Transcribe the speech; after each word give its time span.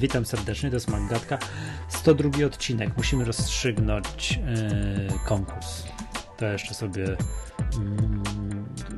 Witam 0.00 0.26
serdecznie, 0.26 0.70
to 0.70 0.76
jest 0.76 0.90
Magatka. 0.90 1.38
102 1.88 2.46
odcinek. 2.46 2.96
Musimy 2.96 3.24
rozstrzygnąć 3.24 4.36
yy, 4.36 5.18
konkurs. 5.26 5.84
To 6.36 6.46
jeszcze 6.46 6.74
sobie. 6.74 7.02
Yy, 7.02 7.16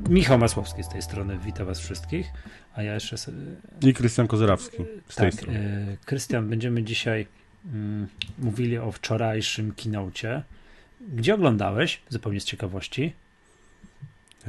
Michał 0.08 0.38
Masłowski 0.38 0.82
z 0.82 0.88
tej 0.88 1.02
strony 1.02 1.38
wita 1.38 1.64
Was 1.64 1.80
wszystkich, 1.80 2.32
a 2.74 2.82
ja 2.82 2.94
jeszcze 2.94 3.18
sobie. 3.18 3.38
I 3.82 3.94
Krystian 3.94 4.26
Kozerawski 4.26 4.76
z 5.08 5.16
tej 5.16 5.30
tak, 5.30 5.40
strony. 5.40 5.86
Yy, 5.90 5.96
Krystian, 6.04 6.48
będziemy 6.48 6.82
dzisiaj 6.82 7.26
mm, 7.66 8.08
mówili 8.38 8.78
o 8.78 8.92
wczorajszym 8.92 9.74
kinocie. 9.74 10.42
Gdzie 11.14 11.34
oglądałeś? 11.34 12.00
Zupełnie 12.08 12.40
z 12.40 12.44
ciekawości. 12.44 13.12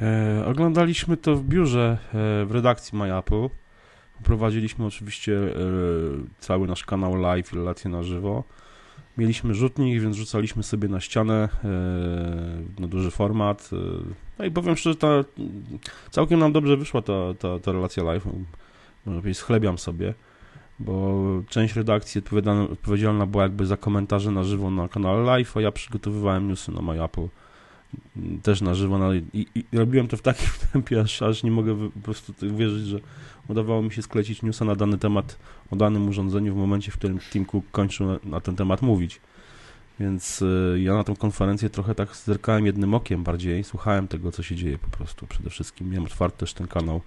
E, 0.00 0.44
oglądaliśmy 0.46 1.16
to 1.16 1.36
w 1.36 1.44
biurze 1.44 1.98
w 2.46 2.48
redakcji 2.50 2.98
MyApple. 2.98 3.48
Prowadziliśmy 4.22 4.86
oczywiście 4.86 5.36
e, 5.36 5.50
cały 6.38 6.66
nasz 6.66 6.84
kanał 6.84 7.16
live 7.16 7.52
relacje 7.52 7.90
na 7.90 8.02
żywo. 8.02 8.44
Mieliśmy 9.18 9.54
rzutnik, 9.54 10.02
więc 10.02 10.16
rzucaliśmy 10.16 10.62
sobie 10.62 10.88
na 10.88 11.00
ścianę 11.00 11.48
e, 11.64 12.80
na 12.80 12.88
duży 12.88 13.10
format. 13.10 13.70
E, 13.72 13.76
no 14.38 14.44
i 14.44 14.50
powiem 14.50 14.76
szczerze, 14.76 14.96
ta, 14.96 15.08
całkiem 16.10 16.40
nam 16.40 16.52
dobrze 16.52 16.76
wyszła 16.76 17.02
ta, 17.02 17.34
ta, 17.38 17.58
ta 17.58 17.72
relacja 17.72 18.02
live. 18.02 18.26
Może 19.06 19.20
powiedzieć, 19.20 19.38
schlebiam 19.38 19.78
sobie, 19.78 20.14
bo 20.78 21.22
część 21.48 21.76
redakcji 21.76 22.22
odpowiedzialna 22.72 23.26
była 23.26 23.42
jakby 23.42 23.66
za 23.66 23.76
komentarze 23.76 24.30
na 24.30 24.44
żywo 24.44 24.70
na 24.70 24.88
kanale 24.88 25.22
live, 25.22 25.56
a 25.56 25.60
ja 25.60 25.72
przygotowywałem 25.72 26.48
newsy 26.48 26.72
na 26.72 26.82
MyApple 26.82 27.28
też 28.42 28.60
na 28.60 28.74
żywo 28.74 28.98
no, 28.98 29.14
i, 29.14 29.24
i, 29.32 29.46
i, 29.54 29.64
robiłem 29.72 30.08
to 30.08 30.16
w 30.16 30.22
takim 30.22 30.48
tempie, 30.72 31.00
aż, 31.00 31.22
aż 31.22 31.42
nie 31.42 31.50
mogę 31.50 31.90
po 31.90 32.00
prostu 32.00 32.32
wierzyć, 32.56 32.86
że 32.86 32.98
udawało 33.48 33.82
mi 33.82 33.92
się 33.92 34.02
sklecić 34.02 34.42
newsa 34.42 34.64
na 34.64 34.74
dany 34.74 34.98
temat 34.98 35.38
o 35.70 35.76
danym 35.76 36.08
urządzeniu 36.08 36.54
w 36.54 36.56
momencie, 36.56 36.92
w 36.92 36.96
którym 36.96 37.18
Tim 37.18 37.44
Cook 37.44 37.64
kończył 37.70 38.06
na, 38.06 38.18
na 38.24 38.40
ten 38.40 38.56
temat 38.56 38.82
mówić. 38.82 39.20
Więc 40.00 40.42
y, 40.42 40.80
ja 40.82 40.94
na 40.94 41.04
tą 41.04 41.16
konferencję 41.16 41.70
trochę 41.70 41.94
tak 41.94 42.16
zerkałem 42.16 42.66
jednym 42.66 42.94
okiem 42.94 43.24
bardziej, 43.24 43.64
słuchałem 43.64 44.08
tego, 44.08 44.32
co 44.32 44.42
się 44.42 44.56
dzieje 44.56 44.78
po 44.78 44.96
prostu 44.96 45.26
przede 45.26 45.50
wszystkim. 45.50 45.90
Miałem 45.90 46.04
otwarty 46.04 46.38
też 46.38 46.54
ten 46.54 46.66
kanał 46.66 47.00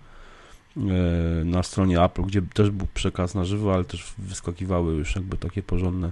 y, 0.78 1.46
na 1.46 1.64
stronie 1.64 2.04
Apple, 2.04 2.22
gdzie 2.22 2.42
też 2.42 2.70
był 2.70 2.88
przekaz 2.94 3.36
na 3.36 3.46
żywo, 3.46 3.74
ale 3.74 3.86
też 3.86 4.14
wyskakiwały 4.18 4.94
już 4.94 5.16
jakby 5.16 5.38
takie 5.38 5.64
porządne 5.64 6.12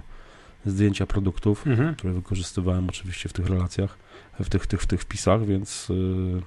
zdjęcia 0.66 1.06
produktów, 1.06 1.66
mhm. 1.66 1.94
które 1.94 2.12
wykorzystywałem 2.12 2.88
oczywiście 2.88 3.28
w 3.28 3.32
tych 3.32 3.46
relacjach 3.46 3.98
w 4.40 4.48
tych, 4.48 4.66
tych, 4.66 4.82
w 4.82 4.86
tych 4.86 5.00
wpisach, 5.00 5.46
więc 5.46 5.90
y, 5.90 6.42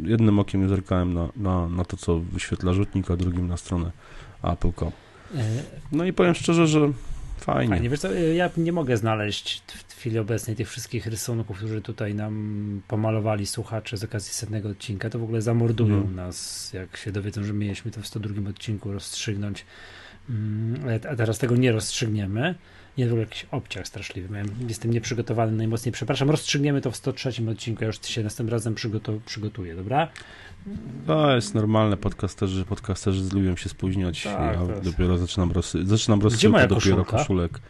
jednym 0.00 0.38
okiem 0.38 0.68
zerkałem 0.68 1.14
na, 1.14 1.28
na, 1.36 1.68
na 1.68 1.84
to, 1.84 1.96
co 1.96 2.18
wyświetla 2.18 2.72
rzutnik, 2.72 3.10
a 3.10 3.16
drugim 3.16 3.48
na 3.48 3.56
stronę 3.56 3.90
Apple.com. 4.42 4.92
E, 5.34 5.44
no 5.92 6.04
i 6.04 6.12
powiem 6.12 6.34
szczerze, 6.34 6.66
że 6.66 6.92
fajnie. 7.38 7.68
Fajnie, 7.68 7.90
wiesz 7.90 8.00
co, 8.00 8.12
ja 8.12 8.50
nie 8.56 8.72
mogę 8.72 8.96
znaleźć 8.96 9.62
w 9.88 9.94
chwili 9.94 10.18
obecnej 10.18 10.56
tych 10.56 10.68
wszystkich 10.68 11.06
rysunków, 11.06 11.56
które 11.56 11.80
tutaj 11.80 12.14
nam 12.14 12.82
pomalowali 12.88 13.46
słuchacze 13.46 13.96
z 13.96 14.04
okazji 14.04 14.32
setnego 14.32 14.68
odcinka, 14.68 15.10
to 15.10 15.18
w 15.18 15.22
ogóle 15.22 15.42
zamordują 15.42 15.96
hmm. 15.96 16.14
nas, 16.14 16.70
jak 16.72 16.96
się 16.96 17.12
dowiedzą, 17.12 17.44
że 17.44 17.52
mieliśmy 17.52 17.90
to 17.90 18.00
w 18.00 18.06
102 18.06 18.50
odcinku 18.50 18.92
rozstrzygnąć, 18.92 19.64
mm, 20.30 21.00
a 21.10 21.16
teraz 21.16 21.38
tego 21.38 21.56
nie 21.56 21.72
rozstrzygniemy 21.72 22.54
nie 22.98 23.06
był 23.06 23.16
jakiś 23.18 23.46
obciach 23.50 23.86
straszliwy. 23.86 24.28
Miałem, 24.34 24.48
jestem 24.68 24.90
nieprzygotowany 24.90 25.52
najmocniej. 25.52 25.92
Przepraszam, 25.92 26.30
rozstrzygniemy 26.30 26.80
to 26.80 26.90
w 26.90 26.96
103 26.96 27.30
odcinku. 27.50 27.84
Ja 27.84 27.86
już 27.86 28.00
się 28.06 28.22
następnym 28.22 28.52
razem 28.52 28.74
przygotu- 28.74 29.20
przygotuję, 29.26 29.76
dobra? 29.76 30.08
To 31.06 31.34
jest 31.34 31.54
normalne. 31.54 31.96
Podcasterzy, 31.96 32.64
podcasterzy 32.64 33.34
lubią 33.34 33.56
się 33.56 33.68
spóźniać. 33.68 34.22
Tak, 34.22 34.56
ja 34.56 34.80
dopiero 34.82 35.18
zaczynam, 35.18 35.50
rozsy- 35.52 35.86
zaczynam 35.86 36.20
rozsyłkę 36.20 36.68
dopiero 36.68 37.04
koszulek. 37.04 37.60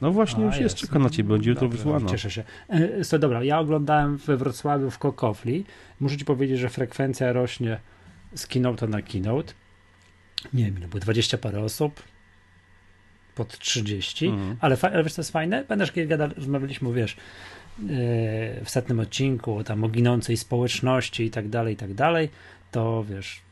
No 0.00 0.10
właśnie, 0.10 0.44
A, 0.44 0.46
już 0.46 0.56
jest, 0.56 0.76
czeka 0.76 0.98
na 0.98 1.10
ciebie, 1.10 1.28
będzie 1.28 1.50
jutro 1.50 1.68
wysłana. 1.68 2.10
Cieszę 2.10 2.30
się. 2.30 2.44
E, 2.68 3.04
so, 3.04 3.18
dobra, 3.18 3.44
ja 3.44 3.58
oglądałem 3.58 4.16
we 4.16 4.36
Wrocławiu 4.36 4.90
w 4.90 4.98
Kokofli. 4.98 5.64
Muszę 6.00 6.16
ci 6.16 6.24
powiedzieć, 6.24 6.58
że 6.58 6.68
frekwencja 6.68 7.32
rośnie 7.32 7.80
z 8.34 8.46
keynote 8.46 8.86
na 8.88 9.02
keynote. 9.02 9.52
Nie 10.52 10.64
wiem, 10.64 10.74
było 10.74 11.00
20 11.00 11.38
parę 11.38 11.60
osób 11.60 12.02
pod 13.34 13.58
30, 13.58 14.26
mhm. 14.26 14.56
ale, 14.60 14.76
ale 14.82 15.02
wiesz 15.04 15.12
co 15.12 15.20
jest 15.20 15.32
fajne? 15.32 15.64
Pamiętasz, 15.68 15.92
kiedy 15.92 16.08
gada, 16.08 16.26
rozmawialiśmy, 16.26 16.92
wiesz, 16.92 17.16
yy, 17.78 17.86
w 18.64 18.66
setnym 18.66 19.00
odcinku 19.00 19.64
tam 19.64 19.84
o 19.84 19.88
ginącej 19.88 20.36
społeczności 20.36 21.24
i 21.24 21.30
tak 21.30 21.48
dalej, 21.48 21.74
i 21.74 21.76
tak 21.76 21.94
dalej, 21.94 22.28
to 22.70 23.04
wiesz, 23.04 23.42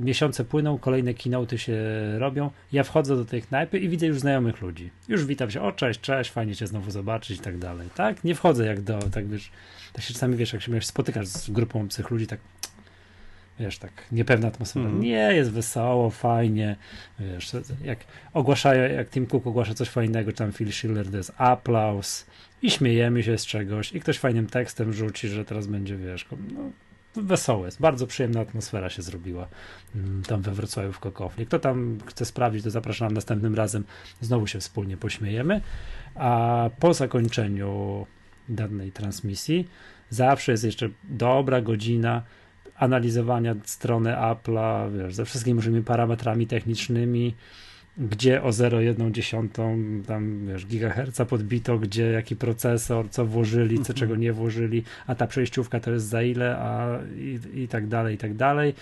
miesiące 0.00 0.44
płyną, 0.44 0.78
kolejne 0.78 1.14
keynote'y 1.14 1.56
się 1.56 1.76
robią, 2.18 2.50
ja 2.72 2.84
wchodzę 2.84 3.16
do 3.16 3.24
tej 3.24 3.42
knajpy 3.42 3.78
i 3.78 3.88
widzę 3.88 4.06
już 4.06 4.20
znajomych 4.20 4.60
ludzi. 4.60 4.90
Już 5.08 5.24
witam 5.24 5.50
się, 5.50 5.62
o 5.62 5.72
cześć, 5.72 6.00
cześć, 6.00 6.30
fajnie 6.30 6.56
cię 6.56 6.66
znowu 6.66 6.90
zobaczyć 6.90 7.38
i 7.38 7.42
tak 7.42 7.58
dalej, 7.58 7.88
tak? 7.94 8.24
Nie 8.24 8.34
wchodzę 8.34 8.66
jak 8.66 8.80
do, 8.80 8.98
tak 8.98 9.28
wiesz, 9.28 9.50
tak 9.92 10.04
się 10.04 10.14
czasami, 10.14 10.36
wiesz, 10.36 10.52
jak 10.52 10.62
się 10.62 10.80
spotykasz 10.80 11.26
z 11.26 11.50
grupą 11.50 11.82
obcych 11.82 12.10
ludzi, 12.10 12.26
tak 12.26 12.40
wiesz, 13.60 13.78
tak 13.78 13.92
niepewna 14.12 14.48
atmosfera. 14.48 14.86
Mm. 14.86 15.00
Nie, 15.00 15.34
jest 15.34 15.50
wesoło, 15.50 16.10
fajnie, 16.10 16.76
wiesz, 17.18 17.52
jak 17.84 17.98
ogłaszają, 18.32 18.94
jak 18.94 19.10
Tim 19.10 19.26
Cook 19.26 19.46
ogłasza 19.46 19.74
coś 19.74 19.88
fajnego, 19.88 20.32
czy 20.32 20.38
tam 20.38 20.52
Phil 20.52 20.72
Schiller, 20.72 21.10
to 21.10 21.16
jest 21.16 21.32
aplauz 21.36 22.26
i 22.62 22.70
śmiejemy 22.70 23.22
się 23.22 23.38
z 23.38 23.46
czegoś 23.46 23.92
i 23.92 24.00
ktoś 24.00 24.18
fajnym 24.18 24.46
tekstem 24.46 24.92
rzuci, 24.92 25.28
że 25.28 25.44
teraz 25.44 25.66
będzie, 25.66 25.96
wiesz, 25.96 26.26
no, 26.54 26.70
wesołe 27.16 27.66
jest, 27.66 27.80
bardzo 27.80 28.06
przyjemna 28.06 28.40
atmosfera 28.40 28.90
się 28.90 29.02
zrobiła 29.02 29.48
mm, 29.94 30.22
tam 30.22 30.42
we 30.42 30.52
Wrocławiu 30.52 30.92
w 30.92 30.98
Kokofli. 30.98 31.46
Kto 31.46 31.58
tam 31.58 31.98
chce 32.06 32.24
sprawdzić, 32.24 32.64
to 32.64 32.70
zapraszam 32.70 33.14
następnym 33.14 33.54
razem, 33.54 33.84
znowu 34.20 34.46
się 34.46 34.60
wspólnie 34.60 34.96
pośmiejemy, 34.96 35.60
a 36.14 36.70
po 36.78 36.94
zakończeniu 36.94 38.06
danej 38.48 38.92
transmisji 38.92 39.68
zawsze 40.10 40.52
jest 40.52 40.64
jeszcze 40.64 40.88
dobra 41.04 41.60
godzina 41.60 42.22
analizowania 42.76 43.54
strony 43.64 44.10
Apple'a, 44.10 44.92
wiesz, 44.98 45.14
ze 45.14 45.24
wszystkimi 45.24 45.54
możliwymi 45.54 45.84
parametrami 45.84 46.46
technicznymi, 46.46 47.34
gdzie 47.98 48.42
o 48.42 48.48
0,1 48.48 50.04
tam, 50.04 50.46
wiesz, 50.46 50.66
gigaherca 50.66 51.24
podbito, 51.24 51.78
gdzie 51.78 52.10
jaki 52.10 52.36
procesor, 52.36 53.10
co 53.10 53.26
włożyli, 53.26 53.76
co 53.76 53.80
mhm. 53.80 53.98
czego 53.98 54.16
nie 54.16 54.32
włożyli, 54.32 54.82
a 55.06 55.14
ta 55.14 55.26
przejściówka 55.26 55.80
to 55.80 55.90
jest 55.90 56.06
za 56.06 56.22
ile, 56.22 56.56
a 56.58 56.98
i, 57.16 57.38
i 57.54 57.68
tak 57.68 57.86
dalej, 57.86 58.14
i 58.14 58.18
tak 58.18 58.34
dalej. 58.34 58.74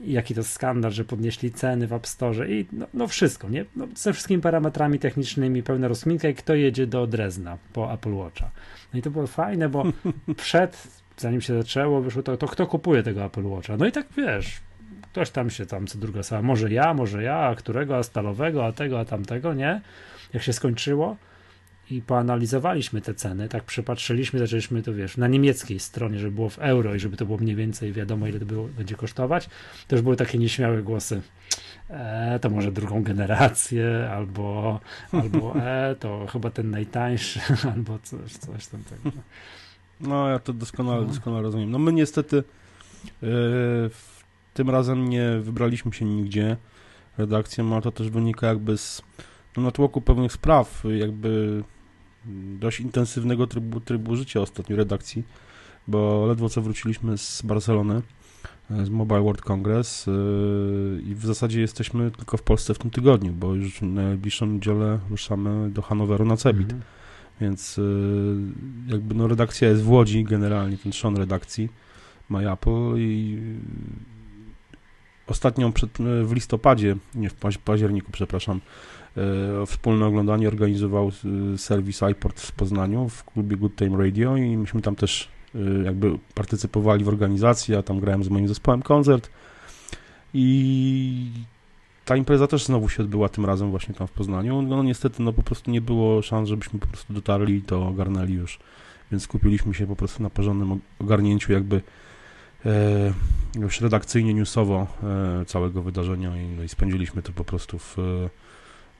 I 0.00 0.12
jaki 0.12 0.34
to 0.34 0.44
skandal, 0.44 0.92
że 0.92 1.04
podnieśli 1.04 1.52
ceny 1.52 1.86
w 1.86 1.92
App 1.92 2.06
Store 2.06 2.50
i 2.50 2.66
no, 2.72 2.86
no 2.94 3.06
wszystko, 3.06 3.48
nie? 3.48 3.64
No, 3.76 3.88
ze 3.94 4.12
wszystkimi 4.12 4.42
parametrami 4.42 4.98
technicznymi, 4.98 5.62
pełna 5.62 5.88
rozkminka 5.88 6.28
i 6.28 6.34
kto 6.34 6.54
jedzie 6.54 6.86
do 6.86 7.06
Drezna 7.06 7.58
po 7.72 7.92
Apple 7.92 8.14
Watcha. 8.14 8.50
No 8.92 8.98
i 8.98 9.02
to 9.02 9.10
było 9.10 9.26
fajne, 9.26 9.68
bo 9.68 9.84
przed 10.36 10.88
zanim 11.16 11.40
się 11.40 11.54
zaczęło, 11.54 12.00
wyszło 12.00 12.22
to, 12.22 12.36
to 12.36 12.46
kto 12.46 12.66
kupuje 12.66 13.02
tego 13.02 13.24
Apple 13.24 13.44
Watcha? 13.44 13.76
No 13.76 13.86
i 13.86 13.92
tak 13.92 14.06
wiesz, 14.16 14.60
ktoś 15.02 15.30
tam 15.30 15.50
się 15.50 15.66
tam 15.66 15.86
co 15.86 15.98
druga 15.98 16.22
sama, 16.22 16.42
może 16.42 16.70
ja, 16.70 16.94
może 16.94 17.22
ja, 17.22 17.36
a 17.36 17.54
którego, 17.54 17.96
a 17.96 18.02
stalowego, 18.02 18.66
a 18.66 18.72
tego, 18.72 19.00
a 19.00 19.04
tamtego, 19.04 19.54
nie? 19.54 19.80
Jak 20.32 20.42
się 20.42 20.52
skończyło 20.52 21.16
i 21.90 22.02
poanalizowaliśmy 22.02 23.00
te 23.00 23.14
ceny, 23.14 23.48
tak 23.48 23.64
przypatrzyliśmy, 23.64 24.38
zaczęliśmy 24.38 24.82
to, 24.82 24.94
wiesz, 24.94 25.16
na 25.16 25.28
niemieckiej 25.28 25.80
stronie, 25.80 26.18
żeby 26.18 26.34
było 26.34 26.48
w 26.48 26.58
euro 26.58 26.94
i 26.94 27.00
żeby 27.00 27.16
to 27.16 27.26
było 27.26 27.38
mniej 27.38 27.56
więcej 27.56 27.92
wiadomo, 27.92 28.26
ile 28.26 28.38
to 28.38 28.46
było, 28.46 28.68
będzie 28.68 28.94
kosztować, 28.94 29.48
to 29.88 29.96
już 29.96 30.02
były 30.02 30.16
takie 30.16 30.38
nieśmiałe 30.38 30.82
głosy. 30.82 31.22
E, 31.90 32.38
to 32.42 32.50
może 32.50 32.72
drugą 32.72 33.02
generację, 33.02 34.10
albo, 34.10 34.80
albo 35.12 35.56
e, 35.66 35.96
to 36.00 36.26
chyba 36.26 36.50
ten 36.50 36.70
najtańszy, 36.70 37.40
albo 37.74 37.98
coś, 37.98 38.32
coś 38.32 38.66
tam 38.66 38.82
tego. 38.82 39.16
No, 40.00 40.28
ja 40.28 40.38
to 40.38 40.52
doskonale, 40.52 41.00
no. 41.00 41.06
doskonale 41.06 41.42
rozumiem. 41.42 41.70
No 41.70 41.78
my 41.78 41.92
niestety 41.92 42.44
yy, 43.22 43.30
tym 44.54 44.70
razem 44.70 45.08
nie 45.08 45.30
wybraliśmy 45.42 45.92
się 45.92 46.04
nigdzie 46.04 46.56
redakcją, 47.18 47.72
ale 47.72 47.82
to 47.82 47.92
też 47.92 48.10
wynika 48.10 48.46
jakby 48.46 48.78
z 48.78 49.02
no, 49.56 49.62
natłoku 49.62 50.00
pewnych 50.00 50.32
spraw, 50.32 50.84
jakby 50.98 51.62
dość 52.58 52.80
intensywnego 52.80 53.46
trybu, 53.46 53.80
trybu 53.80 54.16
życia 54.16 54.40
ostatnio 54.40 54.76
redakcji, 54.76 55.22
bo 55.88 56.26
ledwo 56.26 56.48
co 56.48 56.62
wróciliśmy 56.62 57.18
z 57.18 57.42
Barcelony, 57.42 58.02
z 58.70 58.88
Mobile 58.88 59.22
World 59.22 59.42
Congress 59.42 60.06
yy, 60.06 61.02
i 61.06 61.14
w 61.14 61.26
zasadzie 61.26 61.60
jesteśmy 61.60 62.10
tylko 62.10 62.36
w 62.36 62.42
Polsce 62.42 62.74
w 62.74 62.78
tym 62.78 62.90
tygodniu, 62.90 63.32
bo 63.32 63.54
już 63.54 63.82
na 63.82 63.88
najbliższą 63.88 64.46
niedzielę 64.46 64.98
ruszamy 65.10 65.70
do 65.70 65.82
Hanoweru 65.82 66.24
na 66.24 66.36
Cebit. 66.36 66.72
Mhm. 66.72 66.82
Więc 67.40 67.78
y, 67.78 67.82
jakby 68.86 69.14
no 69.14 69.28
redakcja 69.28 69.68
jest 69.68 69.82
w 69.82 69.90
Łodzi 69.90 70.24
generalnie, 70.24 70.78
ten 70.78 70.92
trzon 70.92 71.16
redakcji 71.16 71.68
ma 72.28 72.52
Apple 72.52 72.94
i 72.96 73.38
ostatnią 75.26 75.72
przed, 75.72 75.90
w 76.24 76.32
listopadzie, 76.32 76.96
nie 77.14 77.30
w 77.30 77.34
październiku, 77.64 78.12
przepraszam, 78.12 78.60
y, 79.62 79.66
wspólne 79.66 80.06
oglądanie 80.06 80.48
organizował 80.48 81.12
y, 81.54 81.58
serwis 81.58 82.00
iPort 82.12 82.40
w 82.40 82.52
Poznaniu 82.52 83.08
w 83.08 83.24
klubie 83.24 83.56
Good 83.56 83.76
Time 83.76 83.98
Radio 83.98 84.36
i 84.36 84.56
myśmy 84.56 84.82
tam 84.82 84.96
też 84.96 85.28
jakby 85.84 86.18
partycypowali 86.34 87.04
w 87.04 87.08
organizacji, 87.08 87.74
ja 87.74 87.82
tam 87.82 88.00
grałem 88.00 88.24
z 88.24 88.28
moim 88.28 88.48
zespołem 88.48 88.82
koncert 88.82 89.30
i 90.34 91.30
ta 92.06 92.16
impreza 92.16 92.46
też 92.46 92.64
znowu 92.64 92.88
się 92.88 93.02
odbyła 93.02 93.28
tym 93.28 93.46
razem 93.46 93.70
właśnie 93.70 93.94
tam 93.94 94.06
w 94.06 94.10
Poznaniu. 94.10 94.62
No 94.62 94.82
niestety, 94.82 95.22
no 95.22 95.32
po 95.32 95.42
prostu 95.42 95.70
nie 95.70 95.80
było 95.80 96.22
szans, 96.22 96.48
żebyśmy 96.48 96.78
po 96.78 96.86
prostu 96.86 97.12
dotarli 97.12 97.54
i 97.54 97.62
to 97.62 97.86
ogarnęli 97.86 98.34
już. 98.34 98.58
Więc 99.10 99.22
skupiliśmy 99.22 99.74
się 99.74 99.86
po 99.86 99.96
prostu 99.96 100.22
na 100.22 100.30
porządnym 100.30 100.80
ogarnięciu 100.98 101.52
jakby 101.52 101.82
e, 102.66 103.12
już 103.60 103.80
redakcyjnie, 103.80 104.34
newsowo 104.34 104.86
e, 105.02 105.44
całego 105.44 105.82
wydarzenia 105.82 106.42
i, 106.42 106.46
no 106.46 106.62
i 106.62 106.68
spędziliśmy 106.68 107.22
to 107.22 107.32
po 107.32 107.44
prostu 107.44 107.78
w, 107.78 107.96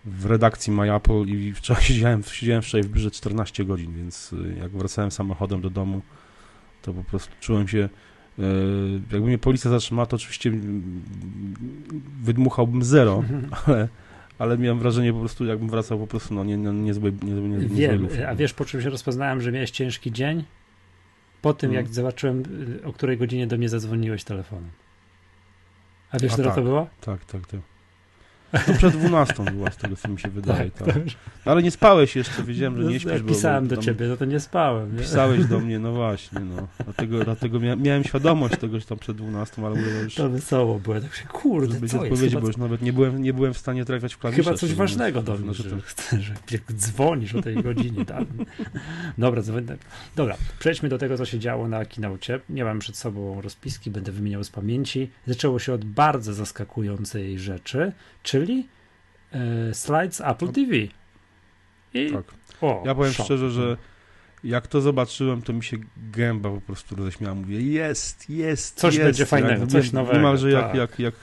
w 0.05 0.27
redakcji 0.27 0.73
MyApple 0.73 1.23
i 1.27 1.53
wczoraj 1.53 1.83
siedziałem, 1.93 2.23
siedziałem 2.23 2.63
wczoraj 2.63 2.83
w 2.83 2.93
biurze 2.93 3.11
14 3.11 3.65
godzin, 3.65 3.95
więc 3.95 4.35
e, 4.57 4.59
jak 4.59 4.71
wracałem 4.71 5.11
samochodem 5.11 5.61
do 5.61 5.71
domu, 5.71 6.03
to 6.83 6.93
po 6.93 7.05
prostu 7.05 7.35
czułem 7.41 7.69
się 7.69 7.89
jakby 9.13 9.27
mnie 9.27 9.39
policja 9.39 9.71
zatrzymała, 9.71 10.07
to 10.07 10.17
oczywiście 10.17 10.53
wydmuchałbym 12.23 12.83
zero, 12.83 13.25
ale, 13.67 13.89
ale 14.39 14.59
miałem 14.59 14.79
wrażenie 14.79 15.13
po 15.13 15.21
prostu, 15.21 15.45
jakbym 15.45 15.69
wracał 15.71 15.99
po 15.99 16.07
prostu, 16.07 16.35
no 16.35 16.45
nie, 16.45 16.57
nie, 16.57 16.73
niezłej, 16.73 17.13
niezłej, 17.23 17.49
niezłej 17.49 17.69
Wiem, 17.71 18.09
a 18.29 18.35
wiesz 18.35 18.55
po 18.55 18.65
czym 18.65 18.83
się 18.83 18.91
rozpoznałem, 18.91 19.41
że 19.41 19.53
miałeś 19.53 19.71
ciężki 19.71 20.13
dzień? 20.13 20.45
Po 21.43 21.55
tym, 21.55 21.71
hmm. 21.71 21.85
jak 21.85 21.95
zobaczyłem, 21.95 22.43
o 22.85 22.93
której 22.93 23.19
godzinie 23.19 23.47
do 23.47 23.57
mnie 23.57 23.69
zadzwoniłeś 23.69 24.25
telefonem. 24.25 24.71
A 26.11 26.19
wiesz, 26.19 26.33
która 26.33 26.49
tak, 26.49 26.57
to 26.57 26.63
była? 26.63 26.87
Tak, 27.01 27.25
tak, 27.25 27.47
tak. 27.47 27.61
To 28.67 28.73
przed 28.73 28.97
12 28.97 29.35
była, 29.53 29.71
z 29.71 29.77
tego 29.77 29.97
co 29.97 30.09
mi 30.09 30.21
się 30.21 30.29
wydaje. 30.29 30.71
Tak, 30.71 30.87
tak. 30.87 31.03
Ale 31.45 31.63
nie 31.63 31.71
spałeś 31.71 32.17
jeszcze, 32.17 32.43
wiedziałem, 32.43 32.83
że 32.83 32.89
nie 32.89 33.01
śpisz. 33.01 33.23
No, 33.23 33.29
pisałem 33.29 33.69
do 33.69 33.77
ciebie, 33.77 34.07
no 34.07 34.17
to 34.17 34.25
nie 34.25 34.41
spałem. 34.41 34.97
Nie? 34.97 35.03
Pisałeś 35.03 35.47
do 35.47 35.61
mnie, 35.61 35.79
no 35.79 35.93
właśnie, 35.93 36.41
no. 36.41 36.69
Dlatego, 36.85 37.25
dlatego 37.25 37.61
miałem 37.61 38.05
świadomość 38.05 38.57
tego, 38.57 38.81
że 38.81 38.87
tam 38.87 38.99
przed 38.99 39.17
12, 39.17 39.67
ale 39.67 39.75
mówię, 39.75 40.01
już... 40.03 40.15
To 40.15 40.29
wesoło 40.29 40.79
było, 40.79 41.01
tak 41.01 41.15
się, 41.15 41.27
kurde, 41.27 41.75
Żeby 41.75 41.89
co 41.89 42.01
odpowiedzieć, 42.01 42.31
chyba... 42.31 42.41
bo 42.41 42.47
już 42.47 42.57
nawet 42.57 42.83
nie 42.83 42.93
byłem, 42.93 43.23
nie 43.23 43.33
byłem 43.33 43.55
w 43.55 43.59
stanie 43.59 43.85
trafiać 43.85 44.15
w 44.15 44.19
klawisze. 44.19 44.43
Chyba 44.43 44.57
coś 44.57 44.75
ważnego 44.75 45.23
do 45.23 45.37
mnie, 45.37 45.55
że, 45.55 45.63
że, 45.63 46.21
że, 46.21 46.59
dzwonisz 46.73 47.35
o 47.35 47.43
tej 47.43 47.63
godzinie, 47.63 48.05
tak? 48.05 48.25
Dobra, 49.19 49.43
dobra, 50.17 50.37
przejdźmy 50.59 50.89
do 50.89 50.99
tego, 50.99 51.19
co 51.19 51.25
się 51.25 51.39
działo 51.39 51.69
na 51.69 51.85
kinaucie. 51.85 52.41
Nie 52.49 52.65
mam 52.65 52.79
przed 52.79 52.97
sobą 52.97 53.41
rozpiski, 53.41 53.91
będę 53.91 54.13
wymieniał 54.13 54.45
z 54.45 54.51
pamięci. 54.51 55.11
Zaczęło 55.27 55.59
się 55.59 55.73
od 55.73 55.85
bardzo 55.85 56.35
zaskakującej 56.35 57.39
rzeczy, 57.39 57.93
czyli 58.37 58.69
e, 59.33 59.75
slides 59.75 60.21
Apple 60.21 60.49
TV. 60.49 60.77
I, 61.95 62.13
tak. 62.13 62.25
O, 62.61 62.83
ja 62.87 62.95
powiem 62.95 63.13
szok. 63.13 63.27
szczerze, 63.27 63.51
że 63.51 63.77
jak 64.45 64.67
to 64.67 64.81
zobaczyłem, 64.81 65.43
to 65.43 65.53
mi 65.53 65.65
się 65.65 65.77
gęba 65.97 66.51
po 66.51 66.61
prostu 66.61 66.97
roześmiała. 66.97 67.35
Mówię, 67.35 67.61
jest, 67.61 68.31
jest, 68.31 68.79
Coś 68.79 68.95
jest. 68.95 69.07
będzie 69.07 69.27
fajnego, 69.27 69.61
jak, 69.61 69.69
coś 69.69 69.93
nowego. 69.93 70.17
Niemalże 70.17 70.53
tak. 70.53 70.63
jak, 70.63 70.75
jak, 70.75 70.99
jak 70.99 71.15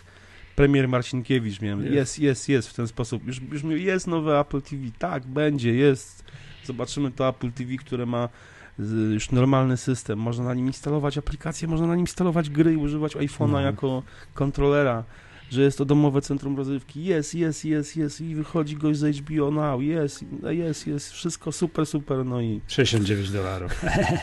premier 0.56 0.88
Marcinkiewicz 0.88 1.62
miałem. 1.62 1.94
Jest, 1.94 2.20
jest, 2.20 2.50
jest 2.50 2.70
w 2.70 2.74
ten 2.74 2.88
sposób. 2.88 3.28
Już, 3.28 3.42
już 3.52 3.64
mówię, 3.64 3.78
jest 3.78 4.08
nowe 4.08 4.40
Apple 4.40 4.62
TV. 4.62 4.84
Tak, 5.00 5.26
będzie, 5.26 5.74
jest. 5.74 6.24
Zobaczymy 6.64 7.12
to 7.12 7.30
Apple 7.30 7.52
TV, 7.52 7.78
które 7.78 8.06
ma 8.06 8.30
już 9.14 9.32
normalny 9.32 9.78
system. 9.78 10.20
Można 10.20 10.44
na 10.44 10.54
nim 10.54 10.68
instalować 10.68 11.18
aplikacje, 11.18 11.68
można 11.68 11.88
na 11.88 11.96
nim 11.96 12.04
instalować 12.04 12.50
gry 12.50 12.74
i 12.74 12.78
używać 12.78 13.16
iPhone'a 13.16 13.52
no. 13.52 13.62
jako 13.62 14.04
kontrolera 14.34 15.04
że 15.54 15.62
jest 15.62 15.78
to 15.78 15.86
domowe 15.86 16.22
centrum 16.22 16.58
rozrywki. 16.58 17.04
Jest, 17.04 17.36
jest, 17.36 17.66
jest, 17.66 17.98
jest 17.98 18.22
i 18.22 18.36
wychodzi 18.36 18.76
gość 18.76 19.00
z 19.00 19.18
HBO 19.18 19.52
Now. 19.52 19.82
Jest, 19.82 20.26
jest, 20.50 20.88
jest, 20.88 21.12
wszystko 21.12 21.52
super, 21.52 21.86
super, 21.86 22.26
no 22.26 22.42
i... 22.42 22.62
69 22.68 23.32
dolarów. 23.32 23.82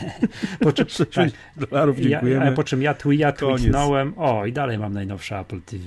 po 0.59 0.71
czym, 0.73 0.89
60 0.89 1.33
tak, 1.33 1.69
dolarów, 1.69 1.97
dziękujemy. 1.97 2.45
Ja, 2.45 2.51
po 2.51 2.63
czym 2.63 2.81
ja, 2.81 2.93
tu, 2.93 3.11
ja 3.11 3.31
tweetnąłem, 3.31 4.13
o 4.17 4.45
i 4.45 4.53
dalej 4.53 4.77
mam 4.77 4.93
najnowsze 4.93 5.39
Apple 5.39 5.61
TV. 5.61 5.85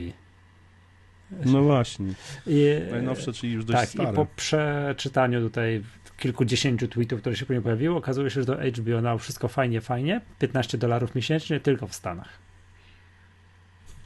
No 1.45 1.63
właśnie. 1.63 2.07
I, 2.47 2.67
Najnowsze, 2.91 3.33
czyli 3.33 3.53
już 3.53 3.65
dość 3.65 3.81
tak, 3.81 3.89
stare. 3.89 4.13
i 4.13 4.15
po 4.15 4.27
przeczytaniu 4.37 5.41
tutaj 5.41 5.83
kilkudziesięciu 6.17 6.89
tweetów, 6.89 7.21
które 7.21 7.37
się 7.37 7.47
później 7.47 7.63
pojawiły, 7.63 7.97
okazuje 7.97 8.31
się, 8.31 8.41
że 8.41 8.47
do 8.47 8.57
HBO 8.57 9.01
Now 9.01 9.23
wszystko 9.23 9.49
fajnie, 9.49 9.81
fajnie, 9.81 10.21
15 10.39 10.79
dolarów 10.79 11.15
miesięcznie 11.15 11.61
tylko 11.61 11.87
w 11.87 11.95
Stanach. 11.95 12.44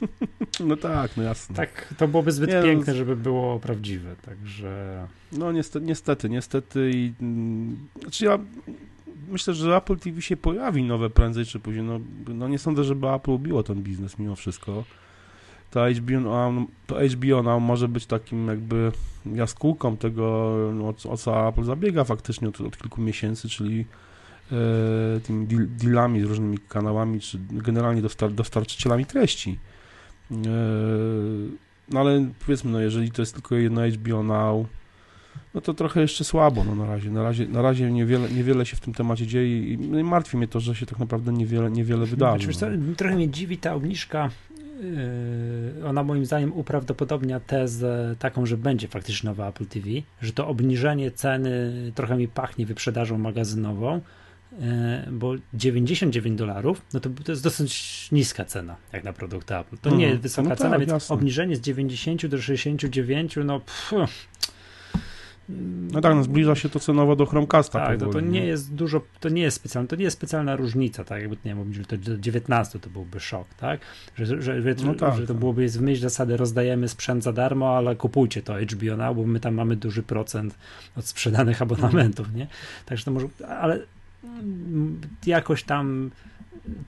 No 0.67 0.77
tak, 0.77 1.17
no 1.17 1.23
jasne. 1.23 1.55
Tak, 1.55 1.93
to 1.97 2.07
byłoby 2.07 2.31
zbyt 2.31 2.49
nie, 2.49 2.55
no 2.55 2.63
piękne, 2.63 2.95
żeby 2.95 3.15
było 3.15 3.59
prawdziwe, 3.59 4.15
także... 4.15 5.07
No 5.31 5.51
niestety, 5.51 5.85
niestety, 5.85 6.29
niestety 6.29 6.91
i... 6.93 7.13
Mm, 7.21 7.87
znaczy 8.01 8.25
ja 8.25 8.39
myślę, 9.29 9.53
że 9.53 9.75
Apple 9.75 9.97
TV 9.97 10.21
się 10.21 10.37
pojawi 10.37 10.83
nowe 10.83 11.09
prędzej 11.09 11.45
czy 11.45 11.59
później, 11.59 11.83
no, 11.85 11.99
no 12.27 12.47
nie 12.47 12.59
sądzę, 12.59 12.83
żeby 12.83 13.09
Apple 13.09 13.31
ubiło 13.31 13.63
ten 13.63 13.83
biznes 13.83 14.19
mimo 14.19 14.35
wszystko. 14.35 14.83
To 15.71 15.85
HBO, 15.89 16.51
to 16.87 16.95
HBO 17.09 17.43
no, 17.43 17.59
może 17.59 17.87
być 17.87 18.05
takim 18.05 18.47
jakby 18.47 18.91
jaskółką 19.25 19.97
tego, 19.97 20.55
no, 20.73 20.93
o 21.09 21.17
co 21.17 21.49
Apple 21.49 21.63
zabiega 21.63 22.03
faktycznie 22.03 22.47
od, 22.47 22.61
od 22.61 22.77
kilku 22.77 23.01
miesięcy, 23.01 23.49
czyli 23.49 23.85
e, 24.51 25.19
tymi 25.19 25.47
dealami 25.67 26.21
z 26.21 26.23
różnymi 26.23 26.57
kanałami, 26.57 27.19
czy 27.19 27.39
generalnie 27.51 28.01
dostar 28.01 28.31
dostarczycielami 28.31 29.05
treści. 29.05 29.59
E, 30.31 30.35
no 31.91 31.99
ale 31.99 32.29
powiedzmy, 32.45 32.71
no 32.71 32.79
jeżeli 32.79 33.11
to 33.11 33.21
jest 33.21 33.33
tylko 33.33 33.55
jedno 33.55 33.81
HBO 33.87 34.23
Now, 34.23 34.67
no 35.53 35.61
to 35.61 35.73
trochę 35.73 36.01
jeszcze 36.01 36.23
słabo, 36.23 36.63
no 36.63 36.75
na 36.75 36.85
razie. 36.85 37.11
Na 37.11 37.23
razie, 37.23 37.47
na 37.47 37.61
razie 37.61 37.91
niewiele, 37.91 38.29
niewiele 38.29 38.65
się 38.65 38.75
w 38.75 38.79
tym 38.79 38.93
temacie 38.93 39.27
dzieje 39.27 39.73
i 39.73 39.77
no 39.77 40.03
martwi 40.03 40.37
mnie 40.37 40.47
to, 40.47 40.59
że 40.59 40.75
się 40.75 40.85
tak 40.85 40.99
naprawdę 40.99 41.33
niewiele, 41.33 41.71
niewiele 41.71 42.05
wydarzy. 42.05 42.53
Znaczy, 42.53 42.77
no. 42.77 42.95
Trochę 42.95 43.15
mnie 43.15 43.29
dziwi 43.29 43.57
ta 43.57 43.73
obniżka 43.73 44.29
yy, 45.77 45.87
ona 45.87 46.03
moim 46.03 46.25
zdaniem 46.25 46.53
uprawdopodobnia 46.53 47.39
tezę 47.39 48.15
taką, 48.19 48.45
że 48.45 48.57
będzie 48.57 48.87
faktycznie 48.87 49.29
nowa 49.29 49.49
Apple 49.49 49.65
TV, 49.65 49.87
że 50.21 50.33
to 50.33 50.47
obniżenie 50.47 51.11
ceny 51.11 51.71
trochę 51.95 52.17
mi 52.17 52.27
pachnie 52.27 52.65
wyprzedażą 52.65 53.17
magazynową, 53.17 54.01
bo 55.11 55.33
99 55.53 56.37
dolarów, 56.37 56.81
no 56.93 56.99
to, 56.99 57.09
to 57.23 57.31
jest 57.31 57.43
dosyć 57.43 58.07
niska 58.11 58.45
cena, 58.45 58.75
jak 58.93 59.03
na 59.03 59.13
produkt 59.13 59.51
Apple. 59.51 59.77
To 59.77 59.89
nie 59.89 60.05
jest 60.05 60.15
mhm. 60.15 60.21
wysoka 60.21 60.49
no 60.49 60.55
cena, 60.55 60.69
tak, 60.69 60.79
więc 60.79 60.91
jasne. 60.91 61.13
obniżenie 61.13 61.55
z 61.55 61.61
90 61.61 62.25
do 62.25 62.41
69, 62.41 63.35
no 63.45 63.59
pff, 63.59 63.93
no 65.91 66.01
tak, 66.01 66.15
no 66.15 66.23
zbliża 66.23 66.55
się 66.55 66.69
to 66.69 66.79
cenowo 66.79 67.15
do 67.15 67.25
Chromecasta. 67.25 67.85
Tak, 67.85 67.99
to, 67.99 68.05
to 68.05 68.19
nie 68.19 68.45
jest 68.45 68.73
dużo, 68.73 69.01
to 69.19 69.29
nie 69.29 69.41
jest 69.41 69.57
specjalna, 69.57 69.87
to 69.87 69.95
nie 69.95 70.03
jest 70.03 70.17
specjalna 70.17 70.55
różnica, 70.55 71.03
tak, 71.03 71.21
jakby 71.21 71.37
nie 71.45 71.55
wiem, 71.55 71.85
to 71.87 71.97
do 71.97 72.17
19 72.17 72.79
to 72.79 72.89
byłby 72.89 73.19
szok, 73.19 73.47
tak, 73.53 73.79
że, 74.15 74.25
że, 74.25 74.41
że, 74.41 74.75
no 74.85 74.93
tak, 74.93 75.15
że 75.15 75.21
to 75.21 75.27
tak. 75.27 75.37
byłoby 75.37 75.69
w 75.69 75.81
myśl 75.81 76.01
zasady 76.01 76.37
rozdajemy 76.37 76.87
sprzęt 76.87 77.23
za 77.23 77.33
darmo, 77.33 77.77
ale 77.77 77.95
kupujcie 77.95 78.41
to 78.41 78.53
HBO 78.53 78.97
Now, 78.97 79.15
bo 79.15 79.25
my 79.25 79.39
tam 79.39 79.55
mamy 79.55 79.75
duży 79.75 80.03
procent 80.03 80.57
od 80.95 81.05
sprzedanych 81.05 81.61
abonamentów, 81.65 82.33
nie, 82.33 82.47
także 82.85 83.05
to 83.05 83.11
może, 83.11 83.27
ale 83.59 83.79
jakoś 85.25 85.63
tam 85.63 86.11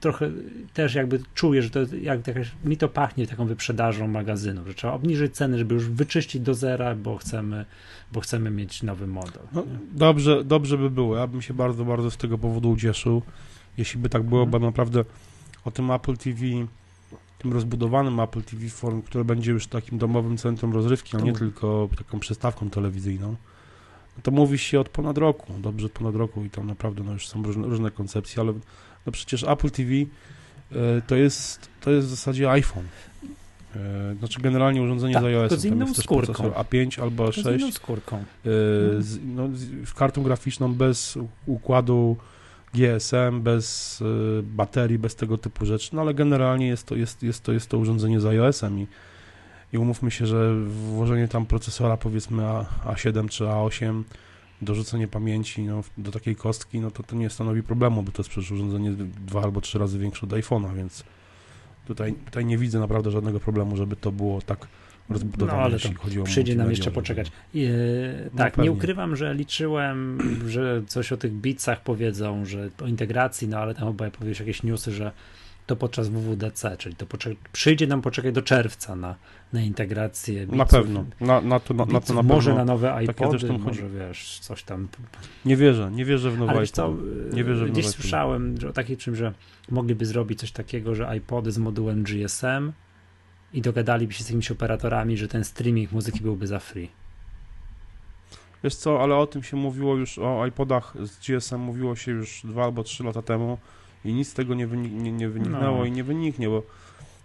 trochę 0.00 0.30
też 0.74 0.94
jakby 0.94 1.20
czuję, 1.34 1.62
że 1.62 1.70
to 1.70 1.80
jak 2.02 2.26
jakaś, 2.26 2.52
mi 2.64 2.76
to 2.76 2.88
pachnie 2.88 3.26
taką 3.26 3.46
wyprzedażą 3.46 4.08
magazynu, 4.08 4.66
że 4.66 4.74
trzeba 4.74 4.92
obniżyć 4.92 5.34
ceny, 5.34 5.58
żeby 5.58 5.74
już 5.74 5.88
wyczyścić 5.88 6.42
do 6.42 6.54
zera, 6.54 6.94
bo 6.94 7.16
chcemy, 7.16 7.64
bo 8.12 8.20
chcemy 8.20 8.50
mieć 8.50 8.82
nowy 8.82 9.06
model. 9.06 9.42
No, 9.52 9.64
dobrze, 9.92 10.44
dobrze 10.44 10.78
by 10.78 10.90
było. 10.90 11.16
Ja 11.16 11.26
bym 11.26 11.42
się 11.42 11.54
bardzo, 11.54 11.84
bardzo 11.84 12.10
z 12.10 12.16
tego 12.16 12.38
powodu 12.38 12.70
ucieszył, 12.70 13.22
jeśli 13.78 14.00
by 14.00 14.08
tak 14.08 14.22
było, 14.22 14.40
hmm. 14.40 14.50
bo 14.50 14.58
naprawdę 14.66 15.04
o 15.64 15.70
tym 15.70 15.90
Apple 15.90 16.16
TV, 16.16 16.40
tym 17.38 17.52
rozbudowanym 17.52 18.20
Apple 18.20 18.42
TV 18.42 18.68
Forum, 18.68 19.02
które 19.02 19.24
będzie 19.24 19.52
już 19.52 19.66
takim 19.66 19.98
domowym 19.98 20.36
centrum 20.36 20.72
rozrywki, 20.72 21.16
a 21.16 21.20
nie 21.20 21.32
tylko 21.32 21.88
taką 21.98 22.18
przystawką 22.18 22.70
telewizyjną, 22.70 23.36
to 24.22 24.30
mówi 24.30 24.58
się 24.58 24.80
od 24.80 24.88
ponad 24.88 25.18
roku, 25.18 25.52
dobrze 25.58 25.86
od 25.86 25.92
ponad 25.92 26.14
roku 26.14 26.44
i 26.44 26.50
tam 26.50 26.66
naprawdę 26.66 27.02
no, 27.04 27.12
już 27.12 27.28
są 27.28 27.42
różne, 27.42 27.66
różne 27.66 27.90
koncepcje, 27.90 28.42
ale 28.42 28.52
no 29.06 29.12
przecież 29.12 29.44
Apple 29.44 29.70
TV 29.70 29.90
e, 29.92 30.06
to 31.06 31.16
jest, 31.16 31.68
to 31.80 31.90
jest 31.90 32.06
w 32.06 32.10
zasadzie 32.10 32.50
iPhone. 32.50 32.84
E, 33.76 34.14
znaczy 34.18 34.40
generalnie 34.40 34.82
urządzenie 34.82 35.14
tak, 35.14 35.22
z 35.22 35.26
iOS. 35.26 35.52
Z 35.52 35.64
inną 35.64 35.94
skórką. 35.94 36.50
A5 36.50 37.02
albo 37.02 37.28
A6. 37.28 37.42
Z 37.42 37.60
inną 37.60 37.72
skórką. 37.72 38.16
E, 38.16 38.22
z, 38.98 39.18
no, 39.24 39.48
z 39.86 39.92
kartą 39.92 40.22
graficzną 40.22 40.74
bez 40.74 41.18
układu 41.46 42.16
GSM, 42.74 43.40
bez 43.42 43.98
baterii, 44.42 44.98
bez 44.98 45.16
tego 45.16 45.38
typu 45.38 45.66
rzeczy, 45.66 45.90
no 45.96 46.00
ale 46.00 46.14
generalnie 46.14 46.66
jest 46.66 46.86
to, 46.86 46.96
jest, 46.96 47.22
jest 47.22 47.42
to, 47.42 47.52
jest 47.52 47.68
to 47.68 47.78
urządzenie 47.78 48.20
z 48.20 48.26
iOS-em 48.26 48.78
i 48.78 48.86
i 49.72 49.78
umówmy 49.78 50.10
się, 50.10 50.26
że 50.26 50.54
włożenie 50.64 51.28
tam 51.28 51.46
procesora 51.46 51.96
powiedzmy 51.96 52.46
A, 52.46 52.66
A7 52.84 53.28
czy 53.28 53.44
A8, 53.44 54.02
dorzucenie 54.62 55.08
pamięci 55.08 55.62
no, 55.62 55.82
do 55.98 56.10
takiej 56.10 56.36
kostki, 56.36 56.80
no 56.80 56.90
to 56.90 57.02
to 57.02 57.16
nie 57.16 57.30
stanowi 57.30 57.62
problemu, 57.62 58.02
bo 58.02 58.12
to 58.12 58.22
jest 58.22 58.30
przecież 58.30 58.50
urządzenie 58.50 58.90
dwa 59.26 59.42
albo 59.42 59.60
trzy 59.60 59.78
razy 59.78 59.98
większe 59.98 60.26
od 60.26 60.32
iPhone'a, 60.32 60.76
więc 60.76 61.04
tutaj, 61.86 62.14
tutaj 62.24 62.44
nie 62.44 62.58
widzę 62.58 62.80
naprawdę 62.80 63.10
żadnego 63.10 63.40
problemu, 63.40 63.76
żeby 63.76 63.96
to 63.96 64.12
było 64.12 64.42
tak 64.42 64.66
rozbudowane, 65.08 65.58
No, 65.58 65.64
ale 65.64 65.74
jeśli 65.74 65.94
chodzi 65.94 66.20
o 66.20 66.24
Przyjdzie 66.24 66.56
nam 66.56 66.70
jeszcze 66.70 66.90
poczekać. 66.90 67.26
E, 67.28 67.60
No, 68.32 68.38
tak, 68.38 68.54
pewnie. 68.54 68.70
nie 68.70 68.76
ukrywam, 68.76 69.16
że 69.16 69.34
liczyłem, 69.34 70.18
że 70.48 70.82
coś 70.86 71.12
o 71.12 71.16
tych 71.16 71.32
bitsach 71.32 71.82
powiedzą, 71.82 72.44
że 72.44 72.70
o 72.82 72.86
integracji, 72.86 73.48
no 73.48 73.58
ale 73.58 73.74
tam 73.74 73.88
chyba 73.88 74.10
powiesz 74.10 74.40
jakieś 74.40 74.62
newsy, 74.62 74.92
że 74.92 75.12
to 75.66 75.76
podczas 75.76 76.08
WWDC, 76.08 76.76
czyli 76.76 76.96
to 76.96 77.06
przyjdzie 77.52 77.86
nam 77.86 78.02
poczekać 78.02 78.34
do 78.34 78.42
czerwca 78.42 78.96
na, 78.96 79.14
na 79.52 79.60
integrację 79.60 80.46
Na 80.46 80.52
bitsów, 80.52 80.70
pewno, 80.70 81.04
na, 81.20 81.40
na 81.40 81.60
to 81.60 81.74
na, 81.74 81.84
na, 81.84 82.00
to 82.00 82.14
na 82.14 82.22
może 82.22 82.54
na 82.54 82.64
nowe 82.64 83.04
iPody, 83.04 83.38
zresztą 83.38 83.58
może 83.58 83.88
wiesz, 83.88 84.38
coś 84.38 84.62
tam. 84.62 84.88
Nie 85.44 85.56
wierzę, 85.56 85.90
nie 85.90 86.04
wierzę 86.04 86.30
w 86.30 86.38
nowe 86.38 86.58
iPhony. 86.58 87.02
Nie 87.32 87.44
wierzę 87.44 87.66
w 87.66 87.70
gdzieś 87.70 87.84
nowe 87.84 87.88
iPhony. 87.88 88.02
słyszałem 88.02 88.60
że 88.60 88.68
o 88.68 88.72
takim 88.72 88.96
czym, 88.96 89.16
że 89.16 89.32
mogliby 89.70 90.06
zrobić 90.06 90.40
coś 90.40 90.52
takiego, 90.52 90.94
że 90.94 91.16
iPody 91.16 91.52
z 91.52 91.58
modułem 91.58 92.02
GSM 92.02 92.72
i 93.52 93.62
dogadaliby 93.62 94.12
się 94.12 94.24
z 94.24 94.26
jakimiś 94.26 94.50
operatorami, 94.50 95.16
że 95.16 95.28
ten 95.28 95.44
streaming 95.44 95.92
muzyki 95.92 96.20
byłby 96.20 96.46
za 96.46 96.58
free. 96.58 96.88
Wiesz 98.64 98.74
co, 98.74 99.02
ale 99.02 99.16
o 99.16 99.26
tym 99.26 99.42
się 99.42 99.56
mówiło 99.56 99.96
już, 99.96 100.18
o 100.18 100.46
iPodach 100.46 100.94
z 101.02 101.18
GSM 101.18 101.60
mówiło 101.60 101.96
się 101.96 102.12
już 102.12 102.40
dwa 102.44 102.64
albo 102.64 102.82
trzy 102.82 103.04
lata 103.04 103.22
temu 103.22 103.58
i 104.04 104.12
nic 104.14 104.28
z 104.28 104.34
tego 104.34 104.54
nie, 104.54 104.66
wynik, 104.66 104.92
nie, 104.92 105.12
nie 105.12 105.28
wyniknęło 105.28 105.78
No. 105.78 105.84
i 105.84 105.90
nie 105.92 106.04
wyniknie, 106.04 106.48
bo, 106.48 106.62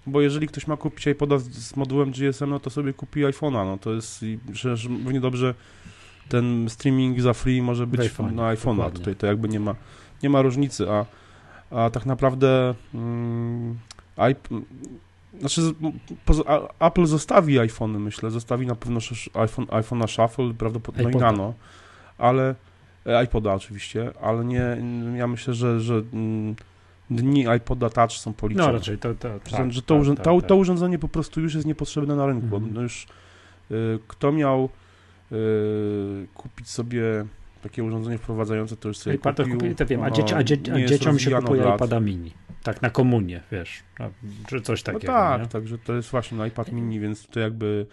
bo 0.07 0.21
jeżeli 0.21 0.47
ktoś 0.47 0.67
ma 0.67 0.77
kupić 0.77 1.07
iPoda 1.07 1.37
z, 1.37 1.43
z 1.49 1.75
modułem 1.75 2.11
GSM, 2.11 2.49
no 2.49 2.59
to 2.59 2.69
sobie 2.69 2.93
kupi 2.93 3.21
iPhone'a, 3.25 3.65
no 3.65 3.77
to 3.77 3.93
jest 3.93 4.23
i 4.23 4.39
przecież 4.53 4.85
równie 4.85 5.19
dobrze 5.21 5.53
ten 6.29 6.69
streaming 6.69 7.21
za 7.21 7.33
free 7.33 7.61
może 7.61 7.87
być 7.87 8.01
W 8.01 8.03
iPhone'ie, 8.17 8.33
na 8.33 8.55
iPhone'a, 8.55 8.91
tutaj 8.91 9.15
to 9.15 9.27
jakby 9.27 9.49
nie 9.49 9.59
ma, 9.59 9.75
nie 10.23 10.29
ma 10.29 10.41
różnicy, 10.41 10.85
a, 10.91 11.05
a 11.71 11.89
tak 11.89 12.05
naprawdę 12.05 12.75
mm, 12.93 13.77
iP- 14.17 14.61
znaczy, 15.39 15.61
Apple 16.79 17.05
zostawi 17.05 17.59
iPhony, 17.59 17.99
myślę, 17.99 18.31
zostawi 18.31 18.67
na 18.67 18.75
pewno 18.75 18.97
sz- 18.97 19.37
iPhone, 19.37 19.65
iPhone'a 19.65 20.07
Shuffle, 20.07 20.53
prawdopodobnie 20.53 21.11
no 21.11 21.17
i. 21.17 21.21
Nano, 21.21 21.53
ale 22.17 22.55
iPoda 23.25 23.53
oczywiście, 23.53 24.11
ale 24.21 24.45
nie, 24.45 24.77
ja 25.15 25.27
myślę, 25.27 25.53
że, 25.53 25.79
że 25.79 26.01
mm, 26.13 26.55
dni 27.09 27.45
iPoda 27.57 27.89
Touch 27.89 28.11
są 28.11 28.33
policzone. 28.33 28.67
No 28.67 28.73
raczej 28.73 28.97
to, 28.97 29.15
to, 29.15 29.29
tak, 29.51 29.71
że 29.71 29.81
to, 29.81 29.99
tak, 29.99 30.15
tak, 30.15 30.23
to, 30.25 30.39
tak. 30.39 30.49
to 30.49 30.55
urządzenie 30.55 30.99
po 30.99 31.07
prostu 31.07 31.41
już 31.41 31.53
jest 31.55 31.67
niepotrzebne 31.67 32.15
na 32.15 32.25
rynku. 32.25 32.55
Mhm. 32.55 32.73
No 32.73 32.81
już 32.81 33.07
y, 33.71 33.99
kto 34.07 34.31
miał 34.31 34.69
y, 35.31 36.27
kupić 36.33 36.69
sobie 36.69 37.25
takie 37.61 37.83
urządzenie 37.83 38.17
wprowadzające, 38.17 38.77
to 38.77 38.87
już 38.87 38.97
sobie 38.97 39.15
iPad 39.15 39.35
to 39.37 39.43
kupił. 39.43 39.59
kupi, 39.59 39.75
to 39.75 39.85
wiem, 39.85 40.03
a, 40.03 40.09
No, 40.09 40.15
dzieci, 40.15 40.33
a, 40.33 40.43
dzie, 40.43 40.57
a 40.73 40.85
dzieciom 40.87 41.19
się 41.19 41.31
kupuje 41.31 41.61
lat. 41.61 41.75
iPada 41.75 41.99
mini. 41.99 42.33
Tak, 42.63 42.81
na 42.81 42.89
komunię, 42.89 43.41
wiesz, 43.51 43.83
no, 43.99 44.09
czy 44.47 44.61
coś 44.61 44.85
No 44.85 44.93
takiego. 44.93 45.13
tak, 45.13 45.41
nie? 45.41 45.47
także 45.47 45.77
to 45.77 45.93
jest 45.93 46.09
właśnie 46.09 46.37
no, 46.37 46.45
iPad 46.45 46.71
mini, 46.71 46.99
więc 46.99 47.27
to 47.27 47.39
jakby 47.39 47.85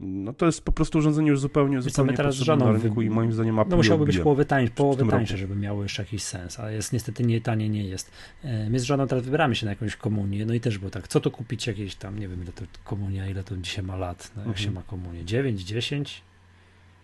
no 0.00 0.32
to 0.32 0.46
jest 0.46 0.62
po 0.64 0.72
prostu 0.72 0.98
urządzenie 0.98 1.30
już 1.30 1.40
zupełnie, 1.40 1.76
Wiesz 1.76 1.84
zupełnie 1.84 2.12
teraz 2.16 2.34
żoną 2.34 2.64
na 2.66 2.72
rynku 2.72 2.94
wy- 2.94 3.04
i 3.04 3.10
moim 3.10 3.32
zdaniem 3.32 3.58
Apple 3.58 3.70
No 3.70 3.76
musiałoby 3.76 4.04
być 4.06 4.18
połowy, 4.18 4.44
tań, 4.44 4.68
połowy 4.68 4.98
tym 4.98 5.08
tańsze, 5.08 5.36
żeby 5.36 5.56
miało 5.56 5.82
jeszcze 5.82 6.02
jakiś 6.02 6.22
sens, 6.22 6.60
ale 6.60 6.74
jest 6.74 6.92
niestety 6.92 7.22
nie 7.24 7.40
tanie 7.40 7.68
nie 7.68 7.84
jest. 7.84 8.10
E, 8.44 8.70
My 8.70 8.78
z 8.80 8.82
żoną 8.84 9.06
teraz 9.06 9.24
wybieramy 9.24 9.54
się 9.54 9.66
na 9.66 9.72
jakąś 9.72 9.96
komunię, 9.96 10.46
no 10.46 10.54
i 10.54 10.60
też 10.60 10.78
było 10.78 10.90
tak, 10.90 11.08
co 11.08 11.20
to 11.20 11.30
kupić 11.30 11.66
jakieś 11.66 11.94
tam, 11.94 12.18
nie 12.18 12.28
wiem 12.28 12.42
ile 12.42 12.52
to 12.52 12.64
komunia, 12.84 13.28
ile 13.28 13.44
to 13.44 13.56
dzisiaj 13.56 13.84
ma 13.84 13.96
lat, 13.96 14.30
no, 14.36 14.40
jak 14.42 14.48
Mhm. 14.48 14.64
się 14.64 14.70
ma 14.70 14.82
komunię, 14.82 15.24
9, 15.24 15.62
10? 15.64 16.22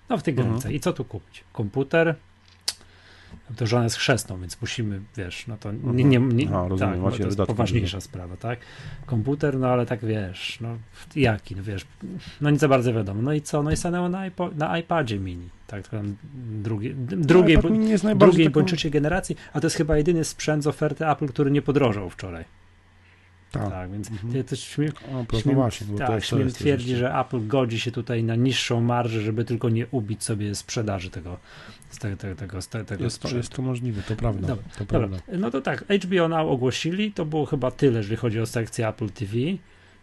No 0.08 0.18
w 0.18 0.22
tej 0.22 0.32
Mhm. 0.32 0.48
granicy. 0.48 0.72
I 0.72 0.80
co 0.80 0.92
tu 0.92 1.04
kupić? 1.04 1.44
Komputer? 1.52 2.14
No 3.50 3.56
To 3.56 3.66
żona 3.66 3.84
jest 3.84 3.96
chrzestną, 3.96 4.40
więc 4.40 4.60
musimy, 4.60 5.00
wiesz, 5.16 5.46
no 5.46 5.56
to 5.56 5.72
nie, 5.72 6.04
nie, 6.04 6.18
nie 6.18 6.46
Aha, 6.48 6.68
rozumiem, 6.68 6.94
tak, 6.94 7.02
no 7.02 7.18
to 7.18 7.24
jest 7.24 7.38
poważniejsza 7.38 8.00
sprawa, 8.00 8.36
tak? 8.36 8.58
Komputer, 9.06 9.58
no 9.58 9.68
ale 9.68 9.86
tak 9.86 10.04
wiesz, 10.04 10.58
no 10.60 10.78
jaki, 11.16 11.56
no 11.56 11.62
wiesz, 11.62 11.86
no 12.40 12.50
nie 12.50 12.58
za 12.58 12.68
bardzo 12.68 12.92
wiadomo. 12.94 13.22
No 13.22 13.32
i 13.32 13.40
co? 13.40 13.62
No 13.62 13.70
i 13.70 13.76
stanęło 13.76 14.08
na, 14.08 14.22
na 14.56 14.78
iPadzie 14.78 15.18
mini, 15.18 15.48
tak, 15.66 15.88
tam 15.88 16.16
drugie, 16.62 16.94
drugiej, 16.94 17.56
iPad 17.58 17.70
najbardziej 18.02 18.16
drugiej 18.16 18.46
taką- 18.46 18.90
generacji, 18.90 19.36
a 19.52 19.60
to 19.60 19.66
jest 19.66 19.76
chyba 19.76 19.96
jedyny 19.96 20.24
sprzęt 20.24 20.64
z 20.64 20.66
oferty 20.66 21.06
Apple, 21.06 21.26
który 21.26 21.50
nie 21.50 21.62
podrożał 21.62 22.10
wczoraj. 22.10 22.44
Tak. 23.50 23.68
Tak, 23.70 23.90
więc 23.90 24.10
Mhm. 24.10 24.44
to, 24.44 24.48
to 24.50 24.56
śmiem, 24.56 24.90
O, 25.14 25.24
proszę, 25.28 25.42
śmiem, 25.42 25.56
właśnie, 25.56 25.86
bo 25.86 25.98
tak, 25.98 26.24
śmiem 26.24 26.52
twierdzi, 26.52 26.96
że 26.96 27.14
Apple 27.18 27.46
godzi 27.46 27.80
się 27.80 27.90
tutaj 27.92 28.24
na 28.24 28.34
niższą 28.34 28.80
marżę, 28.80 29.20
żeby 29.20 29.44
tylko 29.44 29.68
nie 29.68 29.86
ubić 29.90 30.24
sobie 30.24 30.54
sprzedaży 30.54 31.10
tego, 31.10 31.36
tego, 32.00 32.16
tego, 32.16 32.34
tego, 32.36 32.84
tego 32.84 33.04
Jest 33.04 33.16
to, 33.16 33.28
sprzętu. 33.28 33.36
jest 33.36 33.52
to 33.52 33.62
możliwe, 33.62 34.02
to 34.02 34.16
prawda. 34.16 34.48
Dobra, 34.48 34.64
to 34.78 34.84
Dobra, 34.84 34.98
prawda. 34.98 35.18
no 35.38 35.50
to 35.50 35.60
tak, 35.60 35.84
HBO 36.04 36.28
Now 36.28 36.50
ogłosili, 36.50 37.12
to 37.12 37.24
było 37.24 37.46
chyba 37.46 37.70
tyle, 37.70 37.98
jeżeli 37.98 38.16
chodzi 38.16 38.40
o 38.40 38.46
sekcję 38.46 38.88
Apple 38.88 39.10
TV. 39.10 39.32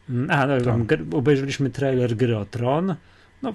Mm, 0.09 0.31
A, 0.31 0.47
no, 0.47 0.61
Tak. 0.85 0.99
obejrzeliśmy 1.13 1.69
trailer 1.69 2.15
gry 2.15 2.37
o 2.37 2.45
Tron, 2.45 2.95
no 3.41 3.53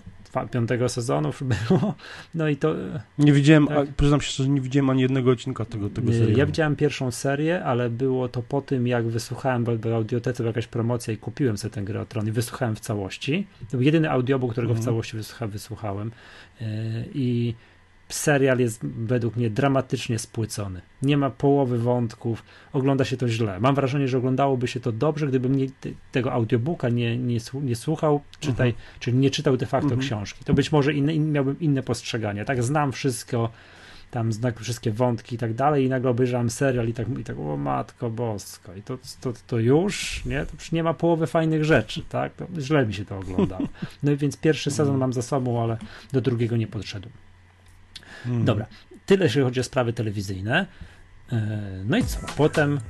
piątego 0.50 0.88
sezonu 0.88 1.28
już 1.28 1.42
było, 1.68 1.94
no 2.34 2.48
i 2.48 2.56
to... 2.56 2.74
Nie 3.18 3.32
widziałem, 3.32 3.66
Tak. 3.66 3.88
a, 3.88 3.92
przyznam 3.96 4.20
się 4.20 4.26
szczerze, 4.30 4.48
nie 4.48 4.60
widziałem 4.60 4.90
ani 4.90 5.02
jednego 5.02 5.30
odcinka 5.30 5.64
tego, 5.64 5.90
tego 5.90 6.12
serialu. 6.12 6.38
Ja 6.38 6.46
widziałem 6.46 6.76
pierwszą 6.76 7.10
serię, 7.10 7.64
ale 7.64 7.90
było 7.90 8.28
to 8.28 8.42
po 8.42 8.60
tym, 8.62 8.86
jak 8.86 9.06
wysłuchałem, 9.06 9.64
bo 9.64 9.76
w 9.76 9.86
audiotece 9.86 10.42
była 10.42 10.48
jakaś 10.48 10.66
promocja 10.66 11.14
i 11.14 11.16
kupiłem 11.16 11.58
sobie 11.58 11.74
tę 11.74 11.82
grę 11.82 12.00
o 12.00 12.06
Tron 12.06 12.28
i 12.28 12.30
wysłuchałem 12.32 12.76
w 12.76 12.80
całości. 12.80 13.46
To 13.60 13.76
był 13.76 13.82
jedyny 13.82 14.10
audiobook, 14.10 14.52
którego 14.52 14.74
w 14.74 14.76
Mhm. 14.76 14.84
całości 14.84 15.16
wysłucha, 15.16 15.46
wysłuchałem. 15.46 16.12
Y, 16.60 16.64
I 17.14 17.54
serial 18.14 18.58
jest 18.58 18.80
według 18.84 19.36
mnie 19.36 19.50
dramatycznie 19.50 20.18
spłycony. 20.18 20.80
Nie 21.02 21.16
ma 21.16 21.30
połowy 21.30 21.78
wątków, 21.78 22.42
ogląda 22.72 23.04
się 23.04 23.16
to 23.16 23.28
źle. 23.28 23.60
Mam 23.60 23.74
wrażenie, 23.74 24.08
że 24.08 24.18
oglądałoby 24.18 24.68
się 24.68 24.80
to 24.80 24.92
dobrze, 24.92 25.26
gdybym 25.26 25.54
nie, 25.56 25.66
te- 25.70 25.90
tego 26.12 26.32
audiobooka 26.32 26.88
nie, 26.88 27.18
nie, 27.18 27.38
nie 27.62 27.76
słuchał, 27.76 28.20
czytaj, 28.40 28.68
Mhm. 28.68 28.86
czyli 29.00 29.16
nie 29.16 29.30
czytał 29.30 29.56
de 29.56 29.66
facto 29.66 29.84
Mhm. 29.94 30.00
książki. 30.00 30.44
To 30.44 30.54
być 30.54 30.72
może 30.72 30.92
inne, 30.92 31.14
in, 31.14 31.32
miałbym 31.32 31.60
inne 31.60 31.82
postrzegania. 31.82 32.44
Tak, 32.44 32.62
znam 32.62 32.92
wszystko, 32.92 33.50
tam 34.10 34.32
znam 34.32 34.52
wszystkie 34.60 34.90
wątki 34.92 35.34
i 35.34 35.38
tak 35.38 35.54
dalej 35.54 35.84
i 35.84 35.88
nagle 35.88 36.10
obejrzałem 36.10 36.50
serial 36.50 36.88
i 36.88 36.94
tak, 36.94 37.18
i 37.20 37.24
tak 37.24 37.38
o 37.38 37.56
matko 37.56 38.10
bosko 38.10 38.74
i 38.74 38.82
to, 38.82 38.98
to, 39.20 39.32
to 39.46 39.58
już, 39.58 40.24
nie? 40.24 40.46
To 40.46 40.52
już 40.54 40.72
nie 40.72 40.82
ma 40.82 40.94
połowy 40.94 41.26
fajnych 41.26 41.64
rzeczy, 41.64 42.02
tak? 42.08 42.32
To 42.34 42.46
źle 42.60 42.86
mi 42.86 42.94
się 42.94 43.04
to 43.04 43.18
oglądało. 43.18 43.68
No 44.02 44.12
i 44.12 44.16
więc 44.16 44.36
pierwszy 44.36 44.70
Mhm. 44.70 44.76
sezon 44.86 44.98
mam 45.00 45.12
za 45.12 45.22
sobą, 45.22 45.62
ale 45.62 45.76
do 46.12 46.20
drugiego 46.20 46.56
nie 46.56 46.66
podszedłem. 46.66 47.12
Mhm. 48.26 48.44
Dobra, 48.44 48.66
tyle 49.06 49.24
jeśli 49.24 49.42
chodzi 49.42 49.60
o 49.60 49.64
sprawy 49.64 49.92
telewizyjne. 49.92 50.66
E, 51.32 51.40
No 51.84 51.96
i 51.96 52.04
co? 52.04 52.18
Potem 52.36 52.80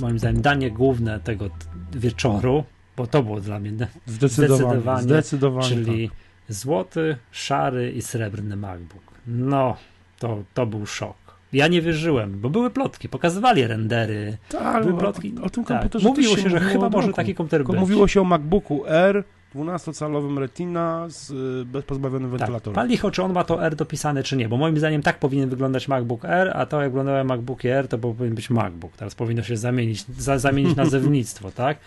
moim 0.00 0.18
zdaniem 0.18 0.42
danie 0.42 0.70
główne 0.70 1.20
tego 1.20 1.50
wieczoru, 1.92 2.64
bo 2.96 3.06
to 3.06 3.22
było 3.22 3.40
dla 3.40 3.58
mnie, 3.60 3.70
Zdecydowanie, 4.06 4.56
zdecydowanie, 4.58 5.02
zdecydowanie 5.02 5.68
czyli 5.68 6.08
tak. 6.08 6.18
złoty, 6.48 7.16
szary 7.30 7.92
i 7.92 8.02
srebrny 8.02 8.56
MacBook. 8.56 9.02
No, 9.26 9.76
to, 10.18 10.42
to 10.54 10.66
był 10.66 10.86
szok. 10.86 11.16
Ja 11.52 11.68
nie 11.68 11.82
wierzyłem, 11.82 12.40
bo 12.40 12.50
były 12.50 12.70
plotki, 12.70 13.08
pokazywali 13.08 13.66
rendery, 13.66 14.38
Tak, 14.48 14.82
były 14.82 14.94
o, 14.94 14.98
plotki. 14.98 15.34
o 15.42 15.50
tym 15.50 15.64
tak. 15.64 15.76
komputerze 15.80 16.08
Mówiło 16.08 16.34
też 16.34 16.44
się, 16.44 16.50
że 16.50 16.56
mówiło 16.56 16.72
chyba 16.72 16.88
może 16.90 17.12
taki 17.12 17.34
komputer 17.34 17.60
Tylko 17.60 17.72
być. 17.72 17.80
Mówiło 17.80 18.08
się 18.08 18.20
o 18.20 18.24
MacBooku 18.24 18.82
R 18.86 19.24
12-calowym 19.54 20.38
Retina 20.38 21.06
z 21.08 21.30
y, 21.30 21.64
bez 21.64 21.84
pozbawionym 21.84 22.30
Tak. 22.30 22.38
wentylatorem. 22.40 22.74
Pan 22.74 22.88
licho, 22.88 23.10
czy 23.10 23.22
on 23.22 23.32
ma 23.32 23.44
to 23.44 23.64
R 23.66 23.76
dopisane, 23.76 24.22
czy 24.22 24.36
nie, 24.36 24.48
bo 24.48 24.56
moim 24.56 24.78
zdaniem 24.78 25.02
tak 25.02 25.18
powinien 25.18 25.48
wyglądać 25.50 25.88
MacBook 25.88 26.24
R, 26.24 26.52
a 26.54 26.66
to 26.66 26.80
jak 26.82 26.90
wyglądały 26.90 27.24
MacBooki 27.24 27.68
R, 27.68 27.88
to 27.88 27.98
powinien 27.98 28.34
być 28.34 28.50
MacBook. 28.50 28.96
Teraz 28.96 29.14
powinno 29.14 29.42
się 29.42 29.56
zamienić, 29.56 30.04
za, 30.06 30.38
zamienić 30.38 30.76
nazewnictwo, 30.82 31.50
tak? 31.50 31.78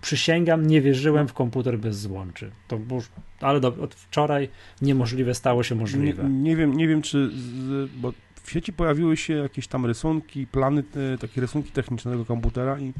Przysięgam, 0.00 0.66
nie 0.66 0.80
wierzyłem 0.80 1.28
w 1.28 1.32
komputer 1.32 1.78
bez 1.78 1.98
złączy. 2.00 2.50
To 2.68 2.78
już, 2.90 3.08
ale 3.40 3.60
do, 3.60 3.68
od 3.68 3.94
wczoraj 3.94 4.48
niemożliwe 4.82 5.34
stało 5.34 5.62
się 5.62 5.74
nie, 5.74 5.80
możliwe. 5.80 6.24
nie, 6.30 6.56
wiem, 6.56 6.76
nie 6.76 6.88
wiem, 6.88 7.02
czy. 7.02 7.30
Z, 7.30 7.90
bo 7.96 8.12
w 8.46 8.50
sieci 8.50 8.72
pojawiły 8.72 9.16
się 9.16 9.34
jakieś 9.34 9.68
tam 9.68 9.86
rysunki, 9.86 10.46
plany, 10.46 10.84
e, 11.14 11.18
takie 11.18 11.40
rysunki 11.40 11.70
techniczne 11.70 12.10
tego 12.10 12.24
komputera 12.24 12.78
i 12.80 12.92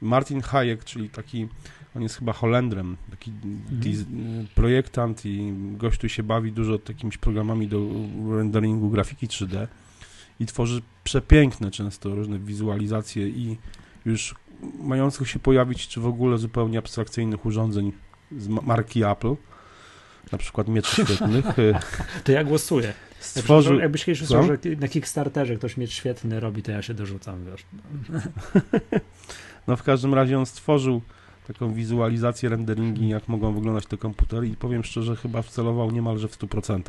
Martin 0.00 0.40
Hayek, 0.40 0.84
czyli 0.84 1.10
taki, 1.10 1.48
on 1.96 2.02
jest 2.02 2.18
chyba 2.18 2.32
Holendrem, 2.32 2.96
taki 3.10 3.32
diz, 3.70 4.04
projektant 4.54 5.26
i 5.26 5.52
gość 5.76 6.00
tu 6.00 6.08
się 6.08 6.22
bawi 6.22 6.52
dużo 6.52 6.78
takimiś 6.78 7.18
programami 7.18 7.68
do 7.68 7.80
renderingu 8.36 8.90
grafiki 8.90 9.26
3D 9.28 9.66
i 10.40 10.46
tworzy 10.46 10.82
przepiękne 11.04 11.70
często 11.70 12.14
różne 12.14 12.38
wizualizacje 12.38 13.28
i 13.28 13.56
już 14.04 14.34
mających 14.80 15.28
się 15.30 15.38
pojawić, 15.38 15.88
czy 15.88 16.00
w 16.00 16.06
ogóle 16.06 16.38
zupełnie 16.38 16.78
abstrakcyjnych 16.78 17.46
urządzeń 17.46 17.92
z 18.38 18.48
ma- 18.48 18.62
marki 18.62 19.04
Apple, 19.04 19.34
na 20.32 20.38
przykład 20.38 20.68
mieczy 20.68 20.90
świetnych, 21.04 21.58
e, 21.58 21.80
To 22.24 22.32
ja 22.32 22.44
głosuję. 22.44 22.92
Stworzył, 23.20 23.78
Jakbyś 23.78 24.04
kiedyś 24.04 24.22
usłyszał, 24.22 24.44
że 24.46 24.58
na 24.80 24.88
Kickstarterze 24.88 25.56
ktoś 25.56 25.76
mieć 25.76 25.92
świetny 25.92 26.40
robi, 26.40 26.62
to 26.62 26.72
ja 26.72 26.82
się 26.82 26.94
dorzucam, 26.94 27.44
wiesz. 27.44 27.66
No 29.66 29.76
w 29.76 29.82
każdym 29.82 30.14
razie 30.14 30.38
on 30.38 30.46
stworzył 30.46 31.02
taką 31.46 31.72
wizualizację, 31.72 32.48
renderingi, 32.48 33.08
jak 33.08 33.28
mogą 33.28 33.54
wyglądać 33.54 33.86
te 33.86 33.96
komputery 33.96 34.48
i 34.48 34.56
powiem 34.56 34.84
szczerze, 34.84 35.16
chyba 35.16 35.42
wcelował 35.42 35.90
niemalże 35.90 36.28
w 36.28 36.38
100%. 36.38 36.82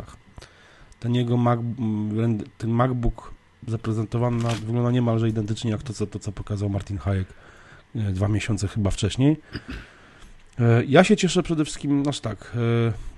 Ten 1.00 1.15
jego 1.15 1.38
Mac, 1.38 1.59
ten 2.57 2.69
MacBook 2.69 3.33
zaprezentowana, 3.67 4.50
wygląda 4.50 4.91
niemalże 4.91 5.29
identycznie 5.29 5.71
jak 5.71 5.83
to, 5.83 5.93
co, 5.93 6.07
to, 6.07 6.19
co 6.19 6.31
pokazał 6.31 6.69
Martin 6.69 6.98
Hayek 6.98 7.27
e, 7.95 8.00
dwa 8.00 8.27
miesiące 8.27 8.67
chyba 8.67 8.91
wcześniej. 8.91 9.38
E, 10.60 10.84
Ja 10.86 11.03
się 11.03 11.18
cieszę 11.18 11.44
przede 11.44 11.65
wszystkim, 11.65 12.03
znaczy 12.03 12.22
tak, 12.22 12.53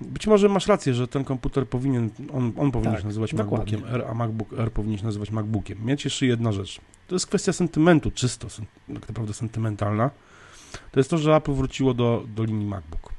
e, 0.00 0.04
być 0.04 0.26
może 0.26 0.48
masz 0.48 0.66
rację, 0.66 0.94
że 0.94 1.08
ten 1.08 1.24
komputer 1.24 1.68
powinien, 1.68 2.10
on, 2.32 2.52
on 2.56 2.70
powinien 2.70 2.92
Tak, 2.92 3.00
się 3.00 3.06
nazywać 3.06 3.34
dokładnie. 3.34 3.76
MacBookiem 3.78 4.00
R, 4.00 4.06
a 4.10 4.14
MacBook 4.14 4.52
R 4.58 4.72
powinien 4.72 4.98
się 4.98 5.04
nazywać 5.04 5.30
MacBookiem. 5.30 5.78
Mnie 5.78 5.96
cieszy 5.96 6.26
jedna 6.26 6.52
rzecz. 6.52 6.80
To 7.08 7.14
jest 7.14 7.26
kwestia 7.26 7.52
sentymentu, 7.52 8.10
czysto, 8.10 8.48
tak 8.94 9.08
naprawdę 9.08 9.32
sentymentalna. 9.34 10.10
To 10.92 11.00
jest 11.00 11.10
to, 11.10 11.18
że 11.18 11.34
Apple 11.36 11.52
wróciło 11.52 11.94
do, 11.94 12.24
do 12.34 12.44
linii 12.44 12.66
MacBook. 12.66 13.12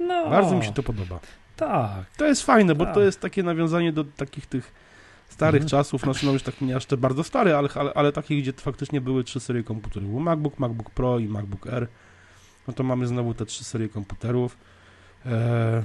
No, 0.00 0.30
Bardzo 0.30 0.56
mi 0.56 0.64
się 0.64 0.72
to 0.72 0.82
podoba. 0.82 1.20
Tak, 1.56 2.06
To 2.16 2.26
jest 2.26 2.42
fajne, 2.42 2.74
bo 2.74 2.84
Tak. 2.84 2.94
to 2.94 3.00
jest 3.00 3.20
takie 3.20 3.42
nawiązanie 3.42 3.92
do 3.92 4.04
takich 4.04 4.46
tych 4.46 4.72
starych 5.28 5.62
Mhm. 5.62 5.68
czasów, 5.70 6.02
znaczy 6.02 6.26
no 6.26 6.32
już 6.32 6.42
tak 6.42 6.60
nie 6.60 6.76
aż 6.76 6.86
te 6.86 6.96
bardzo 6.96 7.24
stare, 7.24 7.58
ale, 7.58 7.68
ale, 7.74 7.94
ale 7.94 8.12
takich, 8.12 8.42
gdzie 8.42 8.52
faktycznie 8.52 9.00
były 9.00 9.24
trzy 9.24 9.40
serie 9.40 9.62
komputerów. 9.62 10.10
Był 10.10 10.20
MacBook, 10.20 10.58
MacBook 10.58 10.90
Pro 10.90 11.18
i 11.18 11.28
MacBook 11.28 11.66
Air. 11.66 11.88
No 12.68 12.74
to 12.74 12.82
mamy 12.82 13.06
znowu 13.06 13.34
te 13.34 13.46
trzy 13.46 13.64
serie 13.64 13.88
komputerów. 13.88 14.56
E, 15.26 15.82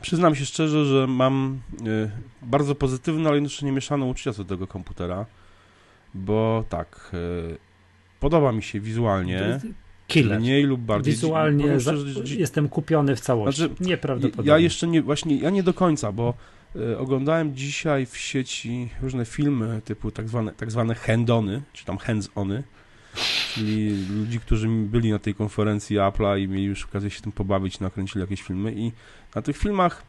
przyznam 0.00 0.34
się 0.34 0.46
szczerze, 0.46 0.84
że 0.84 1.06
mam 1.06 1.60
e, 1.80 2.10
bardzo 2.42 2.74
pozytywne, 2.74 3.28
ale 3.28 3.36
jednocześnie 3.36 3.72
mieszane 3.72 4.04
uczucia 4.04 4.32
co 4.32 4.44
do 4.44 4.48
tego 4.54 4.66
komputera, 4.66 5.26
bo 6.14 6.64
tak, 6.68 7.10
e, 7.14 7.56
podoba 8.20 8.52
mi 8.52 8.62
się 8.62 8.80
wizualnie, 8.80 9.60
killer. 10.06 10.40
mniej 10.40 10.64
lub 10.64 10.80
bardziej. 10.80 11.14
Wizualnie 11.14 11.80
za, 11.80 11.92
jestem 12.24 12.68
kupiony 12.68 13.16
w 13.16 13.20
całości. 13.20 13.60
Znaczy, 13.60 13.74
Nieprawdopodobnie. 13.80 14.50
ja 14.50 14.58
jeszcze 14.58 14.86
nie, 14.86 15.02
właśnie, 15.02 15.36
ja 15.36 15.50
nie 15.50 15.62
do 15.62 15.74
końca, 15.74 16.12
bo 16.12 16.34
e, 16.76 16.98
oglądałem 16.98 17.56
dzisiaj 17.56 18.06
w 18.06 18.16
sieci 18.16 18.88
różne 19.02 19.24
filmy 19.24 19.82
typu 19.84 20.10
tak 20.10 20.28
zwane, 20.28 20.52
tak 20.52 20.70
zwane 20.70 20.94
handony, 20.94 21.62
czy 21.72 21.84
tam 21.84 21.98
hands-ony, 21.98 22.62
czyli 23.54 24.06
ludzi, 24.10 24.40
którzy 24.40 24.68
byli 24.68 25.10
na 25.10 25.18
tej 25.18 25.34
konferencji 25.34 25.96
Apple'a 25.96 26.40
i 26.40 26.48
mieli 26.48 26.64
już 26.64 26.84
okazję 26.84 27.10
się 27.10 27.20
tym 27.20 27.32
pobawić, 27.32 27.80
nakręcili 27.80 28.20
jakieś 28.20 28.42
filmy 28.42 28.72
i 28.72 28.92
na 29.34 29.42
tych 29.42 29.56
filmach 29.56 30.04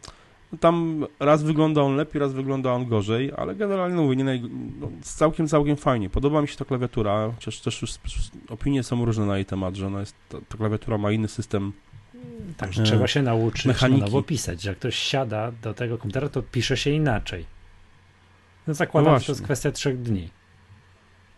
no, 0.52 0.58
tam 0.58 1.06
raz 1.20 1.44
wygląda 1.44 1.82
on 1.82 1.96
lepiej, 1.96 2.20
raz 2.20 2.34
wygląda 2.34 2.72
on 2.74 2.86
gorzej, 2.86 3.32
ale 3.38 3.56
generalnie 3.56 3.96
no, 3.96 4.02
mówię, 4.04 4.16
nie 4.16 4.24
naj... 4.24 4.42
no, 4.80 4.92
całkiem, 5.02 5.48
całkiem 5.48 5.76
fajnie. 5.76 6.10
Podoba 6.10 6.42
mi 6.42 6.48
się 6.48 6.56
ta 6.56 6.66
klawiatura, 6.66 7.32
chociaż 7.36 7.60
też 7.60 7.82
już 7.82 7.92
opinie 8.50 8.84
są 8.84 9.06
różne 9.06 9.26
na 9.26 9.36
jej 9.36 9.46
temat, 9.46 9.76
że 9.76 9.88
ona 9.88 10.00
jest, 10.00 10.16
ta, 10.30 10.38
ta 10.50 10.58
klawiatura 10.58 10.98
ma 10.98 11.12
inny 11.12 11.28
system 11.28 11.74
Także 12.58 12.82
e, 12.82 12.86
trzeba 12.86 13.08
się 13.08 13.22
nauczyć 13.22 13.66
mechaniki. 13.66 14.02
na 14.02 14.06
nowo 14.06 14.24
pisać. 14.24 14.62
że 14.62 14.70
Jak 14.70 14.80
ktoś 14.80 14.96
siada 14.96 15.52
do 15.62 15.74
tego 15.74 15.98
komputera, 15.98 16.30
to 16.30 16.42
pisze 16.44 16.78
się 16.78 16.90
inaczej. 16.90 17.46
No 18.68 18.74
zakładam, 18.74 19.14
No 19.14 19.20
że 19.20 19.26
to 19.26 19.32
jest 19.32 19.44
kwestia 19.44 19.72
trzech 19.72 20.02
dni. 20.02 20.30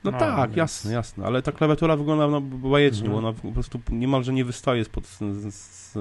No, 0.03 0.11
No, 0.11 0.19
tak, 0.19 0.49
więc- 0.49 0.57
jasne, 0.57 0.93
jasne, 0.93 1.25
ale 1.25 1.41
ta 1.41 1.51
klawiatura 1.51 1.95
wygląda 1.97 2.27
no, 2.27 2.41
bajecznie, 2.41 3.05
Mhm. 3.07 3.21
bo 3.23 3.27
ona 3.29 3.39
po 3.41 3.51
prostu 3.51 3.79
niemalże 3.91 4.33
nie 4.33 4.45
wystaje 4.45 4.85
spod, 4.85 5.07
z, 5.07 5.19
z, 5.53 5.93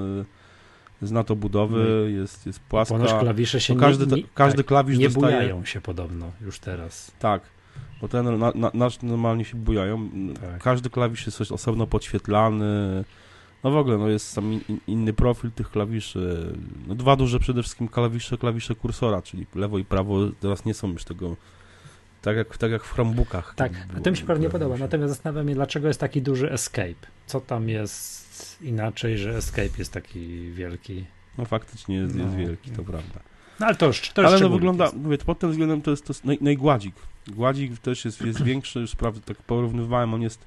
z 1.02 1.12
NATO 1.12 1.36
budowy, 1.36 2.12
jest, 2.20 2.46
jest 2.46 2.60
płaska. 2.60 2.94
Ponoć 2.94 3.14
klawisze 3.14 3.60
się 3.60 3.74
bo 3.74 3.80
każdy, 3.80 4.06
nie, 4.06 4.16
nie, 4.16 4.28
każdy 4.34 4.56
tak, 4.56 4.66
klawisz 4.66 4.98
nie 4.98 5.08
dostaje... 5.08 5.36
bujają 5.36 5.64
się 5.64 5.80
podobno 5.80 6.26
już 6.40 6.58
teraz. 6.58 7.12
Tak, 7.18 7.42
bo 8.00 8.08
ten 8.08 8.38
na, 8.38 8.52
na, 8.54 8.70
nasz 8.74 9.02
normalnie 9.02 9.44
się 9.44 9.56
bujają. 9.56 10.08
Tak. 10.40 10.62
Każdy 10.62 10.90
klawisz 10.90 11.26
jest 11.26 11.38
coś 11.38 11.52
osobno 11.52 11.86
podświetlany. 11.86 13.04
No 13.64 13.70
w 13.70 13.76
ogóle, 13.76 13.98
no 13.98 14.08
jest 14.08 14.28
sam 14.32 14.52
in, 14.52 14.60
inny 14.86 15.12
profil 15.12 15.50
tych 15.50 15.70
klawiszy. 15.70 16.54
No 16.88 16.94
dwa 16.94 17.16
duże 17.16 17.38
przede 17.38 17.62
wszystkim 17.62 17.88
klawisze, 17.88 18.38
klawisze 18.38 18.74
kursora, 18.74 19.22
czyli 19.22 19.46
lewo 19.54 19.78
i 19.78 19.84
prawo 19.84 20.16
teraz 20.40 20.64
nie 20.64 20.74
są 20.74 20.88
już 20.92 21.04
tego 21.04 21.36
tak 22.22 22.36
jak, 22.36 22.58
tak 22.58 22.70
jak 22.70 22.84
w 22.84 22.92
Chromebookach. 22.92 23.54
Tak, 23.54 23.72
a 24.06 24.10
mi 24.10 24.16
się 24.16 24.26
pewnie 24.26 24.50
podoba. 24.50 24.76
Natomiast 24.76 25.12
zastanawiam 25.12 25.48
się, 25.48 25.54
dlaczego 25.54 25.88
jest 25.88 26.00
taki 26.00 26.22
duży 26.22 26.52
escape. 26.52 27.06
Co 27.26 27.40
tam 27.40 27.68
jest 27.68 28.62
inaczej, 28.62 29.18
że 29.18 29.36
escape 29.36 29.78
jest 29.78 29.92
taki 29.92 30.50
wielki. 30.52 31.04
No 31.38 31.44
faktycznie 31.44 31.96
jest, 31.96 32.16
jest 32.16 32.30
No. 32.30 32.38
wielki, 32.38 32.70
to 32.70 32.82
prawda. 32.82 33.20
No 33.60 33.66
ale 33.66 33.74
to 33.74 33.86
już, 33.86 34.10
to 34.10 34.22
już 34.22 34.30
Ale 34.30 34.40
no 34.40 34.48
wygląda, 34.48 34.90
mówię, 34.96 35.18
pod 35.18 35.38
tym 35.38 35.50
względem 35.50 35.82
to 35.82 35.90
jest, 35.90 36.06
to 36.06 36.12
naj, 36.24 36.38
najgładzik. 36.40 36.94
Gładzik 37.28 37.78
też 37.78 38.04
jest, 38.04 38.20
jest 38.20 38.42
większy, 38.42 38.80
już 38.80 38.90
sprawdzę, 38.90 39.20
tak 39.20 39.36
porównywałem, 39.36 40.14
on 40.14 40.22
jest 40.22 40.44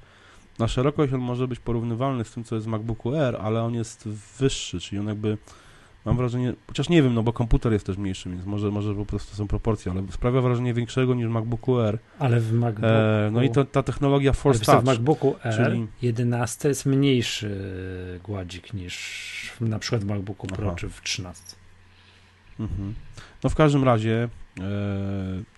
na 0.58 0.68
szerokość, 0.68 1.12
on 1.12 1.20
może 1.20 1.48
być 1.48 1.58
porównywalny 1.60 2.24
z 2.24 2.30
tym, 2.30 2.44
co 2.44 2.54
jest 2.54 2.66
w 2.66 2.70
MacBooku 2.70 3.14
Air, 3.14 3.36
ale 3.36 3.62
on 3.62 3.74
jest 3.74 4.08
wyższy, 4.38 4.80
czyli 4.80 4.98
on 4.98 5.08
jakby, 5.08 5.38
mam 6.04 6.16
wrażenie, 6.16 6.54
chociaż 6.66 6.88
nie 6.88 7.02
wiem, 7.02 7.14
no 7.14 7.22
bo 7.22 7.32
komputer 7.32 7.72
jest 7.72 7.86
też 7.86 7.96
mniejszy, 7.96 8.30
więc 8.30 8.44
może, 8.44 8.70
może 8.70 8.94
po 8.94 9.06
prostu 9.06 9.36
są 9.36 9.48
proporcje, 9.48 9.92
ale 9.92 10.02
sprawia 10.10 10.40
wrażenie 10.40 10.74
większego 10.74 11.14
niż 11.14 11.26
w 11.26 11.30
MacBooku 11.30 11.80
Air. 11.80 11.98
Ale 12.18 12.40
w 12.40 12.52
MacBooku, 12.52 12.86
E, 12.86 13.30
no 13.32 13.42
i 13.42 13.50
to, 13.50 13.64
ta 13.64 13.82
technologia 13.82 14.32
Force 14.32 14.64
co, 14.64 14.72
w 14.72 14.74
Touch, 14.74 14.84
MacBooku 14.86 15.34
R 15.44 15.54
czyli- 15.66 15.86
11 16.02 16.68
jest 16.68 16.86
mniejszy 16.86 17.60
gładzik 18.24 18.74
niż 18.74 18.94
w- 19.56 19.60
na 19.60 19.78
przykład 19.78 20.04
w 20.04 20.06
MacBooku 20.06 20.46
Pro 20.46 20.66
Aha. 20.66 20.76
czy 20.76 20.88
w 20.88 21.00
13. 21.02 21.56
Mhm. 22.60 22.94
No 23.44 23.50
w 23.50 23.54
każdym 23.54 23.84
razie 23.84 24.28
e, 24.60 24.62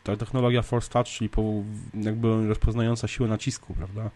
ta 0.05 0.17
technologia 0.17 0.63
Force 0.63 0.91
Touch, 0.91 1.07
czyli 1.07 1.29
po, 1.31 1.43
jakby 1.95 2.49
rozpoznająca 2.49 3.09
siłę 3.09 3.29
nacisku, 3.29 3.75
prawda? 3.75 4.11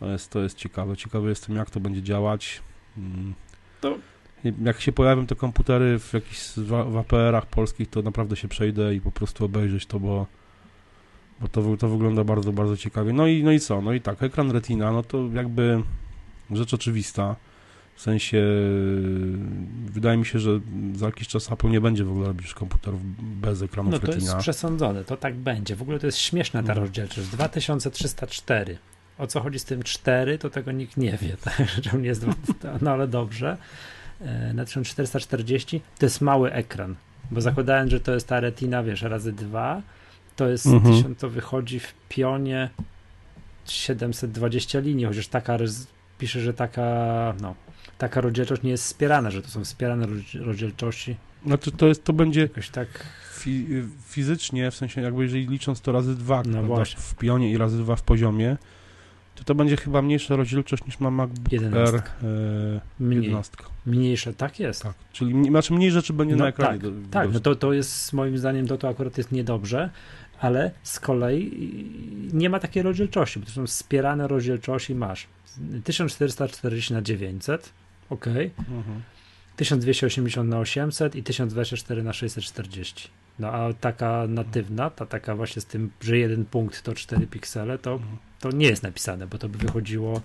To 0.00 0.06
jest, 0.10 0.30
to 0.30 0.40
jest 0.40 0.56
ciekawe. 0.58 0.96
Ciekawy 0.96 1.28
jestem, 1.28 1.56
jak 1.56 1.70
to 1.70 1.80
będzie 1.80 2.02
działać. 2.02 2.62
Mm. 2.98 3.34
To- 3.80 3.98
Jak 4.64 4.80
się 4.80 4.92
pojawią 4.92 5.26
te 5.26 5.34
komputery 5.34 5.98
w 5.98 6.12
jakichś 6.14 6.52
w, 6.56 6.96
APR-ach 6.98 7.46
polskich, 7.46 7.90
to 7.90 8.02
naprawdę 8.02 8.36
się 8.36 8.48
przejdę 8.48 8.94
i 8.94 9.00
po 9.00 9.10
prostu 9.10 9.44
obejrzeć 9.44 9.86
to, 9.86 10.00
bo, 10.00 10.26
bo 11.40 11.48
to, 11.48 11.76
to 11.76 11.88
wygląda 11.88 12.24
bardzo, 12.24 12.52
bardzo 12.52 12.76
ciekawie. 12.76 13.12
No 13.12 13.26
i, 13.26 13.44
no 13.44 13.52
i 13.52 13.60
co? 13.60 13.80
No 13.82 13.92
i 13.92 14.00
tak, 14.00 14.22
ekran 14.22 14.50
Retina, 14.50 14.92
no 14.92 15.02
to 15.02 15.28
jakby 15.34 15.82
rzecz 16.50 16.74
oczywista. 16.74 17.36
W 17.94 18.00
sensie 18.02 18.42
wydaje 19.84 20.16
mi 20.18 20.26
się, 20.26 20.38
że 20.38 20.60
za 20.94 21.06
jakiś 21.06 21.28
czas 21.28 21.52
Apple 21.52 21.68
nie 21.70 21.80
będzie 21.80 22.04
w 22.04 22.10
ogóle 22.10 22.26
robić 22.26 22.54
komputerów 22.54 23.00
bez 23.40 23.62
ekranów 23.62 23.92
No 23.92 23.98
to 23.98 24.06
jest 24.06 24.18
Retina. 24.18 24.36
przesądzone, 24.36 25.04
to 25.04 25.16
tak 25.16 25.34
będzie. 25.34 25.76
W 25.76 25.82
ogóle 25.82 25.98
to 25.98 26.06
jest 26.06 26.18
śmieszna 26.18 26.62
ta 26.62 26.74
No. 26.74 26.80
rozdzielczość. 26.80 27.28
2304. 27.28 28.78
O 29.18 29.26
co 29.26 29.40
chodzi 29.40 29.58
z 29.58 29.64
tym 29.64 29.82
4, 29.82 30.38
to 30.38 30.50
tego 30.50 30.72
nikt 30.72 30.96
nie 30.96 31.18
wie. 31.22 31.36
Tak? 31.44 31.68
Że 31.82 31.90
on 31.94 32.04
jest, 32.04 32.26
no 32.82 32.90
ale 32.90 33.08
dobrze. 33.08 33.56
E, 34.20 34.52
Na 34.54 34.64
1440 34.64 35.80
to 35.98 36.06
jest 36.06 36.20
mały 36.20 36.52
ekran, 36.52 36.94
bo 37.30 37.40
zakładałem, 37.40 37.90
że 37.90 38.00
to 38.00 38.14
jest 38.14 38.28
ta 38.28 38.40
retina, 38.40 38.82
wiesz, 38.82 39.02
razy 39.02 39.32
2, 39.32 39.82
to 40.36 40.48
jest 40.48 40.66
Mhm. 40.66 40.94
1000, 40.94 41.18
to 41.18 41.28
wychodzi 41.30 41.80
w 41.80 41.94
pionie 42.08 42.70
720 43.66 44.78
linii, 44.80 45.04
chociaż 45.06 45.28
taka 45.28 45.58
pisze, 46.18 46.40
że 46.40 46.54
taka, 46.54 47.34
no, 47.40 47.54
taka 47.98 48.20
rozdzielczość 48.20 48.62
nie 48.62 48.70
jest 48.70 48.84
wspierana, 48.84 49.30
że 49.30 49.42
to 49.42 49.48
są 49.48 49.64
wspierane 49.64 50.06
roz- 50.06 50.34
rozdzielczości. 50.46 51.16
Znaczy 51.46 51.72
to, 51.72 51.86
jest, 51.88 52.04
to 52.04 52.12
będzie 52.12 52.40
Jakoś 52.40 52.68
tak 52.68 52.88
fi, 53.38 53.66
fizycznie, 54.08 54.70
w 54.70 54.74
sensie 54.74 55.00
jakby 55.00 55.22
jeżeli 55.22 55.46
licząc 55.48 55.80
to 55.80 55.92
razy 55.92 56.14
dwa 56.16 56.42
No 56.46 56.84
w 56.96 57.14
pionie 57.14 57.50
i 57.52 57.58
razy 57.58 57.78
dwa 57.78 57.96
w 57.96 58.02
poziomie, 58.02 58.56
to 59.36 59.44
to 59.44 59.54
będzie 59.54 59.76
chyba 59.76 60.02
mniejsza 60.02 60.36
rozdzielczość 60.36 60.84
niż 60.86 61.00
ma 61.00 61.10
MacBook 61.10 61.52
Air 61.52 61.62
Jedenastka. 61.62 62.10
e, 62.22 62.80
mniej, 63.00 63.22
11. 63.22 63.56
mniejsze, 63.86 64.34
tak 64.34 64.60
jest. 64.60 64.82
Tak, 64.82 64.94
czyli 65.12 65.44
znaczy 65.44 65.72
mniej 65.74 65.90
rzeczy 65.90 66.12
będzie 66.12 66.36
No 66.36 66.44
na 66.44 66.48
ekranie. 66.48 66.72
tak, 66.80 66.90
do, 66.90 67.08
Tak, 67.10 67.32
no 67.32 67.40
to, 67.40 67.54
to 67.56 67.72
jest 67.72 68.12
moim 68.12 68.38
zdaniem 68.38 68.66
to, 68.66 68.78
to 68.78 68.88
akurat 68.88 69.18
jest 69.18 69.32
niedobrze, 69.32 69.90
ale 70.40 70.70
z 70.82 71.00
kolei 71.00 71.50
nie 72.32 72.50
ma 72.50 72.58
takiej 72.60 72.82
rozdzielczości, 72.82 73.40
bo 73.40 73.46
to 73.46 73.52
są 73.52 73.66
wspierane 73.66 74.28
rozdzielczości 74.28 74.94
masz 74.94 75.26
1440 75.84 76.92
na 76.94 77.02
900, 77.02 77.72
ok, 78.10 78.26
Mhm. 78.58 79.02
1280 79.56 80.48
na 80.50 80.58
800 80.58 81.16
i 81.16 81.22
1024 81.22 82.02
na 82.02 82.12
640. 82.12 83.08
No 83.38 83.48
a 83.52 83.72
taka 83.72 84.24
natywna, 84.28 84.90
ta 84.90 85.06
taka 85.06 85.36
właśnie 85.36 85.62
z 85.62 85.66
tym, 85.66 85.90
że 86.00 86.18
jeden 86.18 86.44
punkt 86.44 86.82
to 86.82 86.94
4 86.94 87.26
piksele, 87.26 87.78
to, 87.78 87.92
Mhm. 87.92 88.16
To 88.40 88.50
nie 88.50 88.66
jest 88.66 88.82
napisane, 88.82 89.26
bo 89.26 89.38
to 89.38 89.48
by 89.48 89.58
wychodziło, 89.58 90.20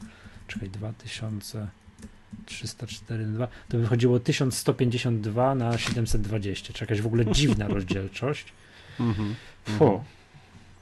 czekaj, 0.48 0.70
2304 0.70 3.28
na 3.28 3.34
2, 3.34 3.48
to 3.48 3.78
by 3.78 3.84
wychodziło 3.84 4.20
1152 4.20 5.56
na 5.56 5.78
720, 5.78 6.74
czy 6.74 6.84
jakaś 6.84 7.02
w 7.02 7.06
ogóle 7.08 7.26
dziwna 7.26 7.68
rozdzielczość. 7.78 8.46
Mhm. 9.00 9.36
Fu. 9.66 10.04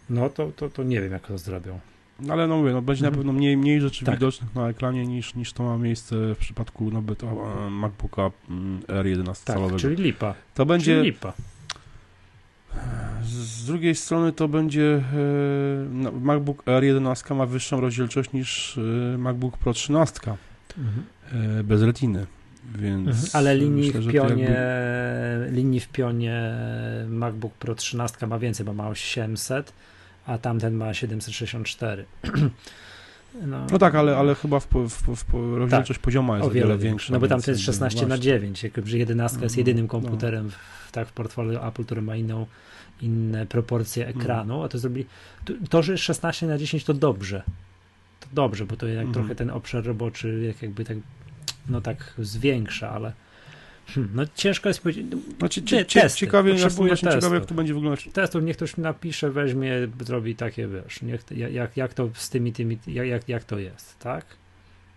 No 0.09 0.29
to, 0.29 0.51
to, 0.55 0.69
to 0.69 0.83
nie 0.83 1.01
wiem, 1.01 1.11
jak 1.11 1.27
to 1.27 1.37
zrobią. 1.37 1.79
No 2.19 2.33
ale 2.33 2.47
no 2.47 2.57
mówię, 2.57 2.73
no 2.73 2.81
będzie 2.81 3.01
na 3.03 3.07
Mhm. 3.07 3.19
pewno 3.19 3.33
mniej, 3.39 3.57
mniej 3.57 3.81
rzeczy 3.81 4.05
Tak. 4.05 4.15
widocznych 4.15 4.55
na 4.55 4.69
ekranie 4.69 5.07
niż, 5.07 5.35
niż 5.35 5.53
to 5.53 5.63
ma 5.63 5.77
miejsce 5.77 6.15
w 6.15 6.37
przypadku 6.37 6.91
nawet 6.91 7.23
e, 7.23 7.27
MacBooka 7.69 8.31
mm, 8.49 8.81
R 8.87 9.07
11 9.07 9.45
Tak, 9.45 9.55
calowego. 9.55 9.79
czyli 9.79 10.03
lipa. 10.03 10.35
to 10.53 10.65
będzie 10.65 10.95
Czyli 10.95 11.03
lipa. 11.11 11.33
Drugiej 13.69 13.95
strony 13.95 14.31
to 14.31 14.47
będzie 14.47 14.83
e, 14.95 15.01
no, 15.91 16.11
MacBook 16.11 16.67
Air 16.67 16.83
11 16.83 17.33
ma 17.33 17.45
wyższą 17.45 17.81
rozdzielczość 17.81 18.31
niż 18.33 18.77
e, 19.13 19.17
MacBook 19.17 19.57
Pro 19.57 19.73
13 19.73 20.19
Mhm. 20.77 21.05
e, 21.59 21.63
bez 21.63 21.81
retiny. 21.81 22.25
Więc 22.75 23.07
Mhm. 23.07 23.25
Ale 23.33 23.55
linii 23.57 23.85
myślę, 23.87 24.01
w 24.01 24.05
to 24.05 24.11
pionie, 24.11 24.43
jakby- 24.43 25.55
linii 25.55 25.79
w 25.79 25.87
pionie 25.87 26.41
MacBook 27.09 27.53
Pro 27.53 27.75
13 27.75 28.27
ma 28.27 28.39
więcej, 28.39 28.65
bo 28.65 28.73
ma 28.73 28.87
800, 28.89 29.73
a 30.25 30.37
tamten 30.37 30.73
ma 30.73 30.93
764. 30.93 32.05
No, 33.45 33.65
No 33.71 33.77
tak, 33.77 33.95
ale, 33.95 34.17
ale 34.17 34.35
chyba 34.35 34.59
w, 34.59 34.67
w, 34.67 35.25
w, 35.25 35.57
rozdzielczość 35.57 35.99
pozioma 35.99 36.37
jest 36.37 36.47
o 36.47 36.51
wiele 36.51 36.67
większa. 36.67 36.83
większy. 36.87 37.11
No 37.11 37.19
bo 37.19 37.27
więc 37.27 37.29
tamten 37.29 37.51
jest 37.51 37.61
jakby 37.61 37.73
16 37.73 38.01
na 38.01 38.07
właśnie. 38.07 38.23
9, 38.23 38.63
jakby 38.63 38.89
że 38.89 38.97
11 38.97 39.39
jest 39.41 39.53
Mhm, 39.55 39.67
jedynym 39.67 39.85
no. 39.85 39.91
komputerem 39.91 40.49
w, 40.51 40.91
tak 40.91 41.07
w 41.07 41.11
portfolio 41.11 41.67
Apple, 41.67 41.83
który 41.85 42.01
ma 42.01 42.15
inną 42.15 42.45
inne 43.01 43.45
proporcje 43.45 44.07
Mhm. 44.07 44.21
ekranu, 44.21 44.63
a 44.63 44.69
to 44.69 44.77
zrobili 44.79 45.05
to, 45.69 45.83
że 45.83 45.91
jest 45.91 46.03
16 46.03 46.47
na 46.47 46.57
10 46.57 46.83
to 46.83 46.93
dobrze. 46.93 47.43
To 48.19 48.27
dobrze, 48.33 48.65
bo 48.65 48.75
to 48.77 48.87
jak 48.87 48.97
Mhm. 48.97 49.13
trochę 49.13 49.35
ten 49.35 49.49
obszar 49.49 49.83
roboczy 49.85 50.43
jak 50.47 50.61
jakby 50.61 50.85
tak 50.85 50.97
no 51.69 51.81
tak 51.81 52.13
zwiększa, 52.17 52.89
ale 52.91 53.13
hmm, 53.87 54.11
no 54.15 54.23
ciężko 54.35 54.69
jest 54.69 54.81
powiedzieć. 54.81 55.05
Znaczy, 55.39 55.61
Nie, 55.61 55.67
cie, 55.67 55.85
cie, 55.85 56.01
testy. 56.01 56.19
ciekawie, 56.19 56.51
Potrzebuję 56.51 56.87
właśnie 56.87 57.09
jak 57.33 57.45
to 57.45 57.53
będzie 57.55 57.73
wyglądać. 57.73 58.09
Testów 58.13 58.43
niech 58.43 58.55
ktoś 58.55 58.77
napisze, 58.77 59.31
weźmie, 59.31 59.71
zrobi 59.99 60.35
takie, 60.35 60.67
wiesz, 60.67 61.01
niech, 61.01 61.23
jak, 61.51 61.77
jak 61.77 61.93
to 61.93 62.09
z 62.13 62.29
tymi, 62.29 62.53
tymi, 62.53 62.79
jak, 62.87 63.07
jak, 63.07 63.29
jak 63.29 63.43
to 63.43 63.59
jest, 63.59 63.99
tak? 63.99 64.25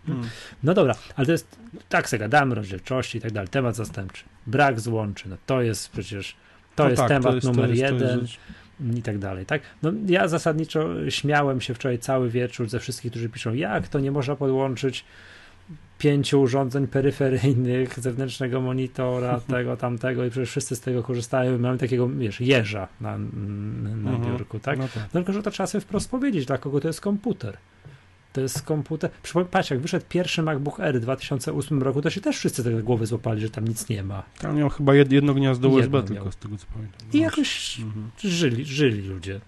Hmm. 0.07 0.29
No 0.63 0.75
dobra, 0.75 0.95
ale 1.17 1.27
to 1.27 1.33
jest, 1.33 1.57
tak 1.89 2.09
sobie 2.09 2.21
gadamy, 2.21 2.55
rozdzielczości 2.55 3.19
i 3.19 3.21
tak 3.21 3.33
dalej, 3.33 3.49
temat 3.49 3.77
zastępczy, 3.77 4.25
brak 4.47 4.81
złączy, 4.81 5.29
no 5.29 5.37
to 5.47 5.63
jest 5.63 5.89
przecież, 5.91 6.37
to 6.77 6.83
No 6.85 6.91
jest 6.91 7.01
tak, 7.03 7.09
temat 7.09 7.35
jest- 7.35 7.47
to 7.47 7.53
numer 7.53 7.71
jest- 7.71 7.81
to 7.83 7.87
jest 7.95 8.01
jeden 8.05 8.21
rzecz- 8.21 8.39
i 8.99 9.03
tak 9.03 9.19
dalej, 9.19 9.47
tak? 9.47 9.63
No 9.83 9.93
ja 10.07 10.29
zasadniczo 10.29 11.11
śmiałem 11.11 11.61
się 11.61 11.75
wczoraj 11.75 11.99
cały 11.99 12.31
wieczór 12.31 12.69
ze 12.69 12.81
wszystkich, 12.81 13.11
którzy 13.13 13.29
piszą, 13.29 13.55
jak 13.55 13.89
to 13.89 14.01
nie 14.01 14.11
można 14.11 14.37
podłączyć 14.37 15.05
pięciu 15.99 16.41
urządzeń 16.41 16.87
peryferyjnych, 16.87 18.01
zewnętrznego 18.01 18.61
monitora, 18.61 19.41
tego, 19.51 19.77
tamtego 19.77 20.25
i 20.25 20.31
przecież 20.31 20.51
wszyscy 20.51 20.77
z 20.77 20.81
tego 20.81 21.03
korzystają 21.03 21.57
i 21.57 21.59
mamy 21.59 21.79
takiego, 21.79 22.09
wiesz, 22.09 22.41
jeża 22.41 22.89
na, 23.01 23.19
na 23.19 23.27
Mhm. 24.11 24.23
biurku, 24.25 24.59
tak? 24.59 24.79
No 24.79 24.85
tak. 24.85 25.03
No 25.15 25.21
tylko, 25.21 25.33
że 25.33 25.43
to 25.43 25.51
trzeba 25.51 25.67
sobie 25.67 25.83
wprost 25.83 26.11
powiedzieć, 26.11 26.47
dla 26.47 26.59
kogo 26.59 26.81
to 26.81 26.89
jest 26.89 27.01
komputer. 27.01 27.57
To 28.33 28.41
jest 28.41 28.63
komputer. 28.63 29.11
Patrz, 29.51 29.71
jak 29.71 29.81
wyszedł 29.81 30.05
pierwszy 30.09 30.43
MacBook 30.43 30.81
Air 30.81 30.97
w 30.97 31.01
2008 31.01 31.83
roku, 31.83 32.03
to 32.03 32.11
się 32.11 32.21
też 32.21 32.39
wszyscy 32.39 32.65
tego 32.65 32.83
głowy 32.83 33.07
złapali, 33.07 33.41
że 33.41 33.51
tam 33.51 33.69
nic 33.69 33.89
nie 33.89 34.03
ma. 34.03 34.23
Tam 34.39 34.57
miał 34.57 34.69
chyba 34.69 34.95
jed, 34.95 35.13
jedno 35.13 35.35
gniazdo 35.35 35.69
Jedno 35.69 35.81
USB 35.81 35.99
miał. 35.99 36.07
tylko, 36.07 36.33
z 36.33 36.37
tego 36.37 36.57
co 36.57 36.67
pamiętam. 36.75 37.01
I 37.13 37.19
jakoś 37.19 37.79
Mhm. 37.81 38.11
żyli, 38.19 38.65
żyli 38.65 39.03
ludzie. 39.03 39.41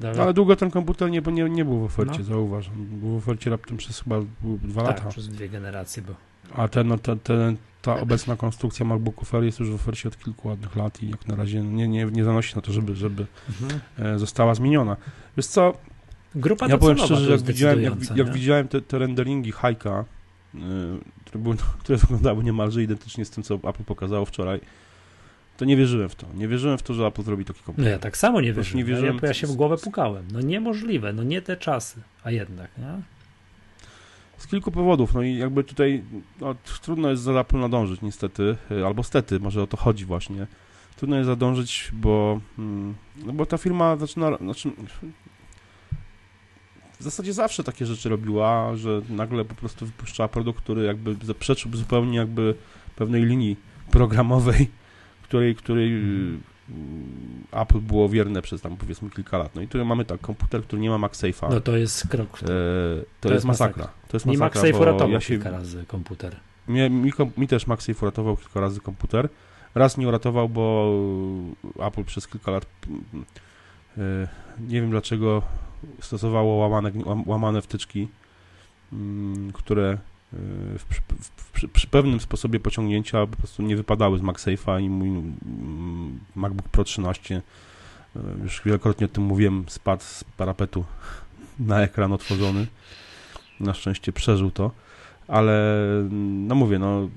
No, 0.00 0.08
Ale 0.22 0.34
długo 0.34 0.56
ten 0.56 0.70
komputer 0.70 1.10
nie, 1.10 1.20
nie, 1.20 1.44
nie 1.50 1.64
był 1.64 1.78
w 1.80 1.84
ofercie, 1.84 2.18
No. 2.18 2.24
zauważ. 2.24 2.68
On 2.68 2.84
Był 2.86 3.08
w 3.10 3.16
ofercie 3.16 3.50
raptem 3.50 3.76
przez 3.76 4.00
chyba 4.00 4.20
dwa 4.62 4.82
tak, 4.84 4.96
lata. 4.96 5.10
przez 5.10 5.28
dwie 5.28 5.48
generacje, 5.48 6.02
bo 6.02 6.14
A 6.62 6.68
ten, 6.68 6.88
no, 6.88 6.98
ten, 6.98 7.18
ten, 7.18 7.56
ta 7.82 8.00
obecna 8.00 8.36
konstrukcja 8.36 8.86
MacBooków 8.86 9.34
Air 9.34 9.44
jest 9.44 9.60
już 9.60 9.70
w 9.70 9.74
ofercie 9.74 10.08
od 10.08 10.18
kilku 10.18 10.48
ładnych 10.48 10.76
lat 10.76 11.02
i 11.02 11.10
jak 11.10 11.26
na 11.28 11.36
razie 11.36 11.60
nie, 11.62 11.88
nie, 11.88 12.04
nie 12.04 12.24
zanosi 12.24 12.56
na 12.56 12.62
to, 12.62 12.72
żeby, 12.72 12.94
żeby 12.96 13.26
mhm. 13.62 13.80
e, 13.98 14.18
została 14.18 14.54
zmieniona. 14.54 14.96
Wiesz 15.36 15.46
co, 15.46 15.72
grupa 16.36 16.66
ja 16.68 16.78
powiem 16.78 16.98
szczerze, 16.98 17.26
to 17.26 17.32
jak 17.32 17.42
widziałem, 17.42 17.82
jak, 17.82 17.94
jak 18.16 18.32
widziałem 18.32 18.68
te, 18.68 18.80
te 18.80 18.98
renderingi 18.98 19.52
Hajka, 19.52 20.04
y, 20.54 20.58
które, 21.24 21.42
były, 21.42 21.56
które 21.80 21.98
wyglądały 21.98 22.44
niemalże 22.44 22.82
identycznie 22.82 23.24
z 23.24 23.30
tym, 23.30 23.42
co 23.42 23.54
Apple 23.54 23.84
pokazało 23.84 24.24
wczoraj, 24.24 24.60
to 25.56 25.64
nie 25.64 25.76
wierzyłem 25.76 26.08
w 26.08 26.14
to. 26.14 26.26
Nie 26.34 26.48
wierzyłem 26.48 26.78
w 26.78 26.82
to, 26.82 26.94
że 26.94 27.06
Apple 27.06 27.22
zrobi 27.22 27.44
taki 27.44 27.60
No 27.60 27.66
komputer. 27.66 27.90
ja 27.90 27.98
tak 27.98 28.16
samo 28.16 28.40
nie 28.40 28.52
wierzyłem. 28.52 28.78
nie 28.78 28.84
wierzyłem. 28.84 29.18
Ja, 29.22 29.28
ja 29.28 29.34
się 29.34 29.46
w 29.46 29.52
głowę 29.52 29.76
pukałem. 29.76 30.24
No 30.32 30.40
niemożliwe, 30.40 31.12
no 31.12 31.22
nie 31.22 31.42
te 31.42 31.56
czasy, 31.56 32.00
a 32.24 32.30
jednak, 32.30 32.70
nie? 32.78 33.02
Z 34.38 34.46
kilku 34.46 34.70
powodów, 34.70 35.14
no 35.14 35.22
i 35.22 35.36
jakby 35.36 35.64
tutaj 35.64 36.02
no, 36.40 36.54
trudno 36.82 37.10
jest 37.10 37.22
za 37.22 37.40
Apple 37.40 37.58
nadążyć 37.58 38.02
niestety, 38.02 38.56
y, 38.70 38.86
albo 38.86 39.02
stety, 39.02 39.40
może 39.40 39.62
o 39.62 39.66
to 39.66 39.76
chodzi 39.76 40.04
właśnie. 40.04 40.46
Trudno 40.96 41.16
jest 41.16 41.26
zadążyć, 41.26 41.90
bo, 41.92 42.40
mm, 42.58 42.94
no 43.24 43.32
bo 43.32 43.46
ta 43.46 43.58
firma 43.58 43.96
zaczyna, 43.96 44.36
znaczy, 44.36 44.70
w 47.00 47.02
zasadzie 47.02 47.32
zawsze 47.32 47.64
takie 47.64 47.86
rzeczy 47.86 48.08
robiła, 48.08 48.76
że 48.76 49.02
nagle 49.08 49.44
po 49.44 49.54
prostu 49.54 49.86
wypuszczała 49.86 50.28
produkt, 50.28 50.62
który 50.62 50.84
jakby 50.84 51.16
zaprzeczył 51.26 51.76
zupełnie 51.76 52.18
jakby 52.18 52.54
pewnej 52.96 53.24
linii 53.24 53.56
programowej, 53.90 54.70
której, 55.22 55.54
której 55.54 55.92
y, 55.92 56.38
Apple 57.52 57.80
było 57.80 58.08
wierne 58.08 58.42
przez 58.42 58.60
tam 58.60 58.76
powiedzmy 58.76 59.10
kilka 59.10 59.38
lat. 59.38 59.54
No 59.54 59.62
i 59.62 59.68
tu 59.68 59.84
mamy 59.84 60.04
tak, 60.04 60.20
komputer, 60.20 60.62
który 60.62 60.82
nie 60.82 60.90
ma 60.90 61.08
MagSafe'a. 61.08 61.50
No 61.50 61.60
to 61.60 61.76
jest 61.76 62.08
krok. 62.08 62.38
E, 62.42 62.46
to. 62.46 62.48
to, 63.20 63.28
jest 63.28 63.34
jest 63.34 63.44
masakra. 63.44 63.84
masakra. 63.84 64.08
To 64.08 64.16
jest 64.16 64.26
Mi 64.26 64.36
masakra, 64.36 64.60
MagSafe 64.60 64.72
bo 64.72 64.90
uratował 64.90 65.10
ja 65.10 65.20
się, 65.20 65.34
kilka 65.34 65.50
razy 65.50 65.84
komputer. 65.88 66.36
mnie, 66.68 66.90
mi, 66.90 67.12
mi 67.36 67.48
też 67.48 67.66
MagSafe 67.66 67.98
uratował 68.02 68.36
kilka 68.36 68.60
razy 68.60 68.80
komputer. 68.80 69.28
Raz 69.74 69.98
nie 69.98 70.08
uratował, 70.08 70.48
bo 70.48 70.92
Apple 71.80 72.04
przez 72.04 72.28
kilka 72.28 72.50
lat 72.50 72.66
mm, 72.88 73.24
e, 73.98 74.28
nie 74.60 74.80
wiem 74.80 74.90
dlaczego 74.90 75.42
stosowało 76.00 76.56
łamane, 76.56 76.90
łam- 76.90 77.22
łamane 77.26 77.62
wtyczki, 77.62 78.08
mm, 78.92 79.52
które 79.52 79.88
e, 79.92 79.98
w, 80.78 80.84
przy, 80.84 81.00
przy, 81.52 81.68
przy 81.68 81.86
pewnym 81.86 82.20
sposobie 82.20 82.60
pociągnięcia 82.60 83.26
po 83.26 83.36
prostu 83.36 83.62
nie 83.62 83.76
wypadały 83.76 84.18
z 84.18 84.22
MagSafe'a 84.22 84.82
i 84.82 84.90
mój 84.90 85.08
mm, 85.08 86.20
MacBook 86.34 86.68
Pro 86.68 86.84
13 86.84 87.42
e, 88.16 88.20
już 88.42 88.62
wielokrotnie 88.64 89.06
o 89.06 89.08
tym 89.08 89.24
mówiłem, 89.24 89.64
spadł 89.68 90.02
z 90.02 90.24
parapetu 90.24 90.84
na 91.58 91.82
ekran 91.82 92.12
otworzony. 92.12 92.66
Na 93.60 93.74
szczęście 93.74 94.12
przeżył 94.12 94.50
to, 94.50 94.70
ale 95.28 95.82
no 96.20 96.54
mówię, 96.54 96.78
no 96.78 97.08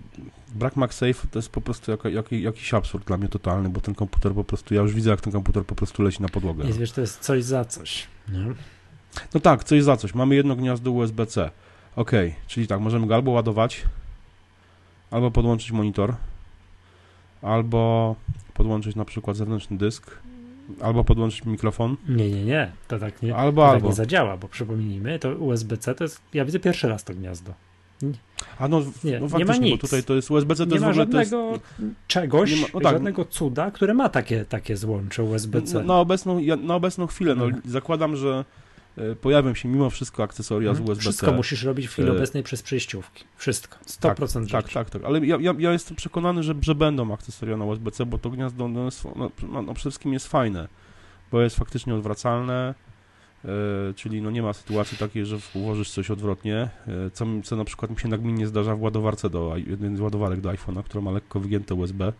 brak 0.55 0.75
MagSafe 0.75 1.27
to 1.31 1.39
jest 1.39 1.49
po 1.49 1.61
prostu 1.61 1.91
jaka, 1.91 2.09
jaki, 2.09 2.41
jakiś 2.41 2.73
absurd 2.73 3.07
dla 3.07 3.17
mnie 3.17 3.27
totalny, 3.27 3.69
bo 3.69 3.81
ten 3.81 3.95
komputer 3.95 4.33
po 4.33 4.43
prostu, 4.43 4.73
ja 4.73 4.81
już 4.81 4.93
widzę 4.93 5.09
jak 5.09 5.21
ten 5.21 5.33
komputer 5.33 5.65
po 5.65 5.75
prostu 5.75 6.03
leci 6.03 6.21
na 6.21 6.29
podłogę. 6.29 6.65
Jest, 6.65 6.79
wiesz, 6.79 6.91
to 6.91 7.01
jest 7.01 7.19
coś 7.19 7.43
za 7.43 7.65
coś. 7.65 8.07
Nie? 8.29 8.45
No 9.33 9.39
tak, 9.39 9.63
coś 9.63 9.83
za 9.83 9.97
coś. 9.97 10.13
Mamy 10.13 10.35
jedno 10.35 10.55
gniazdo 10.55 10.91
USB-C. 10.91 11.51
Ok, 11.95 12.11
czyli 12.47 12.67
tak, 12.67 12.79
możemy 12.79 13.07
go 13.07 13.15
albo 13.15 13.31
ładować, 13.31 13.83
albo 15.11 15.31
podłączyć 15.31 15.71
monitor, 15.71 16.15
albo 17.41 18.15
podłączyć 18.53 18.95
na 18.95 19.05
przykład 19.05 19.37
zewnętrzny 19.37 19.77
dysk, 19.77 20.11
albo 20.81 21.03
podłączyć 21.03 21.45
mikrofon, 21.45 21.95
Nie, 22.09 22.31
nie, 22.31 22.45
nie. 22.45 22.71
To 22.87 22.99
tak 22.99 23.21
nie, 23.21 23.35
albo, 23.35 23.61
to 23.61 23.67
tak 23.67 23.75
albo. 23.75 23.87
nie 23.87 23.93
zadziała, 23.95 24.37
bo 24.37 24.47
przypomnijmy, 24.47 25.19
to 25.19 25.29
USB-C 25.29 25.95
to 25.95 26.03
jest. 26.03 26.21
Ja 26.33 26.45
widzę 26.45 26.59
pierwszy 26.59 26.87
raz 26.87 27.03
to 27.03 27.13
gniazdo. 27.13 27.53
A 28.59 28.67
no, 28.67 28.79
Nie, 29.03 29.19
no 29.19 29.25
nie 29.25 29.29
faktycznie, 29.29 29.45
ma 29.45 29.59
bo 29.59 29.65
nic. 29.65 29.81
tutaj 29.81 30.03
to 30.03 30.15
jest 30.15 30.31
USB-C, 30.31 30.65
to 30.65 30.69
nie 30.69 30.85
jest 30.85 30.97
ma. 30.97 31.05
To 31.05 31.19
jest, 31.19 31.31
żadnego 31.31 31.59
czegoś, 32.07 32.51
nie 32.55 32.61
ma- 32.61 32.67
no 32.73 32.79
tak. 32.81 32.91
żadnego 32.93 33.25
cuda, 33.25 33.71
które 33.71 33.93
ma 33.93 34.09
takie, 34.09 34.45
takie 34.45 34.77
złącze 34.77 35.23
USB-C. 35.23 35.73
Na, 35.77 35.83
na, 35.83 35.95
obecną, 35.99 36.39
na 36.63 36.75
obecną 36.75 37.07
chwilę, 37.07 37.35
no, 37.35 37.45
Mhm. 37.45 37.63
zakładam, 37.65 38.15
że 38.15 38.45
e, 38.97 39.15
pojawią 39.15 39.53
się 39.53 39.69
mimo 39.69 39.89
wszystko 39.89 40.23
akcesoria 40.23 40.69
z 40.73 40.77
Mhm. 40.77 40.89
USB-C. 40.89 41.01
Wszystko 41.09 41.31
musisz 41.31 41.63
robić 41.63 41.87
w 41.87 41.91
chwili 41.91 42.07
E, 42.07 42.11
obecnej 42.11 42.43
przez 42.43 42.61
przejściówki. 42.61 43.23
Wszystko. 43.35 43.77
100% 43.85 44.49
Tak, 44.51 44.61
rzeczy. 44.63 44.73
tak, 44.73 44.89
tak. 44.89 45.03
Ale 45.03 45.25
ja, 45.25 45.37
ja, 45.41 45.53
ja 45.59 45.71
jestem 45.71 45.97
przekonany, 45.97 46.43
że, 46.43 46.55
że 46.61 46.75
będą 46.75 47.13
akcesoria 47.13 47.57
na 47.57 47.65
USB-C, 47.65 48.05
bo 48.05 48.17
to 48.17 48.29
gniazdo 48.29 48.67
no, 48.67 48.89
no, 49.15 49.31
no, 49.49 49.61
no, 49.61 49.73
przede 49.73 49.79
wszystkim 49.79 50.13
jest 50.13 50.27
fajne, 50.27 50.67
bo 51.31 51.41
jest 51.41 51.55
faktycznie 51.55 51.95
odwracalne, 51.95 52.73
czyli 53.95 54.21
no, 54.21 54.31
nie 54.31 54.41
ma 54.41 54.53
sytuacji 54.53 54.97
takiej, 54.97 55.25
że 55.25 55.37
włożysz 55.37 55.91
coś 55.91 56.11
odwrotnie, 56.11 56.69
e, 56.87 57.09
co, 57.13 57.25
co 57.43 57.55
na 57.55 57.65
przykład 57.65 57.91
mi 57.91 57.99
się 57.99 58.07
nagminnie 58.07 58.47
zdarza 58.47 58.75
w 58.75 58.81
ładowarce 58.81 59.29
do, 59.29 59.53
jednej 59.67 59.97
z 59.97 59.99
ładowarek 59.99 60.41
do 60.41 60.49
iPhone'a, 60.49 60.83
która 60.83 61.01
ma 61.01 61.11
lekko 61.11 61.39
wygięte 61.39 61.75
USB 61.75 62.13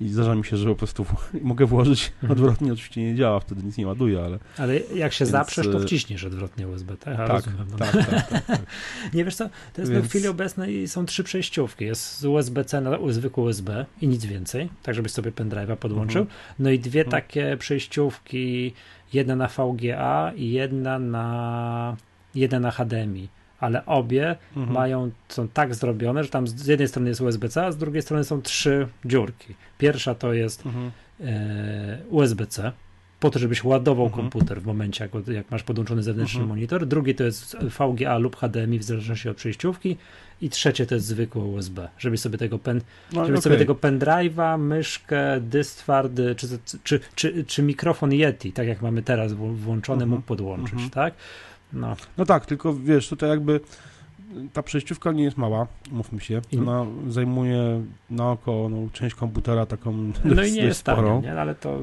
i 0.00 0.08
zdarza 0.08 0.34
mi 0.34 0.44
się, 0.44 0.56
że 0.56 0.68
po 0.68 0.74
prostu 0.74 1.06
mogę 1.42 1.66
włożyć 1.66 2.12
Mhm. 2.14 2.32
odwrotnie, 2.32 2.72
oczywiście 2.72 3.02
nie 3.02 3.14
działa, 3.14 3.40
wtedy 3.40 3.62
nic 3.62 3.76
nie 3.76 3.86
ładuje, 3.86 4.22
ale 4.24 4.38
Ale 4.58 4.80
jak 4.94 5.12
się 5.12 5.24
Więc, 5.24 5.32
zaprzesz, 5.32 5.66
to 5.66 5.78
e, 5.78 5.80
wciśniesz 5.80 6.24
odwrotnie 6.24 6.68
USB. 6.68 6.96
Tak, 6.96 7.16
tak, 7.16 7.28
rozumiem. 7.28 7.66
No. 7.70 7.76
tak, 7.78 7.92
tak, 7.92 8.28
tak, 8.30 8.46
tak. 8.46 8.60
Nie 9.14 9.24
wiesz 9.24 9.36
co, 9.36 9.48
to 9.72 9.80
jest 9.82 9.92
Więc- 9.92 10.06
w 10.06 10.08
chwili 10.08 10.28
obecnej 10.28 10.88
są 10.88 11.06
trzy 11.06 11.24
przejściówki. 11.24 11.84
Jest 11.84 12.24
USB-C 12.24 12.80
na 12.80 12.98
zwykły 13.08 13.44
USB 13.44 13.86
i 14.00 14.08
nic 14.08 14.24
więcej, 14.24 14.68
tak 14.82 14.94
żebyś 14.94 15.12
sobie 15.12 15.30
pendrive'a 15.30 15.76
podłączył. 15.76 16.22
Mhm. 16.22 16.38
No 16.58 16.70
i 16.70 16.78
dwie 16.78 17.00
Mhm. 17.04 17.22
takie 17.22 17.56
przejściówki, 17.56 18.72
jedna 19.12 19.36
na 19.36 19.48
VGA 19.48 20.32
i 20.36 20.50
jedna 20.50 20.98
na 20.98 21.96
jedna 22.34 22.60
na 22.60 22.70
HDMI. 22.70 23.28
Ale 23.60 23.86
obie 23.86 24.36
Mhm. 24.56 24.72
mają, 24.74 25.10
są 25.28 25.48
tak 25.48 25.74
zrobione, 25.74 26.24
że 26.24 26.30
tam 26.30 26.46
z 26.48 26.66
jednej 26.66 26.88
strony 26.88 27.08
jest 27.08 27.20
USB-C, 27.20 27.66
a 27.66 27.72
z 27.72 27.76
drugiej 27.76 28.02
strony 28.02 28.24
są 28.24 28.42
trzy 28.42 28.88
dziurki. 29.04 29.54
Pierwsza 29.78 30.14
to 30.14 30.32
jest 30.32 30.66
Mhm. 30.66 30.90
e, 31.20 31.98
USB-C, 32.10 32.72
po 33.24 33.30
to, 33.30 33.38
żebyś 33.38 33.64
ładował 33.64 34.06
Mhm. 34.06 34.22
komputer 34.30 34.62
w 34.62 34.66
momencie, 34.66 35.04
jak, 35.14 35.28
jak 35.28 35.50
masz 35.50 35.62
podłączony 35.62 36.02
zewnętrzny 36.02 36.40
Mhm. 36.40 36.48
monitor. 36.56 36.86
Drugi 36.86 37.14
to 37.14 37.24
jest 37.24 37.56
VGA 37.56 38.18
lub 38.18 38.36
HDMI, 38.36 38.78
w 38.78 38.82
zależności 38.82 39.28
od 39.28 39.36
przejściówki. 39.36 39.96
I 40.40 40.50
trzecie 40.50 40.86
to 40.86 40.94
jest 40.94 41.06
zwykłe 41.06 41.42
USB, 41.44 41.88
żebyś 41.98 42.20
sobie 42.20 42.38
tego, 42.38 42.58
pen, 42.58 42.80
No, 43.12 43.26
żebyś 43.26 43.40
sobie 43.40 43.56
tego 43.56 43.74
pendrive'a, 43.74 44.58
myszkę, 44.58 45.40
dysk 45.40 45.76
twardy, 45.78 46.34
czy, 46.34 46.48
czy, 46.84 47.00
czy, 47.14 47.44
czy 47.44 47.62
mikrofon 47.62 48.12
Yeti, 48.12 48.52
tak 48.52 48.66
jak 48.66 48.82
mamy 48.82 49.02
teraz 49.02 49.32
wł- 49.32 49.54
włączony, 49.54 50.02
Mhm. 50.02 50.10
mógł 50.10 50.22
podłączyć, 50.22 50.72
Mhm. 50.72 50.90
tak? 50.90 51.14
No, 51.72 51.96
No 52.18 52.26
tak, 52.26 52.46
tylko 52.46 52.74
wiesz, 52.74 53.08
tutaj 53.08 53.30
jakby 53.30 53.60
ta 54.52 54.62
przejściówka 54.62 55.12
nie 55.12 55.24
jest 55.24 55.36
mała, 55.36 55.66
mówmy 55.90 56.20
się. 56.20 56.40
I- 56.52 56.58
Ona 56.58 56.86
zajmuje 57.08 57.82
na 58.10 58.30
oko 58.30 58.68
no, 58.70 58.76
część 58.92 59.14
komputera 59.14 59.66
taką 59.66 59.92
No 59.92 60.32
i 60.32 60.34
dość- 60.36 60.36
nie 60.36 60.36
dość 60.36 60.56
jest 60.56 60.80
sporą. 60.80 61.20
tania, 61.22 61.34
nie? 61.34 61.40
ale 61.40 61.54
to 61.54 61.78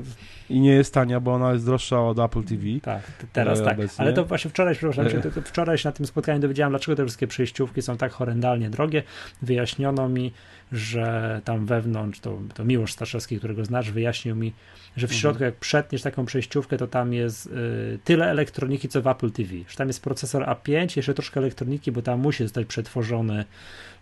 I 0.50 0.60
nie 0.60 0.72
jest 0.72 0.94
tania, 0.94 1.20
bo 1.20 1.34
ona 1.34 1.54
jest 1.54 1.66
droższa 1.66 2.02
od 2.08 2.20
Apple 2.20 2.44
TV. 2.44 2.64
tak, 2.82 3.02
teraz 3.34 3.60
E, 3.60 3.64
tak. 3.64 3.74
obecnie. 3.74 4.02
Ale 4.06 4.14
to 4.14 4.26
właśnie 4.26 4.52
wczoraj, 4.52 4.76
przepraszam, 4.76 5.08
E. 5.08 5.12
cię, 5.12 5.20
to, 5.22 5.32
to 5.32 5.42
wczoraj 5.42 5.78
się 5.78 5.90
na 5.90 5.94
tym 5.94 6.06
spotkaniu 6.06 6.40
dowiedziałem, 6.40 6.72
dlaczego 6.72 6.96
te 6.96 7.04
wszystkie 7.04 7.28
przejściówki 7.28 7.82
są 7.82 7.98
tak 7.98 8.12
horrendalnie 8.12 8.70
drogie. 8.70 9.04
Wyjaśniono 9.42 10.10
mi, 10.10 10.34
że 10.72 11.42
tam 11.46 11.66
wewnątrz, 11.66 12.20
to, 12.20 12.40
to 12.54 12.66
Miłosz 12.66 12.94
Staszewski, 12.94 13.38
którego 13.38 13.66
znasz, 13.66 13.92
wyjaśnił 13.92 14.36
mi, 14.36 14.54
że 14.98 15.08
w 15.08 15.10
Mhm. 15.12 15.20
środku 15.22 15.44
jak 15.44 15.56
przetniesz 15.56 16.02
taką 16.02 16.26
przejściówkę, 16.26 16.78
to 16.78 16.88
tam 16.88 17.14
jest 17.14 17.48
y, 17.48 18.00
tyle 18.04 18.30
elektroniki, 18.30 18.90
co 18.90 19.02
w 19.02 19.08
Apple 19.08 19.32
TV. 19.32 19.50
Że 19.70 19.76
tam 19.78 19.88
jest 19.88 20.04
procesor 20.04 20.44
A5, 20.44 20.98
jeszcze 20.98 21.14
troszkę 21.14 21.40
elektroniki, 21.40 21.92
bo 21.92 22.02
tam 22.02 22.20
musi 22.20 22.44
zostać 22.44 22.68
przetworzony 22.68 23.46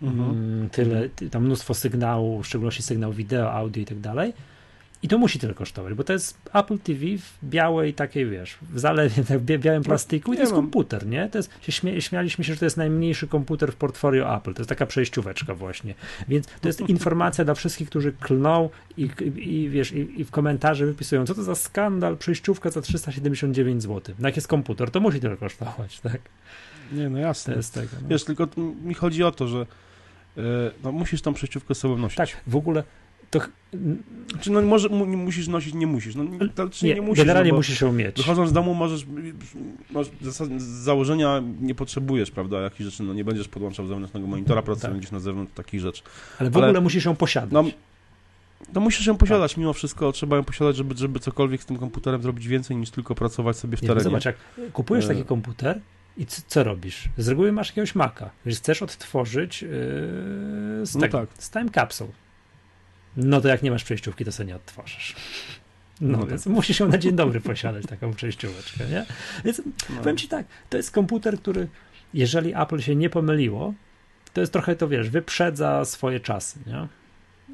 Mhm. 0.02 0.30
mm, 0.30 0.70
tyle, 0.70 1.10
ty- 1.10 1.30
tam 1.30 1.46
mnóstwo 1.46 1.74
sygnału, 1.74 2.44
w 2.44 2.48
szczególności 2.48 2.84
sygnał 2.84 3.14
wideo, 3.14 3.52
audio 3.54 3.84
i 3.84 3.86
tak 3.86 4.00
dalej. 4.00 4.34
I 5.04 5.08
to 5.08 5.18
musi 5.18 5.40
tyle 5.40 5.54
kosztować, 5.54 5.94
bo 5.94 6.04
to 6.04 6.14
jest 6.14 6.38
Apple 6.54 6.78
TV 6.78 7.00
w 7.18 7.50
białej 7.50 7.94
takiej, 7.94 8.30
wiesz, 8.30 8.58
w 8.62 8.80
zalewie, 8.80 9.24
tak, 9.24 9.40
białym 9.42 9.84
plastiku 9.84 10.34
i 10.34 10.36
to 10.36 10.42
jest 10.42 10.54
komputer, 10.54 11.08
nie? 11.08 11.30
To 11.30 11.38
jest, 11.38 11.52
się 11.62 11.72
śmie, 11.72 12.02
śmialiśmy 12.02 12.44
się, 12.44 12.54
że 12.54 12.60
to 12.60 12.66
jest 12.66 12.78
najmniejszy 12.78 13.28
komputer 13.28 13.72
w 13.72 13.76
portfolio 13.76 14.38
Apple, 14.38 14.54
to 14.54 14.60
jest 14.60 14.70
taka 14.70 14.86
przejścióweczka 14.86 15.56
właśnie, 15.56 15.94
więc 16.28 16.48
to 16.62 16.70
jest 16.70 16.82
informacja 16.90 17.46
dla 17.46 17.54
wszystkich, 17.54 17.90
którzy 17.90 18.14
klną 18.14 18.70
i, 18.98 19.10
i, 19.36 19.70
wiesz, 19.70 19.92
i, 19.92 20.22
i 20.22 20.26
w 20.26 20.32
komentarze 20.32 20.86
wypisują, 20.86 21.26
co 21.26 21.36
to 21.36 21.44
za 21.44 21.56
skandal, 21.56 22.18
przejściówka 22.18 22.70
za 22.70 22.82
379 22.82 23.84
zł. 23.84 24.16
No 24.20 24.28
jak 24.28 24.36
jest 24.36 24.48
komputer, 24.48 24.92
to 24.92 25.00
musi 25.00 25.20
tyle 25.20 25.38
kosztować, 25.38 26.00
tak? 26.00 26.22
Nie, 26.92 27.10
no 27.10 27.18
To 27.18 27.22
jasne. 27.22 27.56
jest 27.56 27.74
tego. 27.74 27.90
No. 28.02 28.08
Wiesz, 28.08 28.24
tylko 28.24 28.48
mi 28.84 28.94
chodzi 28.94 29.24
o 29.24 29.32
to, 29.32 29.48
że 29.48 29.60
e, 30.38 30.42
no, 30.84 30.92
musisz 30.92 31.22
tą 31.22 31.34
przejściówkę 31.34 31.76
z 31.76 31.78
sobą 31.78 31.98
nosić. 31.98 32.18
Tak, 32.18 32.30
w 32.48 32.56
ogóle 32.56 32.84
to 33.30 33.40
Czy 34.42 34.52
no 34.52 34.62
może 34.62 34.90
mu, 34.90 35.06
musisz 35.06 35.48
nosić, 35.48 35.74
nie 35.74 35.88
musisz. 35.88 36.16
No, 36.16 36.24
czy 36.72 36.86
nie, 36.86 36.94
nie, 36.96 37.02
musisz. 37.02 37.24
generalnie 37.24 37.52
no, 37.52 37.58
musisz 37.58 37.82
ją 37.82 37.94
mieć. 37.94 38.18
Wychodząc 38.18 38.50
z 38.50 38.54
domu 38.54 38.74
możesz, 38.74 39.06
masz 39.92 40.08
z 40.58 40.64
założenia 40.66 41.44
nie 41.62 41.76
potrzebujesz, 41.76 42.32
prawda, 42.32 42.62
jakichś 42.62 42.82
rzeczy, 42.92 43.04
no 43.04 43.14
nie 43.14 43.24
będziesz 43.24 43.48
podłączał 43.48 43.88
zewnętrznego 43.88 44.28
monitora, 44.28 44.62
pracy 44.62 44.82
Tak. 44.82 44.92
będziesz 44.92 45.12
na 45.12 45.20
zewnątrz 45.20 45.54
takich 45.54 45.80
rzeczy. 45.82 46.04
Ale 46.40 46.50
w 46.50 46.58
ale- 46.58 46.66
ogóle 46.68 46.82
musisz 46.82 47.06
ją 47.06 47.16
posiadać. 47.16 47.52
No, 47.52 47.64
no 48.74 48.82
musisz 48.82 49.06
ją 49.08 49.18
posiadać, 49.18 49.58
mimo 49.58 49.74
wszystko 49.74 50.12
trzeba 50.12 50.36
ją 50.36 50.44
posiadać, 50.44 50.76
żeby, 50.76 50.96
żeby 50.98 51.20
cokolwiek 51.20 51.64
z 51.64 51.66
tym 51.66 51.78
komputerem 51.78 52.22
zrobić 52.22 52.48
więcej 52.48 52.78
niż 52.78 52.90
tylko 52.90 53.16
pracować 53.16 53.58
sobie 53.58 53.78
w 53.78 53.82
Nie, 53.82 53.88
terenie. 53.88 54.04
zobacz, 54.04 54.26
jak 54.26 54.36
kupujesz 54.74 55.06
E. 55.06 55.08
taki 55.08 55.24
komputer 55.24 55.82
i 56.18 56.26
co, 56.26 56.42
co 56.48 56.64
robisz? 56.64 57.10
Z 57.18 57.28
reguły 57.28 57.52
masz 57.52 57.70
jakiegoś 57.70 57.96
Maca, 57.96 58.30
że 58.46 58.56
chcesz 58.56 58.82
odtworzyć 58.82 59.62
yy, 59.62 59.70
z, 60.84 60.96
No 60.96 61.02
tego, 61.02 61.20
tak. 61.20 61.30
z 61.44 61.52
time 61.52 61.70
capsule. 61.70 62.10
No 63.18 63.42
to 63.42 63.48
jak 63.48 63.64
nie 63.64 63.72
masz 63.72 63.84
przejściówki, 63.84 64.26
to 64.26 64.32
sobie 64.32 64.48
nie 64.48 64.56
odtworzysz. 64.56 65.16
No, 66.02 66.18
No 66.18 66.28
więc 66.28 66.46
musisz 66.46 66.80
ją 66.80 66.88
na 66.88 66.98
dzień 66.98 67.16
dobry 67.16 67.42
posiadać, 67.52 67.86
taką 67.86 68.14
przejścióweczkę, 68.14 68.86
nie? 68.86 69.06
Więc 69.46 69.62
No. 69.90 69.98
powiem 70.02 70.18
ci 70.18 70.28
tak, 70.28 70.46
to 70.70 70.78
jest 70.78 70.92
komputer, 70.92 71.38
który, 71.40 71.68
jeżeli 72.14 72.54
Apple 72.56 72.80
się 72.80 72.96
nie 72.96 73.10
pomyliło, 73.10 73.74
to 74.34 74.42
jest 74.42 74.54
trochę 74.54 74.76
to, 74.76 74.88
wiesz, 74.88 75.10
wyprzedza 75.10 75.86
swoje 75.86 76.20
czasy, 76.20 76.60
nie? 76.68 76.88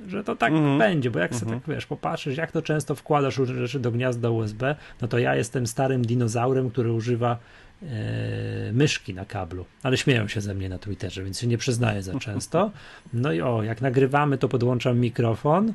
Że 0.08 0.24
to 0.24 0.36
tak 0.36 0.52
Mhm. 0.54 0.78
będzie, 0.78 1.12
bo 1.12 1.20
jak 1.20 1.32
sobie 1.36 1.44
Mhm. 1.44 1.62
tak, 1.62 1.76
wiesz, 1.76 1.86
popatrzysz, 1.86 2.38
jak 2.38 2.52
to 2.52 2.62
często 2.62 2.96
wkładasz 2.96 3.38
różne 3.38 3.56
rzeczy 3.68 3.80
do 3.80 3.92
gniazda 3.92 4.30
USB, 4.30 4.76
no 5.02 5.08
to 5.08 5.20
ja 5.20 5.36
jestem 5.36 5.68
starym 5.68 6.02
dinozaurem, 6.06 6.70
który 6.70 6.92
używa 6.94 7.40
myszki 8.74 9.14
na 9.14 9.26
kablu, 9.26 9.66
ale 9.84 9.98
śmieją 9.98 10.28
się 10.28 10.42
ze 10.42 10.54
mnie 10.54 10.70
na 10.70 10.80
Twitterze, 10.80 11.24
więc 11.24 11.40
się 11.40 11.48
nie 11.48 11.58
przyznaję 11.58 12.04
za 12.04 12.20
często. 12.20 12.72
No 13.14 13.32
i 13.32 13.42
o, 13.42 13.64
jak 13.64 13.82
nagrywamy, 13.82 14.38
to 14.38 14.50
podłączam 14.50 15.00
mikrofon, 15.00 15.74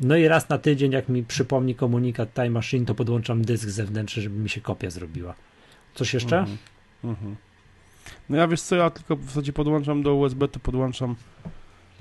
no 0.00 0.16
i 0.16 0.28
raz 0.28 0.48
na 0.48 0.58
tydzień, 0.58 0.92
jak 0.92 1.08
mi 1.08 1.24
przypomni 1.24 1.74
komunikat 1.74 2.34
Time 2.34 2.50
Machine, 2.50 2.86
to 2.86 2.94
podłączam 2.94 3.44
dysk 3.44 3.68
zewnętrzny, 3.68 4.22
żeby 4.22 4.36
mi 4.36 4.48
się 4.48 4.60
kopia 4.60 4.90
zrobiła. 4.90 5.34
Coś 5.94 6.14
jeszcze? 6.14 6.38
Mhm. 6.38 6.58
Mhm. 7.04 7.36
No 8.28 8.36
ja 8.36 8.48
wiesz 8.48 8.62
co, 8.62 8.76
ja 8.76 8.90
tylko 8.90 9.16
w 9.16 9.24
zasadzie 9.24 9.52
podłączam 9.52 10.02
do 10.02 10.14
USB, 10.14 10.48
to 10.48 10.60
podłączam 10.60 11.16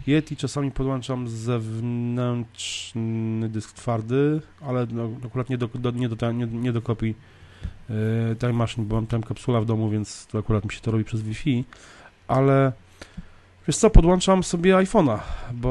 Yeti, 0.08 0.38
czasami 0.38 0.72
podłączam 0.72 1.28
zewnętrzny 1.28 3.50
dysk 3.50 3.74
twardy, 3.74 4.42
ale 4.62 4.88
no, 4.92 5.10
akurat 5.26 5.50
nie 5.50 5.58
do, 5.58 5.68
do, 5.68 5.92
nie 5.92 6.10
do, 6.10 6.32
nie, 6.32 6.48
nie 6.48 6.72
do 6.72 6.82
kopii 6.82 7.16
Time 8.40 8.54
Machine, 8.54 8.88
bo 8.88 8.96
mam 8.96 9.08
tam 9.08 9.24
kapsula 9.24 9.62
w 9.62 9.66
domu, 9.66 9.90
więc 9.90 10.28
to 10.28 10.38
akurat 10.40 10.66
mi 10.66 10.72
się 10.72 10.80
to 10.82 10.92
robi 10.92 11.04
przez 11.04 11.22
Wi-Fi, 11.22 11.64
ale 12.28 12.72
wiesz 13.68 13.78
co, 13.78 13.90
podłączam 13.90 14.44
sobie 14.44 14.74
iPhone'a, 14.76 15.20
bo 15.54 15.70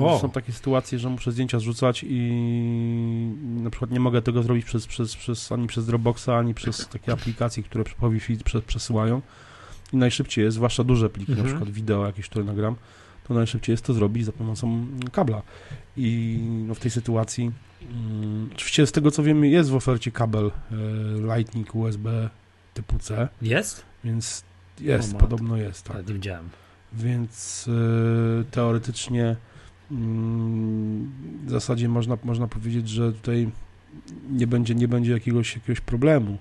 O. 0.00 0.18
są 0.22 0.30
takie 0.30 0.52
sytuacje, 0.52 0.98
że 0.98 1.08
muszę 1.08 1.32
zdjęcia 1.32 1.58
zrzucać 1.58 2.04
i 2.08 3.32
na 3.42 3.70
przykład 3.70 3.90
nie 3.90 4.00
mogę 4.00 4.22
tego 4.22 4.42
zrobić 4.42 4.64
przez, 4.64 4.86
przez, 4.86 5.16
przez, 5.16 5.52
ani 5.52 5.66
przez 5.66 5.86
Dropboxa, 5.86 6.28
ani 6.28 6.54
przez 6.54 6.88
takie 6.88 7.12
aplikacje, 7.12 7.62
które 7.62 7.84
po 8.00 8.10
Wi-Fi 8.10 8.36
prze- 8.36 8.62
przesyłają. 8.62 9.20
I 9.92 9.96
najszybciej 9.96 10.44
jest, 10.44 10.54
zwłaszcza 10.54 10.84
duże 10.84 11.10
pliki, 11.10 11.32
Mhm. 11.32 11.48
na 11.48 11.54
przykład 11.54 11.74
wideo 11.74 12.06
jakieś, 12.06 12.28
które 12.28 12.44
nagram, 12.44 12.76
to 13.30 13.34
najszybciej 13.34 13.72
jest 13.72 13.84
to 13.84 13.92
zrobić 13.94 14.24
za 14.24 14.32
pomocą 14.32 14.86
kabla. 15.12 15.42
I 15.96 16.38
no, 16.66 16.74
w 16.74 16.78
tej 16.80 16.90
sytuacji, 16.90 17.50
mm, 17.90 18.50
oczywiście 18.52 18.86
z 18.86 18.92
tego 18.92 19.10
co 19.10 19.22
wiemy, 19.22 19.48
jest 19.48 19.70
w 19.70 19.74
ofercie 19.74 20.10
kabel 20.12 20.46
e, 20.46 20.74
Lightning 21.36 21.74
USB 21.74 22.30
typu 22.74 22.98
C, 22.98 23.28
Jest? 23.42 23.84
więc 24.04 24.44
jest, 24.80 25.10
O 25.10 25.12
matko. 25.12 25.26
podobno 25.28 25.56
jest, 25.56 25.82
tak. 25.82 25.96
Tak, 25.96 26.08
nie 26.08 26.14
widziałem. 26.14 26.48
Więc 26.92 27.66
e, 27.68 28.44
teoretycznie 28.44 29.36
mm, 29.90 31.12
w 31.46 31.50
zasadzie 31.50 31.88
można, 31.88 32.18
można 32.24 32.46
powiedzieć, 32.46 32.88
że 32.88 33.12
tutaj 33.12 33.50
nie 34.30 34.46
będzie, 34.46 34.74
nie 34.74 34.88
będzie 34.88 35.12
jakiegoś, 35.12 35.54
jakiegoś 35.54 35.80
problemu. 35.80 36.38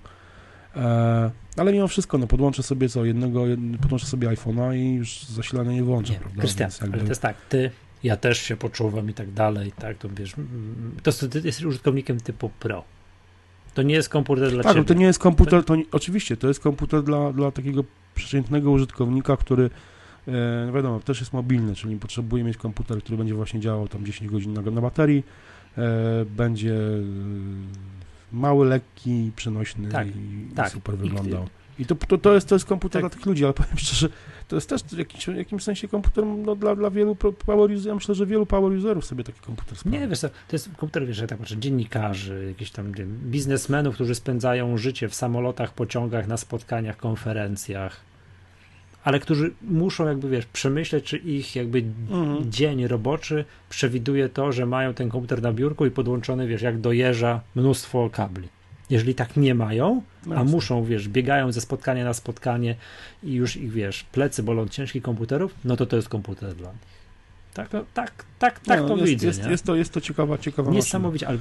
E, 0.75 1.31
ale 1.59 1.73
mimo 1.73 1.87
wszystko, 1.87 2.17
no 2.17 2.27
podłączę 2.27 2.63
sobie 2.63 2.89
co, 2.89 3.05
jednego, 3.05 3.39
jed- 3.41 3.77
podłączę 3.77 4.05
sobie 4.05 4.27
iPhone'a 4.27 4.75
i 4.77 4.93
już 4.95 5.23
zasilania 5.23 5.71
nie 5.71 5.83
włączę, 5.83 6.13
Nie, 6.13 6.19
prawda? 6.19 6.39
Krystian, 6.41 6.69
jakby- 6.81 6.93
ale 6.95 7.03
to 7.03 7.09
jest 7.09 7.21
tak, 7.21 7.35
ty, 7.49 7.71
ja 8.03 8.17
też 8.17 8.41
się 8.41 8.57
poczuwam 8.57 9.09
i 9.09 9.13
tak 9.13 9.31
dalej, 9.31 9.71
tak, 9.79 9.97
to 9.97 10.09
wiesz, 10.09 10.37
mm, 10.37 10.95
to 11.03 11.09
jest- 11.11 11.29
ty 11.31 11.41
jesteś 11.45 11.65
użytkownikiem 11.65 12.19
typu 12.19 12.49
Pro. 12.59 12.83
To 13.73 13.81
nie 13.81 13.95
jest 13.95 14.09
komputer 14.09 14.51
dla 14.51 14.63
Tak, 14.63 14.73
ciebie. 14.73 14.85
to 14.85 14.93
nie 14.93 15.05
jest 15.05 15.19
komputer, 15.19 15.63
to 15.63 15.75
nie, 15.75 15.83
oczywiście, 15.91 16.37
to 16.37 16.47
jest 16.47 16.59
komputer 16.59 17.03
dla, 17.03 17.33
dla 17.33 17.51
takiego 17.51 17.83
przeciętnego 18.15 18.71
użytkownika, 18.71 19.37
który 19.37 19.69
e, 20.27 20.31
no 20.65 20.73
wiadomo, 20.73 20.99
też 20.99 21.19
jest 21.19 21.33
mobilny, 21.33 21.75
czyli 21.75 21.95
potrzebuje 21.97 22.43
mieć 22.43 22.57
komputer, 22.57 22.97
który 23.03 23.17
będzie 23.17 23.33
właśnie 23.33 23.59
działał 23.59 23.87
tam 23.87 24.05
10 24.05 24.31
godzin 24.31 24.53
na, 24.53 24.61
na 24.61 24.81
baterii, 24.81 25.23
e, 25.77 26.25
będzie 26.25 26.75
mały, 28.39 28.65
lekki, 28.65 29.31
przenośny 29.35 29.89
Tak, 29.89 30.07
i, 30.07 30.55
tak. 30.55 30.67
i 30.67 30.71
super 30.71 30.97
wyglądał. 30.97 31.45
I 31.79 31.85
to, 31.85 31.95
to, 31.95 32.17
to, 32.17 32.33
jest, 32.33 32.47
to 32.47 32.55
jest 32.55 32.65
komputer 32.65 33.01
Tak. 33.01 33.11
dla 33.11 33.17
tych 33.17 33.25
ludzi, 33.25 33.45
ale 33.45 33.53
powiem 33.63 33.77
szczerze, 33.77 34.09
to 34.47 34.55
jest 34.55 34.69
też 34.69 34.83
w 34.83 34.97
jakimś, 34.97 35.27
jakimś 35.27 35.63
sensie 35.63 35.87
komputer 35.87 36.25
no, 36.25 36.55
dla, 36.55 36.75
dla 36.75 36.89
wielu 36.89 37.15
power 37.15 37.71
userów, 37.71 37.85
ja 37.85 37.95
myślę, 37.95 38.15
że 38.15 38.25
wielu 38.25 38.45
power 38.45 38.71
userów 38.71 39.05
sobie 39.05 39.23
taki 39.23 39.39
komputer 39.39 39.77
sprawdzi. 39.77 39.99
Nie, 39.99 40.07
wiesz, 40.07 40.19
to 40.19 40.29
jest 40.53 40.69
komputer, 40.77 41.07
wiesz, 41.07 41.23
tak 41.27 41.37
patrzę, 41.39 41.57
dziennikarzy, 41.57 42.45
jakichś 42.47 42.71
tam 42.71 42.91
wiem, 42.91 43.19
biznesmenów, 43.23 43.95
którzy 43.95 44.15
spędzają 44.15 44.77
życie 44.77 45.09
w 45.09 45.15
samolotach, 45.15 45.73
pociągach, 45.73 46.27
na 46.27 46.37
spotkaniach, 46.37 46.97
konferencjach, 46.97 48.08
ale 49.09 49.19
którzy 49.19 49.51
muszą 49.61 50.07
jakby, 50.07 50.29
wiesz, 50.29 50.45
przemyśleć, 50.45 51.05
czy 51.05 51.17
ich 51.17 51.55
jakby 51.55 51.83
Mhm. 52.09 52.51
dzień 52.51 52.87
roboczy 52.87 53.45
przewiduje 53.69 54.29
to, 54.29 54.51
że 54.51 54.65
mają 54.65 54.93
ten 54.93 55.09
komputer 55.09 55.41
na 55.41 55.53
biurku 55.53 55.85
i 55.85 55.91
podłączony, 55.91 56.47
wiesz, 56.47 56.61
jak 56.61 56.79
dojeżdża 56.79 57.41
mnóstwo 57.55 58.09
kabli. 58.09 58.47
Jeżeli 58.89 59.15
tak 59.15 59.37
nie 59.37 59.55
mają, 59.55 60.01
No 60.25 60.35
a 60.35 60.43
muszą, 60.43 60.83
wiesz, 60.83 61.07
biegają 61.07 61.51
ze 61.51 61.61
spotkania 61.61 62.03
na 62.03 62.13
spotkanie 62.13 62.75
i 63.23 63.33
już 63.33 63.57
ich, 63.57 63.71
wiesz, 63.71 64.03
plecy 64.03 64.43
bolą 64.43 64.67
ciężkich 64.67 65.03
komputerów, 65.03 65.55
no 65.65 65.75
to 65.77 65.85
to 65.85 65.95
jest 65.95 66.09
komputer 66.09 66.55
dla 66.55 66.71
nich. 66.71 66.99
Tak, 67.53 67.69
to, 67.69 67.85
tak, 67.93 68.25
tak, 68.39 68.59
tak 68.59 68.81
Nie, 68.81 68.87
to 68.87 68.95
no, 68.95 69.01
jest, 69.01 69.09
widzę, 69.09 69.27
jest, 69.27 69.45
jest, 69.45 69.65
to, 69.65 69.75
jest 69.75 69.93
to 69.93 70.01
ciekawa, 70.01 70.37
ciekawa 70.37 70.69
maszyna. 70.69 70.79
Niesamowicie, 70.85 71.27
ale 71.27 71.37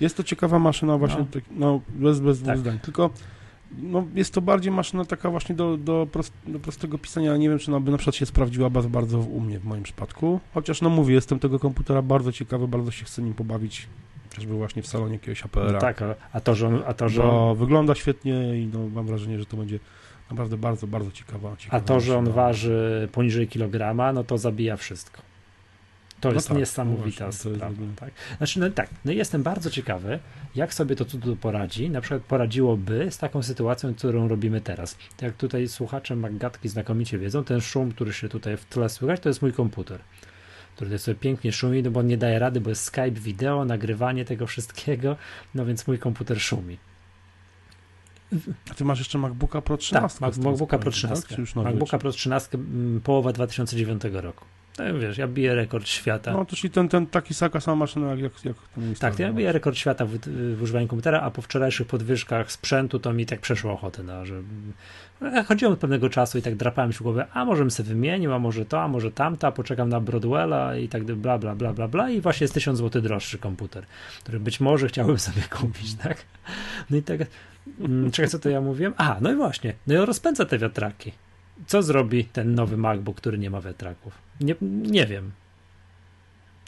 Jest 0.00 0.16
to 0.16 0.22
ciekawa 0.22 0.58
maszyna 0.58 0.98
właśnie, 0.98 1.24
No. 1.34 1.40
no, 1.56 1.80
bez, 1.88 2.20
bez 2.20 2.38
dwóch 2.38 2.48
Tak. 2.48 2.58
zdań, 2.58 2.78
tylko 2.78 3.10
no, 3.82 4.06
jest 4.14 4.34
to 4.34 4.40
bardziej 4.40 4.72
maszyna 4.72 5.04
taka 5.04 5.30
właśnie 5.30 5.54
do, 5.54 5.76
do, 5.76 6.06
prost, 6.12 6.32
do 6.46 6.58
prostego 6.58 6.98
pisania, 6.98 7.36
nie 7.36 7.48
wiem, 7.48 7.58
czy 7.58 7.70
ona 7.70 7.80
by 7.80 7.90
na 7.90 7.98
przykład 7.98 8.16
się 8.16 8.26
sprawdziła 8.26 8.70
bardzo, 8.70 8.88
bardzo 8.88 9.18
u 9.18 9.40
mnie 9.40 9.58
w 9.58 9.64
moim 9.64 9.82
przypadku, 9.82 10.40
chociaż 10.54 10.82
no 10.82 10.90
mówię, 10.90 11.14
jestem 11.14 11.38
tego 11.38 11.58
komputera 11.58 12.02
bardzo 12.02 12.32
ciekawy, 12.32 12.68
bardzo 12.68 12.90
się 12.90 13.04
chcę 13.04 13.22
nim 13.22 13.34
pobawić, 13.34 13.88
chociażby 14.28 14.54
właśnie 14.54 14.82
w 14.82 14.86
salonie 14.86 15.12
jakiegoś 15.12 15.44
APR-a, 15.44 15.72
no 15.72 15.78
tak, 15.78 16.02
a, 16.32 16.40
to, 16.40 16.54
że 16.54 16.70
a 16.86 16.94
to, 16.94 17.08
że 17.08 17.22
wygląda 17.56 17.94
świetnie 17.94 18.62
i 18.62 18.66
no, 18.72 18.88
mam 18.88 19.06
wrażenie, 19.06 19.38
że 19.38 19.46
to 19.46 19.56
będzie 19.56 19.78
naprawdę 20.30 20.56
bardzo, 20.56 20.86
bardzo 20.86 21.12
ciekawa, 21.12 21.56
ciekawa 21.56 21.82
a 21.82 21.86
to, 21.86 22.00
że 22.00 22.18
on 22.18 22.30
waży 22.30 23.08
poniżej 23.12 23.48
kilograma, 23.48 24.12
no 24.12 24.24
to 24.24 24.38
zabija 24.38 24.76
wszystko. 24.76 25.27
To 26.20 26.28
No 26.28 26.34
jest 26.34 26.48
tak, 26.48 26.56
niesamowita 26.58 27.02
właśnie, 27.02 27.18
to 27.18 27.26
jest 27.26 27.40
sprawa. 27.40 27.72
ogóle- 27.74 27.88
Tak? 27.96 28.10
Znaczy, 28.38 28.60
no 28.60 28.70
tak, 28.70 28.90
no 29.04 29.12
jestem 29.12 29.42
bardzo 29.42 29.70
ciekawy, 29.70 30.18
jak 30.54 30.74
sobie 30.74 30.96
to 30.96 31.04
cudu 31.04 31.36
poradzi. 31.36 31.90
Na 31.90 32.00
przykład 32.00 32.22
poradziłoby 32.22 33.06
z 33.10 33.18
taką 33.18 33.42
sytuacją, 33.42 33.94
którą 33.94 34.28
robimy 34.28 34.60
teraz. 34.60 34.96
Jak 35.22 35.36
tutaj 35.36 35.68
słuchacze 35.68 36.16
Maggatki 36.16 36.68
znakomicie 36.68 37.18
wiedzą, 37.18 37.44
ten 37.44 37.60
szum, 37.60 37.92
który 37.92 38.12
się 38.12 38.28
tutaj 38.28 38.56
w 38.56 38.64
tle 38.64 38.88
słychać, 38.88 39.20
to 39.20 39.28
jest 39.28 39.42
mój 39.42 39.52
komputer. 39.52 40.00
Który 40.74 40.88
tutaj 40.90 40.98
sobie 40.98 41.14
pięknie 41.14 41.52
szumi, 41.52 41.82
no 41.82 41.90
bo 41.90 42.00
on 42.00 42.06
nie 42.06 42.16
daje 42.18 42.38
rady, 42.38 42.60
bo 42.60 42.70
jest 42.70 42.84
Skype, 42.84 43.10
wideo, 43.10 43.64
nagrywanie 43.64 44.24
tego 44.24 44.46
wszystkiego, 44.46 45.16
no 45.54 45.66
więc 45.66 45.86
mój 45.86 45.98
komputer 45.98 46.40
szumi. 46.40 46.78
A 48.70 48.74
ty 48.74 48.84
masz 48.84 48.98
jeszcze 48.98 49.18
MacBooka 49.18 49.60
Pro 49.62 49.76
13? 49.76 50.18
Tak, 50.20 50.36
MacBooka 50.36 50.78
Pro 50.78 50.90
pamiętam, 50.92 50.92
13. 51.22 51.36
Tak? 51.54 51.64
MacBooka 51.64 51.98
Pro 51.98 52.12
13 52.12 52.58
mm, 52.58 53.00
połowa 53.00 53.32
2009 53.32 54.02
roku. 54.12 54.44
No 54.78 54.98
wiesz, 54.98 55.18
ja 55.18 55.28
biję 55.28 55.54
rekord 55.54 55.88
świata. 55.88 56.32
No 56.32 56.44
to 56.44 56.56
czyli 56.56 56.70
ten, 56.70 56.88
ten 56.88 57.06
taki 57.06 57.34
taka 57.34 57.60
sama 57.60 57.76
maszyna 57.76 58.10
jak, 58.10 58.20
jak, 58.20 58.44
jak 58.44 58.56
ten 58.74 58.94
Tak, 58.94 59.16
to 59.16 59.22
ja 59.22 59.32
biję 59.32 59.52
rekord 59.52 59.76
świata 59.76 60.06
w, 60.06 60.18
w 60.56 60.62
używaniu 60.62 60.88
komputera, 60.88 61.20
a 61.20 61.30
po 61.30 61.42
wczorajszych 61.42 61.86
podwyżkach 61.86 62.52
sprzętu 62.52 62.98
to 62.98 63.12
mi 63.12 63.26
tak 63.26 63.40
przeszło 63.40 63.72
ochotę, 63.72 64.02
no, 64.02 64.26
że 64.26 64.42
ja 65.20 65.44
chodziłem 65.44 65.72
od 65.72 65.78
pewnego 65.78 66.10
czasu 66.10 66.38
i 66.38 66.42
tak 66.42 66.56
drapałem 66.56 66.92
się 66.92 66.98
w 66.98 67.02
głowę, 67.02 67.26
a 67.32 67.44
może 67.44 67.62
bym 67.62 67.70
sobie 67.70 67.88
wymienił, 67.88 68.32
a 68.32 68.38
może 68.38 68.66
to, 68.66 68.82
a 68.82 68.88
może 68.88 69.10
tamto, 69.10 69.46
a 69.46 69.52
poczekam 69.52 69.88
na 69.88 70.00
Broadwella 70.00 70.76
i 70.76 70.88
tak 70.88 71.04
bla, 71.04 71.38
bla, 71.38 71.54
bla, 71.54 71.72
bla, 71.72 71.88
bla 71.88 72.10
i 72.10 72.20
właśnie 72.20 72.44
jest 72.44 72.54
1000 72.54 72.78
zł 72.78 73.02
droższy 73.02 73.38
komputer, 73.38 73.86
który 74.20 74.40
być 74.40 74.60
może 74.60 74.88
chciałbym 74.88 75.18
sobie 75.28 75.42
kupić, 75.50 75.94
tak? 75.94 76.24
No 76.90 76.96
i 76.96 77.02
tak, 77.02 77.20
mm, 77.80 78.10
czekaj, 78.10 78.30
co 78.30 78.38
to 78.38 78.48
ja 78.48 78.60
mówiłem? 78.60 78.94
A, 78.96 79.16
no 79.20 79.32
i 79.32 79.34
właśnie, 79.34 79.74
no 79.86 80.02
i 80.02 80.06
rozpędza 80.06 80.44
te 80.44 80.58
wiatraki. 80.58 81.12
Co 81.66 81.82
zrobi 81.82 82.24
ten 82.24 82.54
nowy 82.54 82.76
MacBook, 82.76 83.16
który 83.16 83.38
nie 83.38 83.50
ma 83.50 83.60
wiatraków? 83.60 84.12
Nie, 84.40 84.54
nie 84.82 85.06
wiem. 85.06 85.30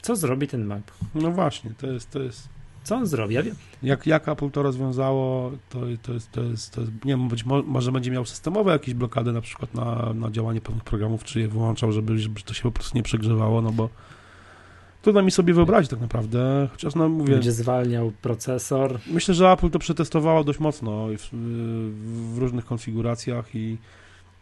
Co 0.01 0.15
zrobi 0.15 0.47
ten 0.47 0.65
MacBook? 0.65 0.97
No 1.15 1.31
właśnie, 1.31 1.71
to 1.77 1.87
jest, 1.87 2.11
to 2.11 2.19
jest 2.19 2.49
Co 2.83 2.95
on 2.95 3.07
zrobi? 3.07 3.35
Ja 3.35 3.43
wiem, 3.43 3.55
jak, 3.83 4.07
jak 4.07 4.27
Apple 4.29 4.49
to 4.49 4.63
rozwiązało, 4.63 5.51
to, 5.69 5.79
to, 6.01 6.13
jest, 6.13 6.31
to, 6.31 6.43
jest, 6.43 6.73
to 6.73 6.81
jest, 6.81 6.93
nie 7.05 7.13
wiem, 7.13 7.27
być 7.27 7.45
mo- 7.45 7.63
może 7.63 7.91
będzie 7.91 8.11
miał 8.11 8.25
systemowe 8.25 8.71
jakieś 8.71 8.93
blokady 8.93 9.31
na 9.33 9.41
przykład 9.41 9.73
na, 9.73 10.13
na 10.13 10.31
działanie 10.31 10.61
pewnych 10.61 10.83
programów, 10.83 11.23
czy 11.23 11.39
je 11.39 11.47
wyłączał, 11.47 11.91
żeby, 11.91 12.19
żeby 12.19 12.41
to 12.41 12.53
się 12.53 12.63
po 12.63 12.71
prostu 12.71 12.97
nie 12.97 13.03
przegrzewało, 13.03 13.61
no 13.61 13.71
bo 13.71 13.89
trudno 15.01 15.21
mi 15.23 15.31
sobie 15.31 15.53
wyobrazić 15.53 15.89
tak 15.91 16.01
naprawdę, 16.01 16.67
chociaż 16.71 16.95
no 16.95 17.09
mówię, 17.09 17.33
będzie 17.33 17.51
zwalniał 17.51 18.11
procesor. 18.21 18.99
myślę, 19.07 19.33
że 19.33 19.51
Apple 19.51 19.69
to 19.69 19.79
przetestowało 19.79 20.43
dość 20.43 20.59
mocno 20.59 21.07
w, 21.17 21.29
w 22.35 22.37
różnych 22.37 22.65
konfiguracjach 22.65 23.55
i 23.55 23.77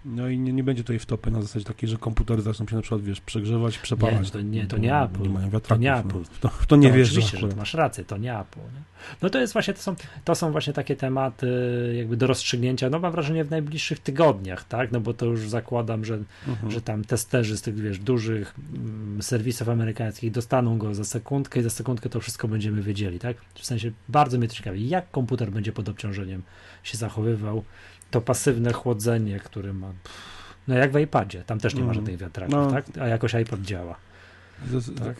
no 0.06 0.28
i 0.30 0.40
nie, 0.40 0.54
nie 0.54 0.64
będzie 0.64 0.84
tutaj 0.84 1.00
wtopy 1.00 1.32
na 1.32 1.42
zasadzie 1.42 1.66
takiej, 1.66 1.90
że 1.90 1.98
komputery 1.98 2.42
zaczną 2.42 2.68
się 2.68 2.76
na 2.76 2.82
przykład, 2.82 3.02
wiesz, 3.02 3.22
przegrzewać, 3.22 3.78
przepalać. 3.78 4.26
Nie, 4.28 4.32
to 4.32 4.42
nie- 4.42 4.68
to 4.68 4.78
nie 4.78 5.02
Apple. 5.02 5.22
Nie 5.24 5.30
mają 5.30 5.46
To 5.48 5.52
wiatraków. 5.52 5.84
nie 5.84 5.92
no. 5.92 5.98
Apple. 5.98 6.24
To, 6.42 6.50
w 6.50 6.66
to 6.68 6.76
nie 6.76 6.90
to 6.90 6.96
wierzę 6.96 7.10
Oczywiście, 7.12 7.38
że 7.38 7.46
akurat. 7.46 7.58
masz 7.58 7.74
rację, 7.74 8.06
to 8.06 8.18
nie 8.18 8.40
Apple. 8.40 8.60
Nie? 8.60 8.82
No 9.22 9.30
to 9.30 9.40
jest 9.40 9.54
właśnie, 9.54 9.74
to 9.74 9.82
są, 9.82 9.96
to 10.26 10.36
są 10.36 10.52
właśnie 10.52 10.74
takie 10.74 10.96
tematy 10.96 11.48
jakby 11.98 12.18
do 12.18 12.28
rozstrzygnięcia, 12.28 12.90
no 12.90 13.00
mam 13.00 13.12
wrażenie 13.12 13.44
w 13.44 13.50
najbliższych 13.50 14.00
tygodniach, 14.00 14.64
tak, 14.64 14.92
no 14.92 15.00
bo 15.02 15.14
to 15.14 15.26
już 15.26 15.50
zakładam, 15.50 16.06
że, 16.06 16.20
Mhm. 16.48 16.72
że 16.72 16.82
tam 16.82 17.04
testerzy 17.06 17.58
z 17.58 17.62
tych, 17.62 17.76
wiesz, 17.76 18.00
dużych 18.00 18.56
mm, 18.76 19.22
serwisów 19.24 19.70
amerykańskich 19.70 20.32
dostaną 20.32 20.78
go 20.78 20.96
za 20.96 21.04
sekundkę 21.04 21.60
i 21.60 21.64
za 21.64 21.70
sekundkę 21.70 22.10
to 22.10 22.20
wszystko 22.20 22.48
będziemy 22.48 22.82
wiedzieli, 22.82 23.20
tak, 23.20 23.38
w 23.56 23.66
sensie 23.66 23.92
bardzo 24.10 24.38
mnie 24.38 24.48
to 24.48 24.54
ciekawi, 24.56 24.90
jak 24.90 25.12
komputer 25.12 25.52
będzie 25.52 25.72
pod 25.72 25.90
obciążeniem 25.90 26.42
się 26.84 26.98
zachowywał, 26.98 27.64
to 28.12 28.22
pasywne 28.22 28.74
chłodzenie, 28.74 29.40
które 29.40 29.74
ma, 29.74 29.92
no 30.68 30.76
jak 30.76 30.92
w 30.92 31.00
iPadzie, 31.00 31.44
tam 31.44 31.60
też 31.60 31.74
nie 31.74 31.80
ma 31.82 31.88
Mhm. 31.88 31.96
żadnych 32.06 32.18
wiatraków, 32.22 32.54
No. 32.56 32.72
tak, 32.72 32.86
a 33.02 33.08
jakoś 33.08 33.34
iPad 33.34 33.62
działa. 33.62 33.96
Tak. 35.04 35.16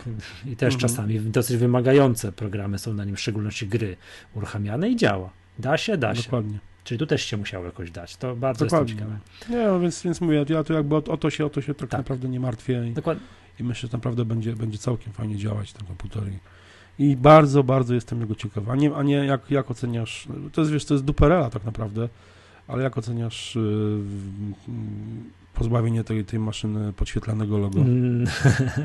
I 0.46 0.56
też 0.56 0.74
Mhm. 0.74 0.80
czasami 0.90 1.20
dosyć 1.20 1.58
wymagające 1.58 2.32
programy 2.32 2.80
są 2.80 2.94
na 2.94 3.06
nim, 3.06 3.16
w 3.16 3.20
szczególności 3.20 3.68
gry 3.68 3.98
uruchamiane 4.34 4.90
i 4.90 4.96
działa. 4.96 5.30
Da 5.60 5.78
się, 5.78 5.98
da 5.98 6.16
się. 6.16 6.24
Dokładnie. 6.24 6.60
Czyli 6.84 7.00
tu 7.00 7.06
też 7.08 7.24
się 7.26 7.38
musiało 7.38 7.66
jakoś 7.66 7.92
dać. 7.92 8.18
To 8.18 8.36
bardzo 8.36 8.66
Dokładnie. 8.66 8.94
ciekawy. 8.94 9.18
Nie, 9.50 9.66
no 9.68 9.80
więc, 9.80 10.04
więc 10.04 10.22
mówię, 10.22 10.46
ja 10.50 10.64
to 10.64 10.74
jakby 10.74 10.96
o, 10.96 10.98
o 11.04 11.18
to 11.18 11.30
się, 11.30 11.46
o 11.46 11.50
to 11.50 11.62
się 11.62 11.74
tak, 11.74 11.90
Tak. 11.90 11.98
naprawdę 12.00 12.30
nie 12.30 12.40
martwię 12.40 12.88
i, 12.88 12.92
Dokładnie. 12.94 13.24
i 13.60 13.64
myślę, 13.64 13.90
że 13.90 13.98
naprawdę 13.98 14.26
będzie, 14.26 14.54
będzie 14.56 14.78
całkiem 14.78 15.14
fajnie 15.14 15.38
działać 15.38 15.74
ten 15.74 15.88
komputer 15.88 16.24
i, 17.00 17.16
bardzo, 17.16 17.64
bardzo 17.64 17.94
jestem 17.94 18.22
jego 18.22 18.36
ciekaw. 18.36 18.70
A 18.70 18.76
nie, 18.76 18.96
a 18.96 19.04
nie 19.04 19.16
jak, 19.16 19.52
jak 19.52 19.72
oceniasz, 19.72 20.28
to 20.54 20.62
jest, 20.62 20.72
wiesz, 20.74 20.86
to 20.86 20.94
jest 20.94 21.04
duperela 21.06 21.50
tak 21.50 21.64
naprawdę, 21.64 22.10
ale 22.70 22.84
jak 22.84 22.98
oceniasz 22.98 23.58
w- 24.02 24.54
pozbawienie 25.54 26.04
tej, 26.04 26.26
tej 26.26 26.40
maszyny 26.40 26.94
podświetlanego 26.94 27.58
logo? 27.58 27.80
Mm, 27.80 28.26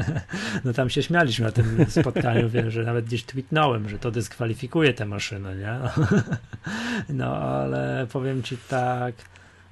No 0.65 0.73
tam 0.73 0.91
się 0.91 1.03
śmialiśmy 1.03 1.45
na 1.47 1.53
tym 1.53 1.87
spotkaniu, 1.89 2.49
wiem, 2.49 2.71
że 2.71 2.85
nawet 2.85 3.05
gdzieś 3.05 3.25
tweetnąłem, 3.25 3.89
że 3.89 3.99
to 3.99 4.11
dyskwalifikuje 4.11 4.95
tę 4.95 5.07
maszynę, 5.07 5.57
nie? 5.57 5.79
No 7.15 7.37
ale 7.37 8.07
powiem 8.13 8.43
ci 8.43 8.57
tak. 8.69 9.15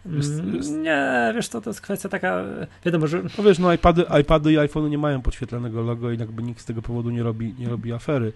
Jest- 0.06 0.40
mm, 0.40 0.54
jest- 0.56 0.70
Nie, 0.72 1.32
wiesz, 1.34 1.48
to, 1.48 1.60
to 1.60 1.70
jest 1.70 1.80
kwestia 1.80 2.08
taka, 2.08 2.44
wiadomo, 2.84 3.06
że 3.06 3.22
No 3.38 3.44
wiesz, 3.44 3.58
no 3.58 3.72
iPady, 3.72 4.04
iPady 4.20 4.52
i 4.52 4.58
iPhony 4.58 4.90
nie 4.90 4.98
mają 4.98 5.22
podświetlanego 5.22 5.82
logo 5.82 6.10
i 6.12 6.18
jakby 6.18 6.42
nikt 6.42 6.60
z 6.60 6.64
tego 6.64 6.82
powodu 6.82 7.10
nie 7.10 7.22
robi, 7.22 7.54
nie 7.58 7.68
robi 7.68 7.92
afery, 7.92 8.32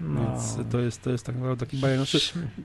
no, 0.00 0.20
więc 0.20 0.70
to 0.70 0.80
jest, 0.80 1.02
to 1.02 1.10
jest 1.10 1.26
tak 1.26 1.34
naprawdę 1.36 1.66
taki 1.66 1.76
bajer. 1.76 1.96
Znaczy, 1.96 2.18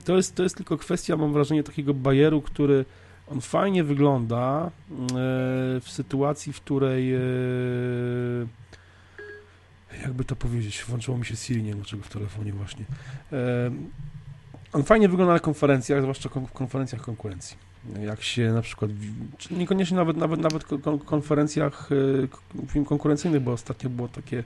To 0.04 0.16
jest, 0.16 0.34
to 0.34 0.42
jest 0.42 0.56
tylko 0.56 0.78
kwestia, 0.78 1.16
mam 1.16 1.32
wrażenie, 1.32 1.62
takiego 1.62 1.94
bajeru, 1.94 2.42
który 2.42 2.84
on 3.28 3.40
fajnie 3.40 3.84
wygląda 3.84 4.66
e, 4.66 4.70
w 5.80 5.84
sytuacji, 5.86 6.52
w 6.52 6.60
której 6.60 7.14
e, 7.14 7.20
jakby 10.02 10.24
to 10.24 10.36
powiedzieć, 10.36 10.84
włączyło 10.88 11.18
mi 11.18 11.24
się 11.24 11.36
Siri, 11.36 11.62
nie 11.62 11.68
wiem 11.68 11.78
dlaczego 11.78 12.02
w 12.02 12.08
telefonie 12.08 12.52
właśnie. 12.52 12.84
E, 13.32 13.70
on 14.72 14.84
fajnie 14.84 15.08
wygląda 15.08 15.32
na 15.32 15.40
konferencjach, 15.40 16.02
zwłaszcza 16.02 16.28
w 16.28 16.52
konferencjach 16.52 17.02
konkurencji. 17.02 17.65
Jak 18.02 18.22
się 18.22 18.52
na 18.52 18.62
przykład, 18.62 18.90
niekoniecznie 19.50 19.96
nawet, 19.96 20.16
nawet, 20.16 20.40
nawet 20.40 20.64
ko- 20.64 20.78
kon- 20.78 20.98
konferencjach 20.98 21.88
film 22.68 22.84
konkurencyjnych, 22.84 23.42
bo 23.42 23.52
ostatnio 23.52 23.90
było 23.90 24.08
takie 24.08 24.44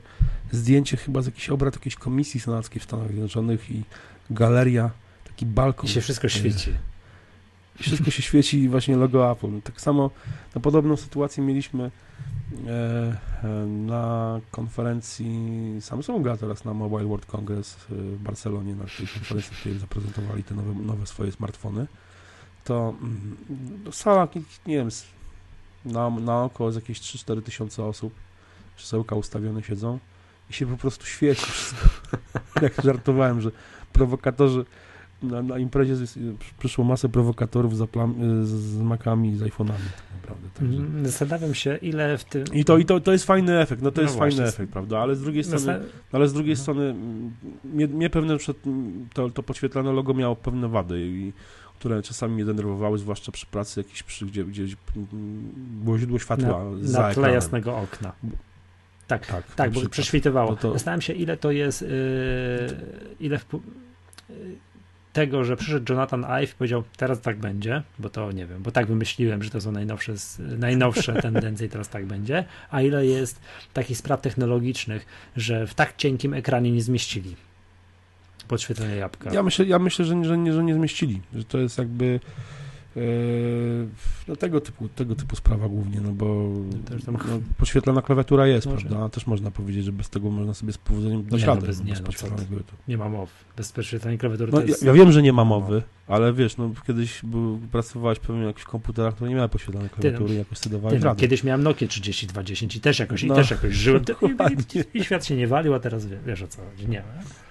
zdjęcie 0.52 0.96
chyba 0.96 1.22
z 1.22 1.26
jakichś 1.26 1.48
obrad 1.50 1.74
jakiejś 1.74 1.94
komisji 1.96 2.40
senackiej 2.40 2.80
w 2.80 2.84
Stanach 2.84 3.08
Zjednoczonych 3.08 3.70
i 3.70 3.84
galeria, 4.30 4.90
taki 5.24 5.46
balkon. 5.46 5.86
i 5.86 5.88
się 5.88 6.00
wszystko 6.00 6.28
świeci. 6.28 6.70
I 7.80 7.82
wszystko 7.82 8.10
się 8.10 8.22
świeci 8.22 8.58
i 8.58 8.68
właśnie 8.68 8.96
logo 8.96 9.32
Apple. 9.32 9.60
Tak 9.64 9.80
samo 9.80 10.10
na 10.54 10.60
podobną 10.60 10.96
sytuację 10.96 11.44
mieliśmy 11.44 11.90
e, 12.66 12.70
e, 13.44 13.48
na 13.66 14.40
konferencji 14.50 15.30
Samsunga 15.80 16.36
teraz 16.36 16.64
na 16.64 16.74
Mobile 16.74 17.04
World 17.04 17.26
Congress 17.26 17.76
e, 17.76 17.94
w 17.94 18.18
Barcelonie, 18.18 18.74
na 18.74 18.84
tej 18.84 19.06
konferencji, 19.06 19.56
której 19.56 19.78
zaprezentowali 19.78 20.44
te 20.44 20.54
nowe, 20.54 20.74
nowe 20.74 21.06
swoje 21.06 21.32
smartfony. 21.32 21.86
To 22.64 22.94
mm, 23.02 23.36
no, 23.84 23.92
sala, 23.92 24.28
nie 24.66 24.76
wiem, 24.76 24.88
na, 25.84 26.10
na 26.10 26.42
oko 26.44 26.72
z 26.72 26.74
jakieś 26.74 27.00
3-4 27.00 27.42
tysiące 27.42 27.84
osób, 27.84 28.12
krzesełka 28.76 29.16
ustawione 29.16 29.62
siedzą 29.62 29.98
i 30.50 30.52
się 30.52 30.66
po 30.66 30.76
prostu 30.76 31.06
świeci 31.06 31.46
wszystko. 31.46 31.88
Jak 32.62 32.82
żartowałem, 32.84 33.40
że 33.40 33.50
prowokatorzy 33.92 34.64
na, 35.22 35.42
na 35.42 35.58
imprezie 35.58 35.96
z, 35.96 36.18
przyszło 36.58 36.84
masę 36.84 37.08
prowokatorów 37.08 37.76
z, 37.76 37.80
Apple'ami- 37.80 38.44
z, 38.44 38.48
z 38.48 38.82
Macami, 38.82 39.36
z 39.36 39.42
iPhone'ami 39.42 39.66
tak 39.96 40.20
naprawdę. 40.22 40.48
Także. 40.54 40.78
Mm, 40.78 41.06
Zastanawiam 41.06 41.54
się, 41.54 41.76
ile 41.76 42.18
w 42.18 42.24
tym. 42.24 42.44
I 42.52 42.64
to, 42.64 42.78
i 42.78 42.84
to, 42.84 43.00
to 43.00 43.12
jest 43.12 43.24
fajny 43.24 43.58
efekt, 43.60 43.82
no 43.82 43.90
to 43.90 43.96
No 43.96 44.02
jest 44.02 44.16
właśnie. 44.16 44.36
fajny 44.36 44.48
efekt, 44.48 44.72
prawda, 44.72 44.98
ale 44.98 45.16
z 45.16 45.20
drugiej 45.20 45.44
strony, 45.44 45.64
Zastan- 45.66 45.84
ale 46.12 46.28
z 46.28 46.32
drugiej 46.32 46.52
Mhm. 46.52 46.62
strony 46.62 46.84
mm, 46.90 47.32
mnie, 47.64 47.86
mnie 47.86 48.10
pewne 48.10 48.36
przed, 48.38 48.56
to, 49.14 49.30
to 49.30 49.42
podświetlane 49.42 49.92
logo 49.92 50.14
miało 50.14 50.36
pewne 50.36 50.68
wady, 50.68 51.00
i, 51.06 51.32
które 51.80 52.02
czasami 52.02 52.34
mnie 52.34 52.44
denerwowały, 52.44 52.98
zwłaszcza 52.98 53.32
przy 53.32 53.46
pracy 53.46 53.80
jakiejś, 53.80 54.02
przy, 54.02 54.26
gdzie, 54.26 54.44
gdzie 54.44 54.64
było 55.56 55.98
źródło 55.98 56.18
światła 56.18 56.64
na, 56.64 56.88
za 56.88 57.02
na 57.02 57.14
tle 57.14 57.32
jasnego 57.32 57.76
okna. 57.76 58.12
Tak, 59.06 59.26
Tak, 59.26 59.46
tak, 59.46 59.58
na 59.58 59.64
bo 59.64 59.70
przykład. 59.70 59.92
prześwitywało. 59.92 60.50
No 60.50 60.56
to- 60.56 60.72
Zastanawiam 60.72 61.00
się, 61.00 61.12
ile 61.12 61.36
to 61.36 61.50
jest, 61.50 61.82
yy, 61.82 61.88
ile 63.20 63.40
yy, 63.52 64.34
tego, 65.12 65.44
że 65.44 65.56
przyszedł 65.56 65.92
Jonathan 65.92 66.24
Ive 66.24 66.50
i 66.52 66.54
powiedział, 66.54 66.82
teraz 66.96 67.20
tak 67.20 67.38
będzie, 67.38 67.82
bo 67.98 68.10
to 68.10 68.32
nie 68.32 68.46
wiem, 68.46 68.62
bo 68.62 68.70
tak 68.70 68.86
wymyśliłem, 68.86 69.42
że 69.42 69.50
to 69.50 69.60
są 69.60 69.72
najnowsze, 69.72 70.14
najnowsze 70.38 71.12
tendencje 71.22 71.66
i 71.66 71.70
teraz 71.70 71.88
tak 71.88 72.06
będzie, 72.06 72.44
a 72.70 72.82
ile 72.82 73.06
jest 73.06 73.40
takich 73.72 73.96
spraw 73.98 74.20
technologicznych, 74.20 75.06
że 75.36 75.66
w 75.66 75.74
tak 75.74 75.96
cienkim 75.96 76.34
ekranie 76.34 76.72
nie 76.72 76.82
zmieścili 76.82 77.36
podświetlenia 78.50 78.94
jabłka. 78.94 79.32
Ja 79.32 79.42
myślę, 79.42 79.66
ja 79.66 79.78
myślę 79.78 80.04
że, 80.04 80.16
nie- 80.16 80.24
że, 80.24 80.38
nie, 80.38 80.52
że 80.52 80.64
nie 80.64 80.74
zmieścili, 80.74 81.20
że 81.34 81.44
to 81.44 81.58
jest 81.58 81.78
jakby 81.78 82.20
e, 82.96 83.00
no 84.28 84.36
tego, 84.36 84.60
typu, 84.60 84.88
tego 84.88 85.14
typu 85.14 85.36
sprawa 85.36 85.68
głównie, 85.68 86.00
no 86.00 86.12
bo 86.12 86.48
Też 86.88 87.04
tam- 87.04 87.14
no, 87.28 87.40
podświetlana 87.58 88.02
klawiatura 88.02 88.46
jest, 88.46 88.66
Może. 88.66 88.88
prawda, 88.88 89.08
też 89.08 89.26
można 89.26 89.50
powiedzieć, 89.50 89.84
że 89.84 89.92
bez 89.92 90.10
tego 90.10 90.30
można 90.30 90.54
sobie 90.54 90.72
z 90.72 90.78
powodzeniem 90.78 91.22
no, 91.24 91.30
dać 91.30 91.42
radę, 91.42 91.66
bez- 91.66 91.78
no, 91.78 91.84
nie, 91.84 91.90
bez 91.90 92.00
no, 92.00 92.06
podświetlanej 92.06 92.44
ty. 92.46 92.48
klawiatury. 92.48 92.82
Nie 92.88 92.98
ma 92.98 93.08
mowy. 93.08 93.32
Bez 93.56 93.72
podświetlenia 93.72 94.18
klawiatury 94.18 94.52
No, 94.52 94.58
to 94.58 94.64
ja, 94.64 94.68
jest... 94.68 94.82
ja 94.82 94.92
wiem, 94.92 95.12
że 95.12 95.22
nie 95.22 95.32
ma 95.32 95.44
mowy, 95.44 95.82
Ale 96.10 96.32
wiesz, 96.32 96.56
no 96.56 96.70
kiedyś 96.86 97.20
był, 97.22 97.58
pracowałeś 97.72 98.18
pewnie 98.18 98.42
w 98.42 98.46
jakichś 98.46 98.64
komputerach, 98.64 99.14
które 99.14 99.30
nie 99.30 99.36
miały 99.36 99.48
poświetlanej 99.48 99.90
klawiatury, 99.90 100.32
no, 100.32 100.38
jakoś 100.38 100.58
studowałeś 100.58 101.02
no, 101.02 101.14
Kiedyś 101.14 101.44
miałem 101.44 101.62
Nokia 101.62 101.88
3210 101.88 102.76
i 102.76 102.80
też 102.80 102.98
jakoś, 102.98 103.22
no, 103.22 103.34
i 103.34 103.36
też 103.36 103.50
jakoś 103.50 103.74
żyłem. 103.74 104.04
I, 104.74 104.98
i, 104.98 105.04
świat 105.04 105.26
się 105.26 105.36
nie 105.36 105.46
walił, 105.46 105.74
a 105.74 105.80
teraz 105.80 106.06
wiesz 106.26 106.42
o 106.42 106.48
co 106.48 106.62
chodzi. 106.62 106.88
Nie 106.88 107.02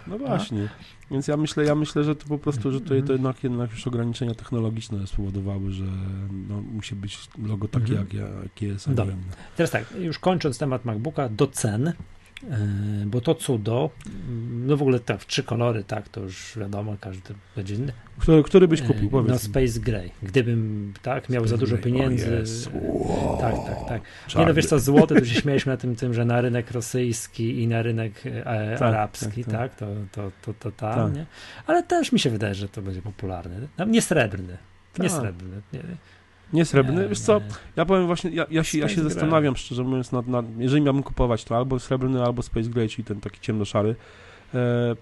No 0.07 0.17
właśnie. 0.17 0.63
A? 0.63 0.99
Więc 1.11 1.27
ja 1.27 1.37
myślę, 1.37 1.63
ja 1.63 1.75
myślę, 1.75 2.03
że 2.03 2.15
to 2.15 2.25
po 2.27 2.37
prostu, 2.37 2.71
że 2.71 2.81
tutaj 2.81 3.03
to 3.03 3.13
jednak, 3.13 3.43
jednak 3.43 3.71
już 3.71 3.87
ograniczenia 3.87 4.35
technologiczne 4.35 5.07
spowodowały, 5.07 5.71
że 5.71 5.85
no, 6.49 6.61
musi 6.61 6.95
być 6.95 7.17
logo 7.47 7.67
takie, 7.67 7.93
mm 7.93 8.05
-hmm. 8.05 8.15
jak, 8.15 8.43
jak 8.43 8.61
jest. 8.61 8.93
Dobra. 8.93 9.15
Teraz 9.55 9.71
tak, 9.71 9.85
już 9.99 10.19
kończąc 10.19 10.57
temat 10.57 10.85
MacBooka, 10.85 11.29
do 11.29 11.47
cen. 11.47 11.93
E, 12.43 12.57
bo 13.05 13.21
to 13.21 13.35
cudo, 13.35 13.89
no 14.49 14.77
w 14.77 14.81
ogóle 14.81 14.99
tak, 14.99 15.21
w 15.21 15.27
trzy 15.27 15.43
kolory, 15.43 15.83
tak, 15.83 16.09
to 16.09 16.21
już 16.21 16.57
wiadomo, 16.57 16.95
każdy 17.01 17.33
będzie 17.55 17.75
inny. 17.75 17.93
Który, 18.19 18.43
który 18.43 18.67
byś 18.67 18.81
kupił, 18.81 19.07
e, 19.07 19.09
powiedz. 19.09 19.31
No 19.31 19.39
Space 19.39 19.79
Gray. 19.79 20.11
Gdybym, 20.23 20.93
tak, 21.01 21.29
miał 21.29 21.41
Space 21.41 21.49
za 21.49 21.57
dużo 21.57 21.75
Gray. 21.75 21.83
pieniędzy. 21.83 22.43
Wow. 22.73 23.37
Tak, 23.41 23.55
tak, 23.55 23.87
tak. 23.87 24.01
Czarny. 24.27 24.41
Nie 24.41 24.47
no, 24.47 24.53
wiesz 24.53 24.65
co, 24.65 24.79
złoty, 24.79 25.15
tu 25.15 25.25
się 25.25 25.41
śmialiśmy 25.41 25.71
na 25.71 25.77
tym, 25.77 25.95
tym, 25.95 26.13
że 26.13 26.25
na 26.25 26.41
rynek 26.41 26.71
rosyjski 26.71 27.61
i 27.63 27.67
na 27.67 27.81
rynek 27.81 28.25
e, 28.25 28.43
tak, 28.79 28.81
arabski, 28.81 29.43
tak, 29.43 29.53
tak, 29.53 29.75
tak, 29.75 29.79
to, 29.79 29.87
to, 30.11 30.31
to, 30.41 30.53
to 30.59 30.71
tam, 30.71 30.95
tak. 30.95 31.15
nie? 31.15 31.25
Ale 31.67 31.83
też 31.83 32.11
mi 32.11 32.19
się 32.19 32.29
wydaje, 32.29 32.55
że 32.55 32.69
to 32.69 32.81
będzie 32.81 33.01
popularne. 33.01 33.67
No, 33.77 33.85
nie 33.85 34.01
srebrny, 34.01 34.57
nie 34.99 35.09
tak. 35.09 35.19
srebrny. 35.19 35.61
Nie. 35.73 35.81
Nie 36.53 36.65
srebrny? 36.65 37.01
Nie, 37.01 37.09
Wiesz 37.09 37.19
co, 37.19 37.41
ja 37.75 37.85
powiem 37.85 38.05
właśnie, 38.05 38.29
ja, 38.29 38.45
ja 38.51 38.63
się, 38.63 38.77
ja 38.77 38.89
się 38.89 39.03
zastanawiam 39.03 39.55
szczerze 39.55 39.83
mówiąc, 39.83 40.11
nad, 40.11 40.27
nad, 40.27 40.45
jeżeli 40.57 40.81
miałbym 40.81 41.03
kupować 41.03 41.43
to 41.43 41.57
albo 41.57 41.79
srebrny, 41.79 42.23
albo 42.23 42.41
Space 42.41 42.69
Gray, 42.69 42.89
czyli 42.89 43.03
ten 43.03 43.21
taki 43.21 43.39
ciemnoszary. 43.41 43.95
E, 44.53 44.95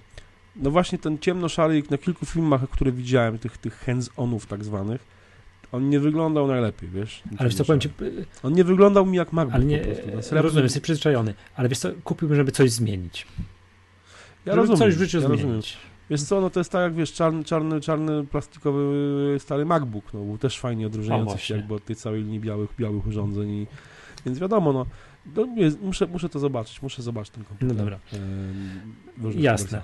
no 0.56 0.72
właśnie 0.72 0.98
ten 0.98 1.20
ciemnoszary 1.20 1.84
na 1.90 1.98
kilku 1.98 2.26
filmach, 2.26 2.70
które 2.70 2.92
widziałem, 2.92 3.40
tych, 3.40 3.58
tych 3.58 3.86
hands-onów 3.86 4.46
tak 4.46 4.64
zwanych, 4.64 5.18
on 5.72 5.90
nie 5.90 6.00
wyglądał 6.00 6.48
najlepiej, 6.48 6.90
wiesz. 6.90 7.24
Ale 7.38 7.50
wiesz 7.50 7.58
co, 7.58 7.66
powiem 7.66 7.80
ci... 7.80 7.90
On 8.44 8.54
nie 8.54 8.64
wyglądał 8.64 9.06
mi 9.06 9.18
jak 9.18 9.34
MacBook 9.34 9.56
ale 9.56 9.66
nie, 9.66 9.78
po 9.78 9.86
prostu. 9.86 10.22
Srebrny... 10.22 10.42
Rozumiem, 10.42 10.64
jesteś 10.64 10.82
przyzwyczajony, 10.82 11.34
ale 11.56 11.70
wiesz 11.70 11.80
co, 11.80 11.90
kupiłbym, 12.04 12.38
żeby 12.38 12.52
coś 12.52 12.72
zmienić. 12.72 13.28
Ja 14.46 14.54
żeby 14.54 14.58
rozumiem, 14.58 14.80
coś 14.80 14.96
w 14.96 15.00
życiu 15.00 15.18
ja 15.18 15.28
zmienić. 15.28 15.44
Rozumiem. 15.44 15.62
Wiesz 16.10 16.24
co, 16.24 16.42
no 16.42 16.50
to 16.50 16.60
jest 16.60 16.72
tak 16.72 16.82
jak 16.82 16.94
wiesz, 16.94 17.14
czarny, 17.14 17.44
czarny, 17.44 17.82
czarny 17.82 18.26
plastikowy 18.26 19.36
stary 19.40 19.66
MacBook, 19.66 20.14
no 20.14 20.24
był 20.24 20.38
też 20.38 20.60
fajnie 20.60 20.88
odróżniający 20.88 21.38
się 21.38 21.56
jakby 21.56 21.74
od 21.74 21.86
tej 21.86 21.96
całej 21.96 22.24
linii 22.24 22.40
białych, 22.40 22.70
białych 22.80 23.08
urządzeń 23.08 23.50
i, 23.50 23.68
więc 24.26 24.40
wiadomo, 24.40 24.74
no, 24.74 24.86
muszę, 25.82 26.08
muszę 26.08 26.30
to 26.30 26.40
zobaczyć, 26.40 26.82
muszę 26.82 27.02
zobaczyć 27.02 27.34
ten 27.34 27.44
komputer. 27.44 27.68
No 27.68 27.84
dobra. 27.84 28.00
Jasne. 29.36 29.82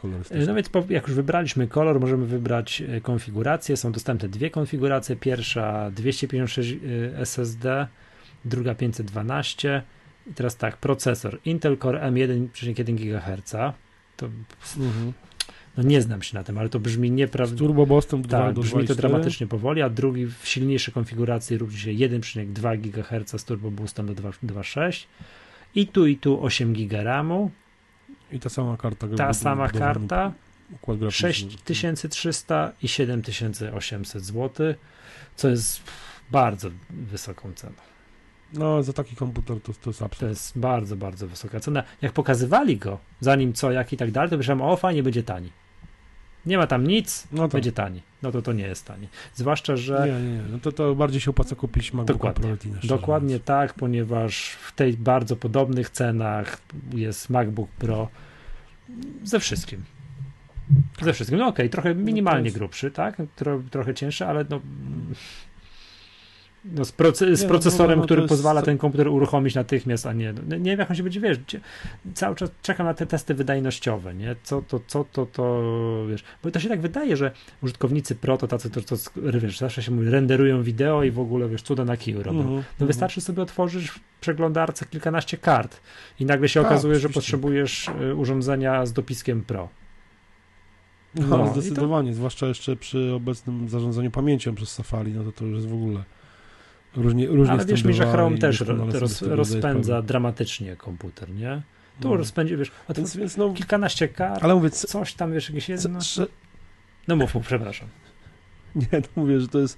No 0.48 0.56
więc 0.56 0.70
jak 0.90 1.08
już 1.08 1.16
wybraliśmy 1.16 1.68
kolor, 1.68 2.00
możemy 2.00 2.26
wybrać 2.26 2.82
e, 2.82 3.02
konfigurację. 3.02 3.78
Są 3.78 3.92
dostępne 3.92 4.30
dwie 4.30 4.50
konfiguracje. 4.50 5.16
Pierwsza 5.16 5.92
256 5.92 6.76
SSD, 7.16 7.88
druga 8.46 8.76
512. 8.76 9.84
I 10.28 10.34
teraz 10.34 10.58
tak, 10.58 10.78
procesor 10.78 11.40
Intel 11.46 11.78
Core 11.78 12.00
M1,1 12.12 12.96
GHz. 12.96 13.52
To 14.18 14.26
mhm. 14.78 15.14
No 15.78 15.84
nie 15.84 16.02
znam 16.02 16.22
się 16.22 16.38
na 16.38 16.44
tym, 16.44 16.58
ale 16.58 16.70
to 16.70 16.80
brzmi 16.80 17.12
nieprawdopodobnie. 17.12 17.68
Turbo 17.68 17.86
Boston 17.86 18.22
2 18.22 18.40
tak, 18.40 18.56
do 18.56 18.62
brzmi 18.62 18.88
to 18.88 18.96
dramatycznie 18.96 19.48
powoli, 19.48 19.82
a 19.82 19.90
drugi 19.90 20.26
w 20.26 20.48
silniejszej 20.48 20.94
konfiguracji 20.94 21.58
równi 21.58 21.80
się 21.80 21.92
1,2 21.92 22.78
GHz 22.80 23.42
z 23.42 23.46
Turbo 23.46 23.72
Boostem 23.72 24.06
do 24.06 24.14
2,6 24.14 25.06
i 25.76 25.88
tu 25.88 26.08
i 26.08 26.18
tu 26.18 26.44
8 26.46 26.74
GB 26.74 27.04
RAMu. 27.04 27.52
I 28.32 28.40
ta 28.40 28.50
sama 28.50 28.78
karta. 28.78 29.08
Ta 29.08 29.34
sama 29.34 29.70
karta. 29.70 30.32
6300 31.10 32.72
i 32.82 32.88
7800 32.88 34.24
zł, 34.24 34.76
co 35.36 35.50
jest 35.50 35.82
bardzo 36.32 36.70
wysoką 36.90 37.54
ceną. 37.56 37.74
No, 38.54 38.84
za 38.84 38.94
taki 38.94 39.16
komputer 39.16 39.62
to, 39.62 39.74
to 39.74 39.90
jest 39.90 40.02
absurd. 40.02 40.20
To 40.20 40.28
jest 40.28 40.60
bardzo, 40.60 40.96
bardzo 40.96 41.28
wysoka 41.28 41.60
cena. 41.60 41.84
Jak 42.02 42.14
pokazywali 42.14 42.78
go, 42.78 43.00
zanim 43.20 43.54
co, 43.54 43.72
jak 43.72 43.94
i 43.94 43.98
tak 43.98 44.12
dalej, 44.12 44.30
to 44.30 44.38
myślałem, 44.38 44.62
o 44.62 44.76
fajnie, 44.76 45.04
będzie 45.04 45.24
tani. 45.24 45.50
Nie 46.46 46.58
ma 46.58 46.68
tam 46.68 46.88
nic, 46.88 47.28
no 47.32 47.48
to. 47.48 47.58
będzie 47.58 47.72
tani. 47.72 48.02
No 48.22 48.32
to 48.32 48.42
to 48.42 48.54
nie 48.54 48.64
jest 48.64 48.86
tani. 48.86 49.08
Zwłaszcza, 49.34 49.78
że... 49.78 50.08
Nie, 50.08 50.30
nie, 50.30 50.42
no 50.52 50.60
to, 50.60 50.72
to 50.72 50.96
bardziej 50.96 51.22
się 51.22 51.32
opłaca 51.32 51.56
kupić 51.56 51.94
MacBooka 51.94 52.14
dokładnie, 52.14 52.42
Pro 52.42 52.52
Retina. 52.52 52.78
Dokładnie 52.84 53.40
tak, 53.40 53.74
ponieważ 53.74 54.50
w 54.50 54.72
tej 54.72 54.94
bardzo 54.94 55.36
podobnych 55.36 55.90
cenach 55.90 56.62
jest 56.94 57.30
MacBook 57.30 57.70
Pro 57.70 58.10
ze 59.24 59.40
wszystkim. 59.40 59.84
Ze 61.02 61.14
wszystkim. 61.14 61.40
No 61.40 61.48
okej, 61.48 61.66
okay, 61.66 61.70
trochę 61.70 61.94
no 61.94 62.02
minimalnie 62.02 62.46
jest... 62.46 62.58
grubszy, 62.58 62.92
tak? 62.92 63.18
Tro, 63.36 63.62
trochę 63.72 63.94
cięższy, 63.94 64.26
ale 64.26 64.46
no 64.50 64.62
no, 66.66 66.86
z, 66.86 66.94
z 67.18 67.22
nie, 67.22 67.28
no, 67.44 67.48
procesorem, 67.48 67.98
no, 67.98 68.02
no, 68.02 68.06
który 68.06 68.22
jest... 68.22 68.30
pozwala 68.30 68.62
ten 68.62 68.78
komputer 68.78 69.08
uruchomić 69.08 69.56
natychmiast, 69.56 70.06
a 70.06 70.14
nie. 70.14 70.34
No, 70.34 70.58
nie 70.58 70.72
wiem, 70.72 70.80
jak 70.80 70.90
on 70.90 70.96
się 70.96 71.04
będzie, 71.04 71.20
wiesz, 71.20 71.38
cały 72.14 72.36
czas 72.36 72.52
czekam 72.62 72.86
na 72.86 72.94
te 72.94 73.06
testy 73.06 73.34
wydajnościowe, 73.34 74.14
nie? 74.14 74.36
Co 74.44 74.62
to, 74.62 74.80
co 74.88 75.06
to, 75.12 75.26
to, 75.26 75.64
wiesz, 76.10 76.24
bo 76.44 76.52
to 76.52 76.60
się 76.60 76.70
tak 76.70 76.82
wydaje, 76.82 77.18
że 77.18 77.32
użytkownicy 77.64 78.16
pro 78.16 78.38
to 78.38 78.48
tacy, 78.48 78.70
to, 78.70 78.82
to 78.82 78.96
wiesz, 79.40 79.60
zawsze 79.60 79.84
się 79.84 79.92
mówi, 79.92 80.10
renderują 80.10 80.64
wideo 80.64 81.04
i 81.04 81.12
w 81.12 81.20
ogóle, 81.20 81.50
wiesz, 81.50 81.62
cuda 81.62 81.86
na 81.86 81.98
kiju 81.98 82.24
robią. 82.24 82.44
Mm-hmm, 82.44 82.64
no 82.80 82.88
wystarczy 82.88 83.22
mm-hmm. 83.22 83.26
sobie 83.26 83.42
otworzyć 83.42 83.90
w 83.90 84.00
przeglądarce 84.22 84.86
kilkanaście 84.86 85.38
kart 85.38 85.82
i 86.20 86.26
nagle 86.26 86.50
się 86.50 86.60
tak, 86.60 86.72
okazuje, 86.72 86.92
oczywiście. 86.92 87.14
że 87.14 87.22
potrzebujesz 87.22 87.90
y, 88.12 88.16
urządzenia 88.16 88.86
z 88.86 88.94
dopiskiem 88.94 89.44
pro. 89.44 89.70
No, 91.16 91.38
no 91.38 91.54
zdecydowanie, 91.54 92.10
to... 92.10 92.16
zwłaszcza 92.16 92.48
jeszcze 92.48 92.76
przy 92.76 93.14
obecnym 93.14 93.70
zarządzaniu 93.70 94.12
pamięcią 94.12 94.56
przez 94.56 94.72
Safari, 94.72 95.12
no 95.12 95.24
to 95.24 95.32
to 95.32 95.46
już 95.46 95.56
jest 95.56 95.68
w 95.68 95.74
ogóle 95.74 96.04
Różnie, 96.96 97.28
różnie 97.28 97.54
Ale 97.54 97.66
wiesz 97.66 97.84
mi, 97.84 97.94
że 97.94 98.06
Chrome 98.06 98.38
też 98.38 98.62
roz, 98.62 99.22
rozpędza 99.22 100.02
dramatycznie 100.02 100.76
komputer, 100.76 101.30
nie? 101.30 101.62
Tu 102.00 102.10
no. 102.10 102.18
rozpędzi, 102.18 102.58
wiesz, 102.58 102.72
więc, 102.96 103.18
więc 103.18 103.38
no, 103.38 103.54
kilkanaście 103.54 104.08
kart, 104.08 104.44
ale 104.44 104.56
mówię, 104.56 104.70
coś 104.70 105.14
tam, 105.14 105.34
wiesz, 105.34 105.50
jakieś 105.50 105.70
jedno... 105.70 106.02
Co, 106.02 106.26
no 107.08 107.16
mów, 107.16 107.36
mów, 107.36 107.46
przepraszam. 107.46 107.88
Nie, 108.92 109.02
to 109.02 109.10
mówię, 109.16 109.40
że 109.40 109.48
to 109.48 109.60
jest, 109.60 109.78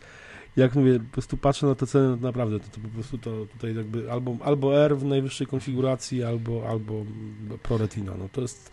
jak 0.56 0.76
mówię, 0.76 1.00
po 1.00 1.14
prostu 1.14 1.38
patrzę 1.38 1.68
na 1.68 1.76
te 1.76 1.88
ceny, 1.88 2.18
naprawdę, 2.18 2.60
to, 2.60 2.66
to 2.66 2.80
po 2.80 2.88
prostu 2.88 3.18
to 3.18 3.46
tutaj 3.46 3.76
jakby 3.76 4.12
albo, 4.12 4.38
albo 4.44 4.78
R 4.78 4.98
w 4.98 5.06
najwyższej 5.06 5.48
konfiguracji, 5.48 6.24
albo, 6.24 6.70
albo 6.70 7.06
Pro 7.64 7.78
Retina, 7.78 8.12
no 8.20 8.30
to 8.32 8.42
jest 8.42 8.72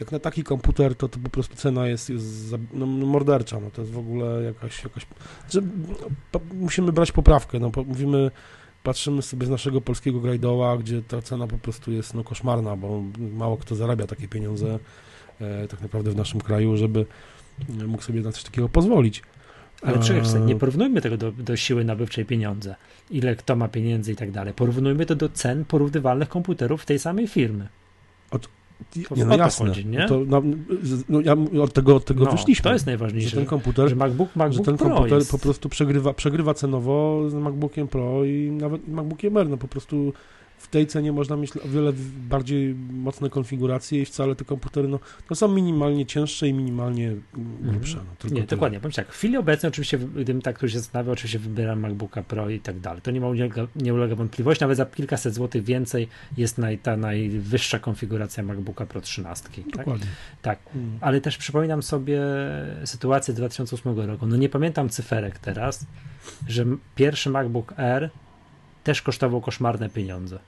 jak 0.00 0.12
na 0.12 0.18
taki 0.18 0.44
komputer, 0.44 0.94
to, 0.94 1.08
to 1.08 1.18
po 1.18 1.30
prostu 1.30 1.56
cena 1.56 1.86
jest, 1.86 2.10
jest 2.10 2.54
no, 2.74 2.86
mordercza, 2.86 3.60
no 3.60 3.70
to 3.70 3.82
jest 3.82 3.92
w 3.92 3.98
ogóle 3.98 4.42
jakaś, 4.42 4.84
jakaś 4.84 5.06
że, 5.50 5.60
no, 6.34 6.40
musimy 6.54 6.92
brać 6.92 7.12
poprawkę, 7.12 7.58
no 7.58 7.70
mówimy, 7.86 8.30
patrzymy 8.82 9.22
sobie 9.22 9.46
z 9.46 9.50
naszego 9.50 9.80
polskiego 9.80 10.20
grajdoła, 10.20 10.78
gdzie 10.78 11.02
ta 11.02 11.22
cena 11.22 11.46
po 11.46 11.58
prostu 11.58 11.92
jest 11.92 12.14
no, 12.14 12.24
koszmarna, 12.24 12.76
bo 12.76 13.02
mało 13.18 13.56
kto 13.56 13.74
zarabia 13.74 14.06
takie 14.06 14.28
pieniądze 14.28 14.78
e, 15.40 15.68
tak 15.68 15.80
naprawdę 15.80 16.10
w 16.10 16.16
naszym 16.16 16.40
kraju, 16.40 16.76
żeby 16.76 17.06
mógł 17.86 18.02
sobie 18.02 18.20
na 18.20 18.32
coś 18.32 18.42
takiego 18.42 18.68
pozwolić. 18.68 19.22
Ale 19.82 19.98
czekaj, 19.98 20.22
nie 20.46 20.56
porównujmy 20.56 21.00
tego 21.00 21.16
do, 21.16 21.32
do 21.32 21.56
siły 21.56 21.84
nabywczej 21.84 22.24
pieniądze. 22.24 22.74
Ile 23.10 23.36
kto 23.36 23.56
ma 23.56 23.68
pieniędzy 23.68 24.12
i 24.12 24.16
tak 24.16 24.30
dalej. 24.30 24.54
Porównujmy 24.54 25.06
to 25.06 25.14
do 25.14 25.28
cen 25.28 25.64
porównywalnych 25.64 26.28
komputerów 26.28 26.86
tej 26.86 26.98
samej 26.98 27.28
firmy. 27.28 27.68
Od, 29.10 29.18
nie, 29.18 29.24
no 29.24 29.36
jasne. 29.36 29.68
Chodzi, 29.68 29.86
nie? 29.86 30.08
To, 30.08 30.20
no, 30.26 30.42
no, 31.08 31.20
ja 31.20 31.36
od 31.62 31.72
tego, 31.72 31.96
od 31.96 32.04
tego 32.04 32.24
no, 32.24 32.30
wyszliśmy. 32.30 32.62
To 32.62 32.72
jest 32.72 32.86
najważniejsze. 32.86 33.30
Że 33.30 33.36
ten 33.36 33.46
komputer, 33.46 33.88
że 33.88 33.96
MacBook, 33.96 34.36
MacBook 34.36 34.58
że 34.58 34.64
ten 34.64 34.76
Pro 34.76 34.88
komputer 34.88 35.18
jest... 35.18 35.30
po 35.30 35.38
prostu 35.38 35.68
przegrywa, 35.68 36.14
przegrywa 36.14 36.54
cenowo 36.54 37.22
z 37.30 37.34
MacBookiem 37.34 37.88
Pro 37.88 38.24
i 38.24 38.50
nawet 38.50 38.88
MacBookiem 38.88 39.36
Air. 39.36 39.48
No 39.48 39.56
po 39.56 39.68
prostu 39.68 40.12
w 40.62 40.68
tej 40.68 40.86
cenie 40.86 41.12
można 41.12 41.36
mieć 41.36 41.56
o 41.56 41.68
wiele 41.68 41.92
bardziej 42.28 42.74
mocne 42.74 43.30
konfiguracje 43.30 44.02
i 44.02 44.04
wcale 44.04 44.34
te 44.34 44.44
komputery 44.44 44.88
no, 44.88 45.00
są 45.34 45.48
minimalnie 45.48 46.06
cięższe 46.06 46.48
i 46.48 46.52
minimalnie 46.52 47.16
grubsze. 47.60 47.98
No, 48.24 48.30
nie, 48.30 48.42
dokładnie. 48.42 48.80
Powiem 48.80 48.92
tak, 48.92 49.12
w 49.12 49.16
chwili 49.16 49.36
obecnej 49.36 49.68
oczywiście, 49.68 49.98
gdybym 49.98 50.42
tak 50.42 50.56
ktoś 50.56 50.72
się 50.72 50.78
zastanawia, 50.78 51.12
oczywiście 51.12 51.38
wybieram 51.38 51.80
MacBooka 51.80 52.22
Pro 52.22 52.50
i 52.50 52.60
tak 52.60 52.80
dalej. 52.80 53.02
To 53.02 53.10
nie, 53.10 53.20
ma, 53.20 53.28
ulega, 53.28 53.66
nie 53.76 53.94
ulega 53.94 54.14
wątpliwości, 54.14 54.64
nawet 54.64 54.76
za 54.76 54.86
kilkaset 54.86 55.34
złotych 55.34 55.64
więcej 55.64 56.08
jest 56.36 56.58
naj, 56.58 56.78
ta 56.78 56.96
najwyższa 56.96 57.78
konfiguracja 57.78 58.42
MacBooka 58.42 58.86
Pro 58.86 59.00
13. 59.00 59.48
Tak? 59.48 59.64
Dokładnie. 59.76 60.06
Tak, 60.42 60.58
tak. 60.64 60.74
Mm. 60.74 60.98
ale 61.00 61.20
też 61.20 61.38
przypominam 61.38 61.82
sobie 61.82 62.20
sytuację 62.84 63.34
2008 63.34 64.00
roku. 64.00 64.26
No 64.26 64.36
nie 64.36 64.48
pamiętam 64.48 64.88
cyferek 64.88 65.38
teraz, 65.38 65.86
że 66.48 66.64
pierwszy 66.94 67.30
MacBook 67.30 67.78
Air 67.78 68.10
też 68.84 69.02
kosztował 69.02 69.40
koszmarne 69.40 69.88
pieniądze. 69.88 70.38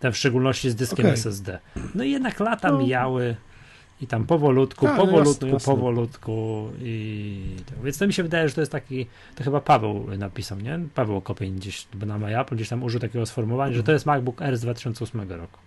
Ten 0.00 0.12
w 0.12 0.16
szczególności 0.16 0.70
z 0.70 0.74
dyskiem 0.74 1.06
okay. 1.06 1.12
SSD. 1.12 1.58
No 1.94 2.04
i 2.04 2.10
jednak 2.10 2.40
lata 2.40 2.72
no. 2.72 2.78
mijały 2.78 3.36
i 4.00 4.06
tam 4.06 4.26
powolutku, 4.26 4.86
tak, 4.86 4.96
powolutku, 4.96 5.22
no 5.22 5.30
jasne, 5.30 5.50
jasne. 5.50 5.74
powolutku 5.74 6.68
i 6.80 7.56
to. 7.66 7.82
Więc 7.82 7.98
to 7.98 8.06
mi 8.06 8.12
się 8.12 8.22
wydaje, 8.22 8.48
że 8.48 8.54
to 8.54 8.60
jest 8.60 8.72
taki, 8.72 9.06
to 9.34 9.44
chyba 9.44 9.60
Paweł 9.60 10.06
napisał, 10.18 10.60
nie? 10.60 10.80
Paweł 10.94 11.20
Kopień 11.20 11.56
gdzieś 11.56 11.86
na 12.06 12.18
MyApple 12.18 12.56
gdzieś 12.56 12.68
tam 12.68 12.82
użył 12.82 13.00
takiego 13.00 13.26
sformułowania, 13.26 13.76
że 13.76 13.82
to 13.82 13.92
jest 13.92 14.06
MacBook 14.06 14.42
Air 14.42 14.56
z 14.56 14.60
2008 14.60 15.32
roku. 15.32 15.58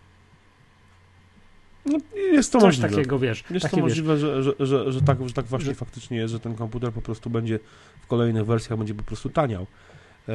No, 1.85 1.97
jest 2.15 2.51
to 2.53 2.59
Coś 2.59 2.67
możliwe. 2.67 2.89
takiego, 2.89 3.19
wiesz. 3.19 3.43
Jest 3.49 3.63
takie, 3.63 3.77
to 3.77 3.83
możliwe, 3.83 4.17
że, 4.17 4.43
że, 4.43 4.53
że, 4.59 4.91
że, 4.91 5.01
tak, 5.01 5.27
że 5.27 5.33
tak 5.33 5.45
właśnie 5.45 5.69
że- 5.69 5.75
faktycznie 5.75 6.17
jest, 6.17 6.31
że 6.31 6.39
ten 6.39 6.55
komputer 6.55 6.91
po 6.91 7.01
prostu 7.01 7.29
będzie 7.29 7.59
w 8.01 8.07
kolejnych 8.07 8.45
wersjach 8.45 8.79
będzie 8.79 8.95
po 8.95 9.03
prostu 9.03 9.29
taniał. 9.29 9.67
Eee, 10.27 10.33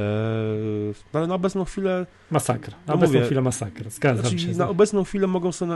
no 1.12 1.18
ale 1.20 1.26
na 1.26 1.34
obecną 1.34 1.64
chwilę, 1.64 2.06
Masakra. 2.30 2.72
Na 2.72 2.82
No 2.86 2.94
obecną 2.94 3.14
mówię, 3.14 3.26
chwilę 3.26 3.42
masakra. 3.42 3.90
Zgadzam 3.90 4.26
znaczy 4.26 4.38
się. 4.38 4.52
na 4.58 4.68
obecną 4.68 5.04
chwilę 5.04 5.26
mogą, 5.26 5.52
sobie, 5.52 5.72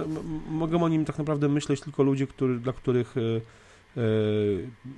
mogą 0.51 0.83
o 0.83 0.89
nim 0.89 1.05
tak 1.05 1.19
naprawdę 1.19 1.49
myśleć 1.49 1.81
tylko 1.81 2.03
ludzie, 2.03 2.27
który, 2.27 2.59
dla 2.61 2.73
których 2.73 3.15
e, 3.17 3.21
e, 4.01 4.03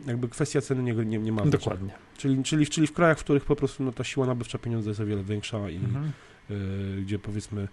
jakby 0.06 0.28
kwestia 0.28 0.60
ceny 0.60 0.82
nie, 0.82 0.92
nie, 0.94 1.18
nie 1.18 1.32
ma. 1.32 1.46
Dokładnie. 1.46 1.90
Czyli, 2.18 2.42
czyli, 2.42 2.66
czyli 2.66 2.86
w 2.86 2.92
krajach, 2.92 3.18
w 3.18 3.24
których 3.24 3.44
po 3.44 3.56
prostu 3.56 3.82
no, 3.84 3.92
ta 3.92 4.04
siła 4.04 4.26
nabywcza 4.26 4.58
pieniądza 4.58 4.90
jest 4.90 5.00
o 5.00 5.06
wiele 5.06 5.22
większa 5.22 5.70
i 5.70 5.76
Mhm. 5.76 6.12
e, 6.50 6.54
gdzie 7.00 7.18
powiedzmy 7.18 7.68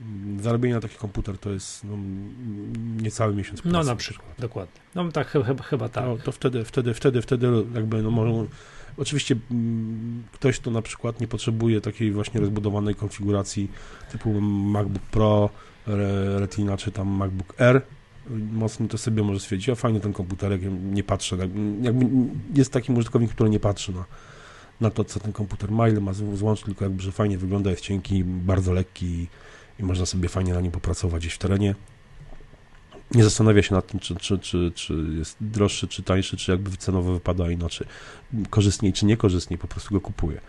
m, 0.00 0.38
zarobienie 0.40 0.74
na 0.74 0.80
taki 0.80 0.96
komputer 0.96 1.38
to 1.38 1.50
jest 1.50 1.84
no, 1.84 1.96
niecały 3.02 3.34
miesiąc 3.34 3.62
pracy. 3.62 3.72
No 3.76 3.82
na 3.84 3.96
przykład, 3.96 4.34
dokładnie. 4.38 4.80
No 4.94 5.12
tak, 5.12 5.26
chyba, 5.28 5.62
chyba 5.62 5.88
tak. 5.88 6.04
No, 6.04 6.16
to 6.18 6.32
wtedy, 6.32 6.64
wtedy, 6.64 6.94
wtedy, 6.94 7.22
wtedy 7.22 7.48
jakby 7.74 8.02
no 8.02 8.10
może, 8.10 8.46
oczywiście 9.00 9.36
mm, 9.50 10.22
ktoś, 10.32 10.58
kto 10.58 10.70
na 10.70 10.82
przykład 10.82 11.20
nie 11.20 11.28
potrzebuje 11.28 11.80
takiej 11.80 12.12
właśnie 12.12 12.40
rozbudowanej 12.40 12.94
konfiguracji 12.94 13.70
typu 14.12 14.40
MacBook 14.40 15.02
Pro, 15.02 15.50
Re- 15.86 16.38
Retina 16.38 16.76
czy 16.76 16.92
tam 16.92 17.08
MacBook 17.08 17.60
Air, 17.60 17.82
mocno 18.52 18.88
to 18.88 18.98
sobie 18.98 19.22
może 19.22 19.40
stwierdzić, 19.40 19.68
a 19.68 19.74
fajny 19.74 20.00
ten 20.00 20.12
komputerek, 20.12 20.60
nie 20.92 21.04
patrzę, 21.04 21.36
tak, 21.36 21.48
jakby 21.82 22.06
jest 22.54 22.72
taki 22.72 22.92
użytkownik, 22.92 23.30
który 23.30 23.50
nie 23.50 23.60
patrzy 23.60 23.92
na, 23.92 24.04
na 24.80 24.90
to, 24.90 25.04
co 25.04 25.20
ten 25.20 25.32
komputer 25.32 25.70
ma, 25.70 25.88
ile 25.88 26.00
ma 26.00 26.12
złącz, 26.12 26.62
tylko 26.62 26.84
jakby, 26.84 27.02
że 27.02 27.12
fajnie 27.12 27.38
wygląda, 27.38 27.70
jest 27.70 27.82
cienki, 27.82 28.24
bardzo 28.24 28.72
lekki 28.72 29.28
i 29.78 29.82
można 29.82 30.06
sobie 30.06 30.28
fajnie 30.28 30.54
na 30.54 30.60
nim 30.60 30.72
popracować 30.72 31.22
gdzieś 31.22 31.34
w 31.34 31.38
terenie 31.38 31.74
nie 33.14 33.24
zastanawia 33.24 33.62
się 33.62 33.74
nad 33.74 33.86
tym, 33.86 34.00
czy, 34.00 34.16
czy, 34.16 34.38
czy, 34.38 34.72
czy 34.74 34.94
jest 35.18 35.36
droższy, 35.40 35.88
czy 35.88 36.02
tańszy, 36.02 36.36
czy 36.36 36.50
jakby 36.50 36.76
cenowo 36.76 37.12
wypada 37.12 37.50
inaczej, 37.50 37.86
korzystniej, 38.50 38.92
czy 38.92 39.06
niekorzystniej, 39.06 39.58
po 39.58 39.68
prostu 39.68 39.94
go 39.94 40.00
kupuje. 40.00 40.40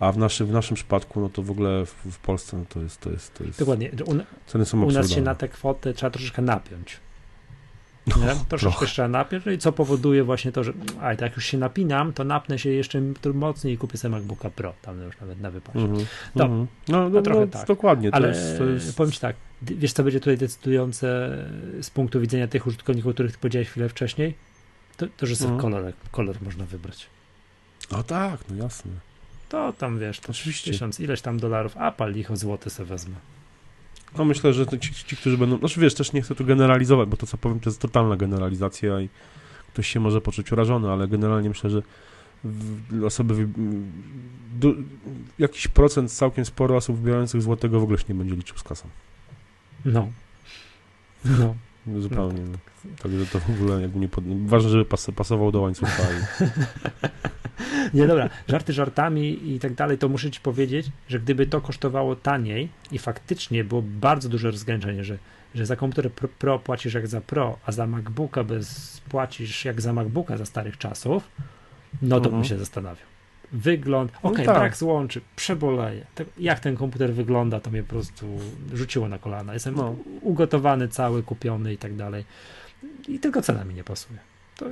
A 0.00 0.12
w, 0.12 0.18
naszy, 0.18 0.44
w 0.44 0.52
naszym 0.52 0.74
przypadku, 0.74 1.20
no 1.20 1.28
to 1.28 1.42
w 1.42 1.50
ogóle 1.50 1.86
w, 1.86 1.94
w 2.10 2.18
Polsce 2.18 2.56
no 2.56 2.64
to 2.68 2.80
jest, 2.80 3.00
to 3.00 3.10
jest, 3.10 3.34
to 3.34 3.44
jest, 3.44 3.58
Dokładnie. 3.58 3.90
U, 4.06 4.14
ceny 4.46 4.64
są 4.64 4.78
u 4.82 4.86
nas 4.86 4.92
się 4.94 4.98
absurdalne. 5.00 5.24
na 5.30 5.34
tę 5.34 5.48
kwotę 5.48 5.94
trzeba 5.94 6.10
troszeczkę 6.10 6.42
napiąć. 6.42 6.96
No, 8.06 8.16
Nie? 8.16 8.26
Troszeczkę 8.48 8.58
trochę. 8.58 8.86
trzeba 8.86 9.08
napiąć, 9.08 9.44
no 9.44 9.52
i 9.52 9.58
co 9.58 9.72
powoduje 9.72 10.24
właśnie 10.24 10.52
to, 10.52 10.64
że 10.64 10.72
a 11.00 11.10
tak 11.10 11.20
jak 11.20 11.36
już 11.36 11.44
się 11.44 11.58
napinam, 11.58 12.12
to 12.12 12.24
napnę 12.24 12.58
się 12.58 12.70
jeszcze 12.70 13.02
mocniej 13.34 13.74
i 13.74 13.78
kupię 13.78 13.98
sobie 13.98 14.12
MacBooka 14.16 14.50
Pro, 14.50 14.74
tam 14.82 15.02
już 15.02 15.20
nawet 15.20 15.40
na 15.40 15.50
wypasie. 15.50 15.78
Mhm, 15.78 16.06
To- 16.36 16.44
mhm. 16.44 16.66
No, 16.88 17.08
no, 17.08 17.22
trochę 17.22 17.40
no 17.40 17.46
tak. 17.46 17.66
dokładnie, 17.66 18.10
to 18.10 18.16
Ale 18.16 18.28
jest, 18.28 18.58
to 18.58 18.64
jest... 18.64 18.96
powiem 18.96 19.12
Ci 19.12 19.20
tak, 19.20 19.36
wiesz 19.62 19.92
co 19.92 20.04
będzie 20.04 20.20
tutaj 20.20 20.38
decydujące 20.38 21.36
z 21.82 21.90
punktu 21.90 22.20
widzenia 22.20 22.48
tych 22.48 22.66
użytkowników, 22.66 23.10
o 23.10 23.14
których 23.14 23.32
Ty 23.32 23.38
powiedziałeś 23.38 23.68
chwilę 23.68 23.88
wcześniej? 23.88 24.34
To, 24.96 25.06
to 25.16 25.26
że 25.26 25.36
sobie 25.36 25.52
Mhm. 25.52 25.72
kolor, 25.72 25.92
kolor 26.10 26.36
można 26.42 26.64
wybrać. 26.64 27.06
No 27.92 28.02
tak, 28.02 28.40
no 28.50 28.56
jasne. 28.64 28.92
To 29.48 29.72
tam 29.72 29.98
wiesz, 29.98 30.20
to 30.20 30.30
Oczywiście. 30.30 30.70
tysiąc, 30.70 31.00
ileś 31.00 31.20
tam 31.20 31.40
dolarów, 31.40 31.76
a 31.76 31.92
pal 31.92 32.12
licho 32.12 32.36
złoty 32.36 32.70
sobie 32.70 32.88
wezmę. 32.88 33.14
No 34.18 34.24
myślę, 34.24 34.52
że 34.52 34.66
ci, 34.66 34.94
ci, 34.94 35.16
którzy 35.16 35.38
będą, 35.38 35.58
znaczy 35.58 35.80
wiesz, 35.80 35.94
też 35.94 36.12
nie 36.12 36.22
chcę 36.22 36.34
tu 36.34 36.44
generalizować, 36.44 37.08
bo 37.08 37.16
to 37.16 37.26
co 37.26 37.38
powiem 37.38 37.60
to 37.60 37.70
jest 37.70 37.80
totalna 37.80 38.16
generalizacja 38.16 39.00
i 39.00 39.08
ktoś 39.72 39.86
się 39.86 40.00
może 40.00 40.20
poczuć 40.20 40.52
urażony, 40.52 40.90
ale 40.90 41.08
generalnie 41.08 41.48
myślę, 41.48 41.70
że 41.70 41.82
osoby, 43.06 43.48
jakiś 45.38 45.68
procent, 45.68 46.12
całkiem 46.12 46.44
sporo 46.44 46.76
osób 46.76 46.96
wybierających 46.96 47.42
złotego 47.42 47.80
w 47.80 47.82
ogóle 47.82 47.98
się 47.98 48.04
nie 48.08 48.14
będzie 48.14 48.34
liczył 48.34 48.58
z 48.58 48.62
kasą. 48.62 48.88
No. 49.84 50.08
No. 51.24 51.54
Zupełnie. 52.00 52.40
No, 52.40 52.58
Także 53.02 53.26
to 53.26 53.40
w 53.40 53.50
ogóle 53.50 53.82
jakby 53.82 53.98
nie 53.98 54.08
pod... 54.08 54.24
Ważne, 54.46 54.70
żeby 54.70 54.84
pas, 54.84 55.06
pasował 55.16 55.52
do 55.52 55.60
łańcucha 55.60 56.02
i... 56.02 56.44
Nie, 57.94 58.06
dobra, 58.06 58.30
żarty 58.48 58.72
żartami 58.72 59.52
i 59.54 59.58
tak 59.60 59.74
dalej, 59.74 59.98
to 59.98 60.08
muszę 60.08 60.30
ci 60.30 60.40
powiedzieć, 60.40 60.86
że 61.08 61.20
gdyby 61.20 61.46
to 61.46 61.60
kosztowało 61.60 62.16
taniej 62.16 62.68
i 62.92 62.98
faktycznie 62.98 63.64
było 63.64 63.82
bardzo 63.82 64.28
duże 64.28 64.50
rozgraniczenie, 64.50 65.04
że, 65.04 65.18
że 65.54 65.66
za 65.66 65.76
komputer 65.76 66.12
pro, 66.12 66.28
pro 66.28 66.58
płacisz 66.58 66.94
jak 66.94 67.06
za 67.06 67.20
Pro, 67.20 67.58
a 67.66 67.72
za 67.72 67.86
MacBooka 67.86 68.44
bez 68.44 69.00
płacisz 69.08 69.64
jak 69.64 69.80
za 69.80 69.92
MacBooka 69.92 70.36
za 70.36 70.46
starych 70.46 70.78
czasów, 70.78 71.28
no 72.02 72.20
to 72.20 72.26
Mhm. 72.26 72.34
bym 72.34 72.44
się 72.44 72.58
zastanawiał. 72.58 73.06
Wygląd, 73.52 74.12
No 74.24 74.30
okej, 74.30 74.46
tak. 74.46 74.54
brak 74.54 74.76
złączy, 74.76 75.20
przeboleję. 75.36 76.06
Jak 76.38 76.60
ten 76.60 76.76
komputer 76.76 77.14
wygląda, 77.14 77.60
to 77.60 77.70
mnie 77.70 77.82
po 77.82 77.88
prostu 77.88 78.26
rzuciło 78.74 79.08
na 79.08 79.18
kolana. 79.18 79.54
Jestem 79.54 79.74
No. 79.74 79.96
ugotowany, 80.22 80.88
cały, 80.88 81.22
kupiony 81.22 81.72
i 81.72 81.78
tak 81.78 81.96
dalej. 81.96 82.24
I 83.08 83.18
tylko 83.18 83.42
cena 83.42 83.64
mi 83.64 83.74
nie 83.74 83.84
pasuje. 83.84 84.18
To 84.56 84.66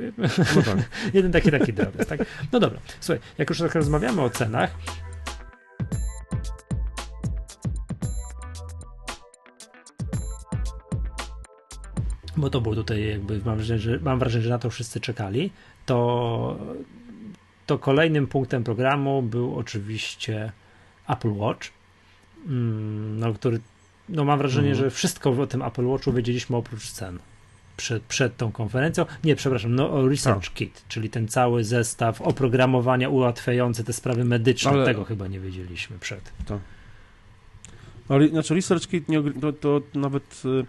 No 0.57 0.62
tak. 0.62 0.76
Jeden 1.14 1.33
taki 1.33 1.51
taki 1.51 1.72
drobiazg, 1.72 2.09
tak? 2.09 2.20
No 2.53 2.61
dobra, 2.61 2.81
słuchaj, 3.01 3.20
jak 3.39 3.49
już 3.51 3.59
tak 3.59 3.74
rozmawiamy 3.74 4.22
o 4.22 4.31
cenach, 4.31 4.70
bo 12.37 12.51
to 12.51 12.61
było 12.61 12.74
tutaj 12.74 13.09
jakby, 13.09 13.41
mam 13.45 13.57
wrażenie, 13.57 13.81
że, 13.81 13.99
mam 14.03 14.18
wrażenie, 14.18 14.45
że 14.45 14.51
na 14.51 14.59
to 14.59 14.70
wszyscy 14.70 15.01
czekali, 15.01 15.51
to, 15.87 16.59
to 17.69 17.79
kolejnym 17.79 18.27
punktem 18.27 18.64
programu 18.64 19.23
był 19.23 19.57
oczywiście 19.59 20.53
Apple 21.09 21.33
Watch, 21.33 21.69
mm, 22.47 23.19
no, 23.21 23.33
który, 23.35 23.61
no 24.09 24.25
mam 24.25 24.39
wrażenie, 24.39 24.71
Mhm. 24.71 24.85
że 24.85 24.91
wszystko 24.97 25.31
o 25.31 25.47
tym 25.47 25.62
Apple 25.62 25.87
Watchu 25.87 26.12
wiedzieliśmy 26.12 26.57
oprócz 26.57 26.91
cen 26.91 27.19
przed, 27.77 28.03
przed 28.03 28.37
tą 28.37 28.53
konferencją. 28.53 29.07
Nie, 29.25 29.37
przepraszam, 29.37 29.75
no 29.75 30.09
Research 30.09 30.51
Kit, 30.55 30.85
czyli 30.89 31.11
ten 31.11 31.29
cały 31.29 31.64
zestaw 31.64 32.21
oprogramowania 32.21 33.09
ułatwiające 33.09 33.85
te 33.85 33.93
sprawy 33.93 34.25
medyczne. 34.25 34.71
Ale- 34.71 34.85
Tego 34.85 35.05
chyba 35.05 35.27
nie 35.27 35.41
wiedzieliśmy 35.41 35.99
przed. 35.99 36.33
No, 36.51 36.61
re- 38.16 38.29
znaczy 38.29 38.55
ResearchKit 38.55 39.09
nie, 39.09 39.21
ogr- 39.21 39.41
to, 39.41 39.53
to 39.53 39.81
nawet 39.99 40.43
y, 40.45 40.64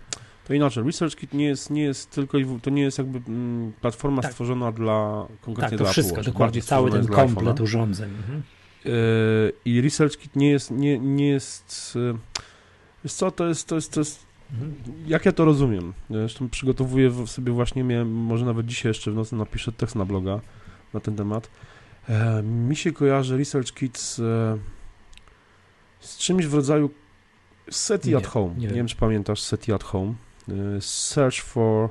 to 0.50 0.54
inaczej. 0.54 0.84
ResearchKit 0.84 1.34
nie 1.34 1.46
jest, 1.46 1.70
nie 1.70 1.82
jest 1.84 2.10
tylko 2.12 2.38
to 2.62 2.70
nie 2.70 2.82
jest 2.82 2.98
jakby 2.98 3.22
mm, 3.28 3.74
platforma 3.82 4.22
Tak. 4.22 4.32
stworzona 4.32 4.72
dla 4.72 5.28
konkretnie 5.42 5.70
Tak, 5.70 5.78
to 5.78 5.84
dla 5.84 5.92
wszystko, 5.92 6.16
Apple 6.16 6.26
dokładnie, 6.26 6.46
Bardziej 6.46 6.62
cały 6.62 6.92
ten 6.92 7.08
komplet 7.08 7.60
urządzeń. 7.60 8.10
Mhm. 8.10 8.44
Y, 8.86 9.54
I 9.66 9.82
ResearchKit 9.82 10.36
nie 10.36 10.50
jest, 10.50 10.72
nie, 10.72 11.00
nie 11.00 11.28
jest 11.30 11.94
y, 11.96 12.14
wiesz 13.04 13.14
co, 13.14 13.32
to 13.32 13.48
jest, 13.48 13.68
to 13.68 13.76
jest, 13.76 13.94
to 13.94 14.00
jest 14.00 14.30
Mhm. 14.54 14.74
jak 15.08 15.26
ja 15.26 15.32
to 15.32 15.46
rozumiem. 15.46 15.94
Zresztą 16.10 16.50
przygotowuję 16.50 17.28
sobie 17.28 17.52
właśnie, 17.52 17.84
miałem, 17.84 18.12
może 18.12 18.46
nawet 18.46 18.66
dzisiaj 18.66 18.90
jeszcze 18.90 19.12
w 19.12 19.16
nocy 19.16 19.36
napiszę 19.36 19.72
tekst 19.72 19.96
na 19.96 20.06
bloga 20.06 20.40
na 20.94 21.00
ten 21.00 21.16
temat. 21.16 21.50
E, 22.10 22.44
mi 22.44 22.76
się 22.76 22.92
kojarzy 22.92 23.38
ResearchKit 23.38 23.98
z, 23.98 24.20
e, 24.20 24.58
z 26.00 26.18
czymś 26.18 26.46
w 26.46 26.54
rodzaju 26.54 26.90
SETI 27.70 28.10
Nie, 28.10 28.18
at 28.18 28.28
Home. 28.28 28.54
nie 28.56 28.62
Nie, 28.62 28.68
wiem. 28.68 28.76
wiem, 28.76 28.88
czy 28.88 28.96
pamiętasz 28.96 29.42
SETI 29.42 29.74
at 29.74 29.84
Home. 29.84 30.14
E, 30.52 30.82
Search 30.82 31.42
for 31.42 31.90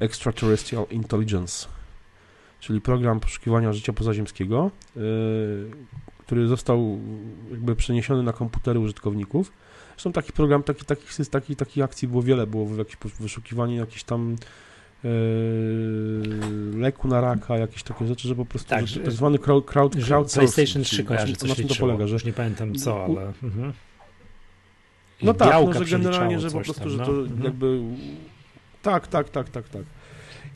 Extraterrestrial 0.00 0.86
Intelligence, 0.90 1.66
czyli 2.60 2.80
program 2.80 3.20
poszukiwania 3.20 3.72
życia 3.72 3.92
pozaziemskiego, 3.92 4.70
e, 4.96 5.00
który 6.18 6.46
został 6.48 6.98
jakby 7.50 7.76
przeniesiony 7.76 8.22
na 8.22 8.32
komputery 8.32 8.78
użytkowników. 8.80 9.52
Zresztą 9.90 10.12
taki 10.12 10.32
program, 10.32 10.62
taki, 10.62 10.84
takich, 10.84 11.10
taki, 11.30 11.56
takich 11.56 11.84
akcji 11.84 12.08
było 12.08 12.22
wiele, 12.22 12.46
było 12.46 12.76
jakieś 12.76 12.96
poszukiwanie 12.96 13.76
jakichś 13.76 14.02
tam 14.02 14.36
e, 15.04 15.08
leku 16.78 17.08
na 17.08 17.20
raka, 17.20 17.56
jakieś 17.58 17.82
takie 17.82 18.06
rzeczy, 18.06 18.28
że 18.28 18.34
po 18.34 18.44
prostu 18.46 18.68
Tak, 18.70 18.86
że- 18.86 19.00
tak 19.00 19.12
zwany 19.12 19.38
crowd, 19.38 19.64
crowd, 19.66 19.92
crowdsourcing, 19.92 20.54
PlayStation 20.54 20.82
3 20.82 20.96
czyli 20.96 21.08
kojarzy, 21.08 21.32
na 21.32 21.38
coś 21.38 21.54
czym 21.54 21.68
to 21.68 21.74
polega, 21.74 22.06
że 22.06 22.12
Już 22.12 22.24
nie 22.24 22.32
pamiętam 22.32 22.74
co, 22.74 22.94
u- 22.96 23.18
ale... 23.18 23.32
Mhm. 23.42 23.72
No 25.22 25.34
tak, 25.34 25.64
no, 25.66 25.84
że 25.84 25.98
generalnie, 25.98 26.40
że 26.40 26.50
po 26.50 26.60
prostu, 26.60 26.74
tam, 26.80 26.90
że 26.90 26.96
no. 26.96 27.06
to 27.06 27.12
Mhm. 27.12 27.42
jakby 27.44 27.80
tak, 28.82 29.06
tak, 29.06 29.28
tak, 29.28 29.48
tak, 29.48 29.68
tak. 29.68 29.82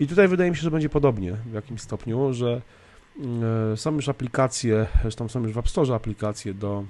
I 0.00 0.06
tutaj 0.06 0.28
wydaje 0.28 0.50
mi 0.50 0.56
się, 0.56 0.62
że 0.62 0.70
będzie 0.70 0.88
podobnie 0.88 1.32
w 1.32 1.52
jakimś 1.52 1.80
stopniu, 1.80 2.32
że 2.32 2.60
e, 3.72 3.76
są 3.76 3.94
już 3.94 4.08
aplikacje, 4.08 4.86
zresztą 5.02 5.28
są 5.28 5.42
już 5.42 5.52
w 5.52 5.58
App 5.58 5.68
Store 5.68 5.94
aplikacje 5.94 6.54
do 6.54 6.84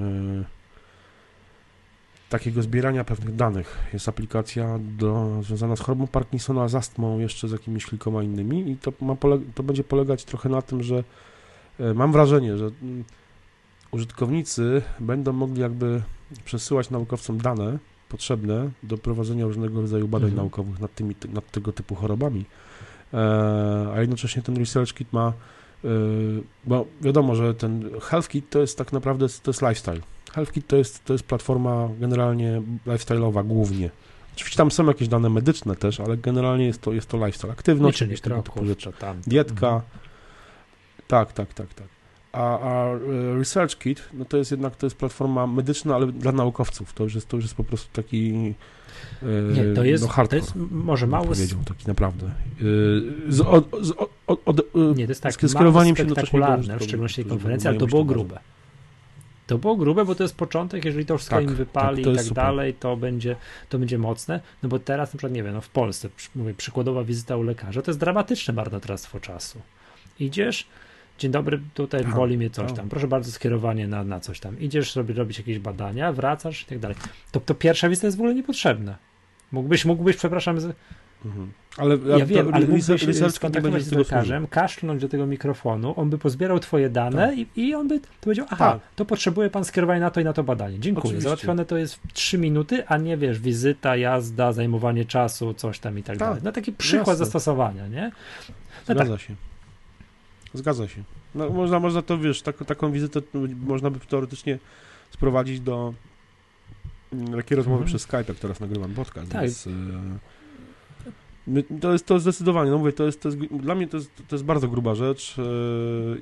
e, 0.00 0.44
takiego 2.28 2.62
zbierania 2.62 3.04
pewnych 3.04 3.36
danych. 3.36 3.78
Jest 3.92 4.08
aplikacja 4.08 4.78
do, 4.80 5.42
związana 5.42 5.76
z 5.76 5.80
chorobą 5.80 6.06
Parkinsona, 6.06 6.68
z 6.68 6.74
astmą, 6.74 7.18
jeszcze 7.18 7.48
z 7.48 7.52
jakimiś 7.52 7.86
kilkoma 7.86 8.22
innymi 8.22 8.70
i 8.70 8.76
to, 8.76 8.92
ma 9.00 9.14
pole, 9.14 9.38
to 9.54 9.62
będzie 9.62 9.84
polegać 9.84 10.24
trochę 10.24 10.48
na 10.48 10.62
tym, 10.62 10.82
że 10.82 11.04
e, 11.80 11.94
mam 11.94 12.12
wrażenie, 12.12 12.56
że 12.56 12.70
mm, 12.82 13.04
użytkownicy 13.90 14.82
będą 15.00 15.32
mogli 15.32 15.60
jakby 15.60 16.02
przesyłać 16.44 16.90
naukowcom 16.90 17.38
dane 17.38 17.78
potrzebne 18.08 18.70
do 18.82 18.98
prowadzenia 18.98 19.44
różnego 19.44 19.80
rodzaju 19.80 20.08
badań 20.08 20.28
Mhm. 20.30 20.42
naukowych 20.46 20.80
nad, 20.80 20.94
tymi, 20.94 21.14
nad 21.32 21.50
tego 21.50 21.72
typu 21.72 21.94
chorobami. 21.94 22.44
E, 23.14 23.92
a 23.94 24.00
jednocześnie 24.00 24.42
ten 24.42 24.56
Research 24.56 24.94
Kit 24.94 25.12
ma, 25.12 25.32
e, 25.84 25.88
bo 26.64 26.86
wiadomo, 27.00 27.34
że 27.34 27.54
ten 27.54 27.90
Health 28.02 28.28
Kit 28.28 28.50
to 28.50 28.58
jest 28.58 28.78
tak 28.78 28.92
naprawdę 28.92 29.26
to 29.42 29.50
jest 29.50 29.62
lifestyle. 29.62 30.00
Health 30.32 30.52
Kit 30.52 30.66
to 30.66 30.76
jest, 30.76 31.04
to 31.04 31.12
jest 31.12 31.24
platforma 31.24 31.88
generalnie 32.00 32.62
lifestyle'owa 32.86 33.46
głównie. 33.46 33.90
Oczywiście 34.34 34.56
tam 34.56 34.70
są 34.70 34.86
jakieś 34.86 35.08
dane 35.08 35.30
medyczne 35.30 35.76
też, 35.76 36.00
ale 36.00 36.16
generalnie 36.16 36.66
jest 36.66 36.80
to, 36.80 36.92
jest 36.92 37.08
to 37.08 37.16
lifestyle, 37.26 37.52
aktywność, 37.52 37.98
tego 38.20 38.42
typu 38.42 38.66
rzeczy. 38.66 38.92
tam. 38.92 39.20
Dietka. 39.26 39.66
Mhm. 39.68 39.82
Tak, 41.06 41.32
tak, 41.32 41.54
tak, 41.54 41.74
tak. 41.74 41.86
A, 42.36 42.58
a 42.60 42.94
e, 42.94 42.98
ResearchKit, 43.38 44.02
no 44.14 44.24
to 44.24 44.36
jest 44.36 44.50
jednak, 44.50 44.76
to 44.76 44.86
jest 44.86 44.96
platforma 44.96 45.46
medyczna, 45.46 45.94
ale 45.94 46.06
dla 46.06 46.32
naukowców. 46.32 46.92
To 46.92 47.04
już 47.04 47.14
jest, 47.14 47.28
to 47.28 47.36
już 47.36 47.44
jest 47.44 47.54
po 47.54 47.64
prostu 47.64 47.88
taki 47.92 48.54
e, 49.22 49.26
Nie, 49.52 49.74
to 49.74 49.84
jest, 49.84 50.02
no 50.02 50.08
to 50.08 50.14
hardcore, 50.14 50.40
jest 50.40 50.52
może 50.70 51.06
mało... 51.06 51.24
powiedział, 51.24 51.58
taki 51.64 51.88
naprawdę. 51.88 52.26
E, 52.26 52.32
Z, 53.28 53.40
od, 53.40 53.70
z, 53.80 53.92
od, 54.26 54.60
e, 54.60 54.62
Nie, 54.96 55.06
to 55.06 55.10
jest 55.10 55.22
tak, 55.22 55.32
z 55.32 55.50
skierowaniem 55.50 55.96
się 55.96 56.04
do 56.04 56.14
spektakularne, 56.14 56.78
w 56.78 56.82
szczególności 56.82 57.22
tej 57.22 57.30
konferencji, 57.30 57.68
ale 57.68 57.78
to 57.78 57.86
było 57.86 58.04
grube. 58.04 58.38
To 59.46 59.58
było 59.58 59.76
grube, 59.76 60.04
bo 60.04 60.14
to 60.14 60.22
jest 60.22 60.36
początek, 60.36 60.84
jeżeli 60.84 61.06
to 61.06 61.16
wszystko 61.16 61.36
Tak, 61.36 61.44
im 61.44 61.54
wypali 61.54 61.96
tak, 61.96 62.04
to 62.04 62.12
i 62.12 62.16
tak 62.16 62.24
super. 62.24 62.44
dalej, 62.44 62.74
to 62.74 62.96
będzie, 62.96 63.36
to 63.68 63.78
będzie 63.78 63.98
mocne, 63.98 64.40
no 64.62 64.68
bo 64.68 64.78
teraz 64.78 65.08
na 65.08 65.18
przykład, 65.18 65.32
nie 65.32 65.42
wiem, 65.42 65.54
no 65.54 65.60
w 65.60 65.68
Polsce, 65.68 66.08
mówię, 66.34 66.54
przykładowa 66.54 67.04
wizyta 67.04 67.36
u 67.36 67.42
lekarza, 67.42 67.82
to 67.82 67.90
jest 67.90 68.00
dramatyczne 68.00 68.54
marnotrawstwo 68.54 69.20
czasu. 69.20 69.60
Idziesz, 70.20 70.66
dzień 71.18 71.30
dobry, 71.30 71.60
tutaj 71.74 72.04
Tak, 72.04 72.14
boli 72.14 72.38
mnie 72.38 72.50
coś 72.50 72.66
tak. 72.66 72.76
tam, 72.76 72.88
proszę 72.88 73.08
bardzo, 73.08 73.30
skierowanie 73.32 73.88
na, 73.88 74.04
na 74.04 74.20
coś 74.20 74.40
tam. 74.40 74.60
Idziesz 74.60 74.92
sobie 74.92 75.14
robić 75.14 75.38
jakieś 75.38 75.58
badania, 75.58 76.12
wracasz 76.12 76.62
i 76.62 76.64
tak 76.64 76.78
dalej. 76.78 76.96
To, 77.32 77.40
to 77.40 77.54
pierwsza 77.54 77.88
wizyta 77.88 78.06
jest 78.06 78.16
w 78.16 78.20
ogóle 78.20 78.34
niepotrzebna. 78.34 78.96
Mógłbyś, 79.52 79.84
mógłbyś, 79.84 80.16
przepraszam, 80.16 80.60
z- 80.60 80.74
Mhm. 81.24 81.52
Ale 81.78 81.96
ja 82.18 82.26
wiem, 82.26 82.54
ale 82.54 82.66
mógłbyś 82.66 83.02
się 83.16 83.30
skontaktować 83.30 83.82
z 83.82 83.92
lekarzem, 83.92 84.46
kaszlnąć 84.46 85.02
do 85.02 85.08
tego 85.08 85.26
mikrofonu, 85.26 85.94
on 85.96 86.10
by 86.10 86.18
pozbierał 86.18 86.58
twoje 86.58 86.90
dane 86.90 87.34
i, 87.34 87.46
i 87.56 87.74
on 87.74 87.88
by 87.88 88.00
powiedział, 88.20 88.46
aha, 88.50 88.72
Tak. 88.72 88.80
to 88.96 89.04
potrzebuje 89.04 89.50
pan 89.50 89.64
skierowania 89.64 90.00
na 90.00 90.10
to 90.10 90.20
i 90.20 90.24
na 90.24 90.32
to 90.32 90.44
badanie. 90.44 90.80
Dziękuję. 90.80 91.02
Oczywiście. 91.04 91.22
Załatwione 91.24 91.64
to 91.64 91.76
jest 91.76 91.94
w 91.94 92.12
3 92.12 92.38
minuty, 92.38 92.86
a 92.86 92.96
nie 92.96 93.16
wiesz, 93.16 93.38
wizyta, 93.40 93.96
jazda, 93.96 94.52
zajmowanie 94.52 95.04
czasu, 95.04 95.54
coś 95.54 95.78
tam 95.78 95.98
i 95.98 96.02
tak, 96.02 96.18
Tak. 96.18 96.28
dalej. 96.28 96.40
No 96.44 96.52
taki 96.52 96.72
przykład 96.72 97.06
Jasne. 97.08 97.24
zastosowania, 97.24 97.88
nie? 97.88 98.12
No 98.88 98.94
Zgadza 98.94 99.18
się. 99.18 99.34
Zgadza 100.56 100.88
się. 100.88 101.02
No, 101.34 101.50
można, 101.50 101.80
można 101.80 102.02
to, 102.02 102.18
wiesz, 102.18 102.42
tak, 102.42 102.56
taką 102.64 102.92
wizytę 102.92 103.20
można 103.66 103.90
by 103.90 104.00
teoretycznie 104.00 104.58
sprowadzić 105.10 105.60
do 105.60 105.94
mm, 107.12 107.32
takiej 107.32 107.56
rozmowy 107.56 107.76
Mhm. 107.82 107.86
przez 107.88 108.02
Skype, 108.02 108.24
jak 108.28 108.36
teraz 108.38 108.60
nagrywam 108.60 108.94
podcast, 108.94 109.30
Tak. 109.32 109.42
więc... 109.42 109.66
e, 109.66 109.70
my- 111.46 111.64
To 111.80 111.92
jest 111.92 112.06
to 112.06 112.18
zdecydowanie, 112.20 112.70
no 112.70 112.78
mówię, 112.78 112.92
to 112.92 113.04
jest, 113.04 113.20
to 113.22 113.28
jest, 113.28 113.38
dla 113.40 113.74
mnie 113.74 113.88
to 113.88 113.96
jest, 113.96 114.10
to 114.28 114.36
jest 114.36 114.44
bardzo 114.44 114.68
gruba 114.68 114.94
rzecz 114.94 115.36
e, 115.38 115.42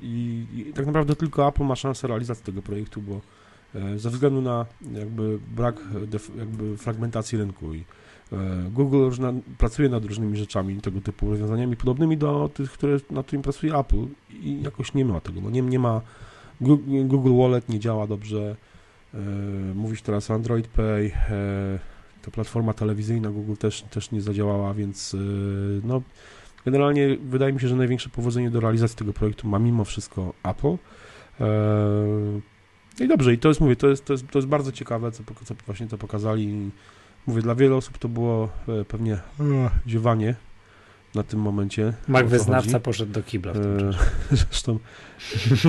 i, 0.01 0.45
i 0.55 0.73
tak 0.73 0.85
naprawdę 0.85 1.15
tylko 1.15 1.47
Apple 1.47 1.63
ma 1.63 1.75
szansę 1.75 2.07
realizacji 2.07 2.45
tego 2.45 2.61
projektu, 2.61 3.01
bo 3.01 3.21
e, 3.75 3.99
ze 3.99 4.09
względu 4.09 4.41
na 4.41 4.65
jakby 4.93 5.39
brak 5.55 5.75
def, 6.07 6.31
jakby 6.37 6.77
fragmentacji 6.77 7.37
rynku 7.37 7.73
i 7.73 7.83
e, 8.31 8.37
Google 8.71 9.09
pracuje 9.57 9.89
nad 9.89 10.05
różnymi 10.05 10.37
rzeczami, 10.37 10.81
tego 10.81 11.01
typu 11.01 11.29
rozwiązaniami, 11.29 11.75
podobnymi 11.75 12.17
do 12.17 12.49
tych, 12.53 12.71
które, 12.71 12.97
nad 13.11 13.25
którymi 13.25 13.43
pracuje 13.43 13.75
Apple 13.75 14.05
i 14.43 14.61
jakoś 14.61 14.93
nie 14.93 15.05
ma 15.05 15.21
tego, 15.21 15.41
no 15.41 15.49
nie, 15.49 15.61
nie 15.61 15.79
ma 15.79 16.01
Google, 17.05 17.37
Wallet 17.37 17.69
nie 17.69 17.79
działa 17.79 18.07
dobrze, 18.07 18.55
e, 19.13 19.17
mówisz 19.75 20.01
teraz 20.01 20.31
Android 20.31 20.67
Pay, 20.67 21.11
e, 21.29 21.79
ta 22.21 22.31
platforma 22.31 22.73
telewizyjna 22.73 23.29
Google 23.29 23.55
też, 23.55 23.81
też 23.81 24.11
nie 24.11 24.21
zadziałała, 24.21 24.73
więc 24.73 25.13
e, 25.13 25.17
no 25.83 26.01
generalnie 26.65 27.17
wydaje 27.17 27.53
mi 27.53 27.59
się, 27.59 27.67
że 27.67 27.75
największe 27.75 28.09
powodzenie 28.09 28.49
do 28.49 28.59
realizacji 28.59 28.97
tego 28.97 29.13
projektu 29.13 29.47
ma 29.47 29.59
mimo 29.59 29.85
wszystko 29.85 30.33
Apple. 30.43 30.77
E, 31.39 33.03
I 33.03 33.07
dobrze, 33.07 33.33
i 33.33 33.37
to 33.37 33.47
jest, 33.47 33.61
mówię, 33.61 33.75
to 33.75 33.87
jest, 33.87 34.05
to 34.05 34.13
jest, 34.13 34.27
to 34.27 34.39
jest 34.39 34.47
bardzo 34.47 34.71
ciekawe, 34.71 35.11
co, 35.11 35.23
co 35.45 35.55
właśnie 35.65 35.87
to 35.87 35.97
pokazali. 35.97 36.71
Mówię, 37.27 37.41
dla 37.41 37.55
wielu 37.55 37.77
osób 37.77 37.97
to 37.97 38.09
było 38.09 38.49
e, 38.67 38.85
pewnie 38.85 39.13
e, 39.13 39.19
ziewanie 39.87 40.35
na 41.15 41.23
tym 41.23 41.39
momencie. 41.39 41.93
Mak 42.07 42.27
wyznawca 42.27 42.71
chodzi. 42.71 42.83
poszedł 42.83 43.11
do 43.11 43.23
kibla 43.23 43.53
w 43.53 43.59
tym 43.59 43.77
E, 43.89 43.93
czasie. 43.93 44.05
Zresztą 44.45 44.79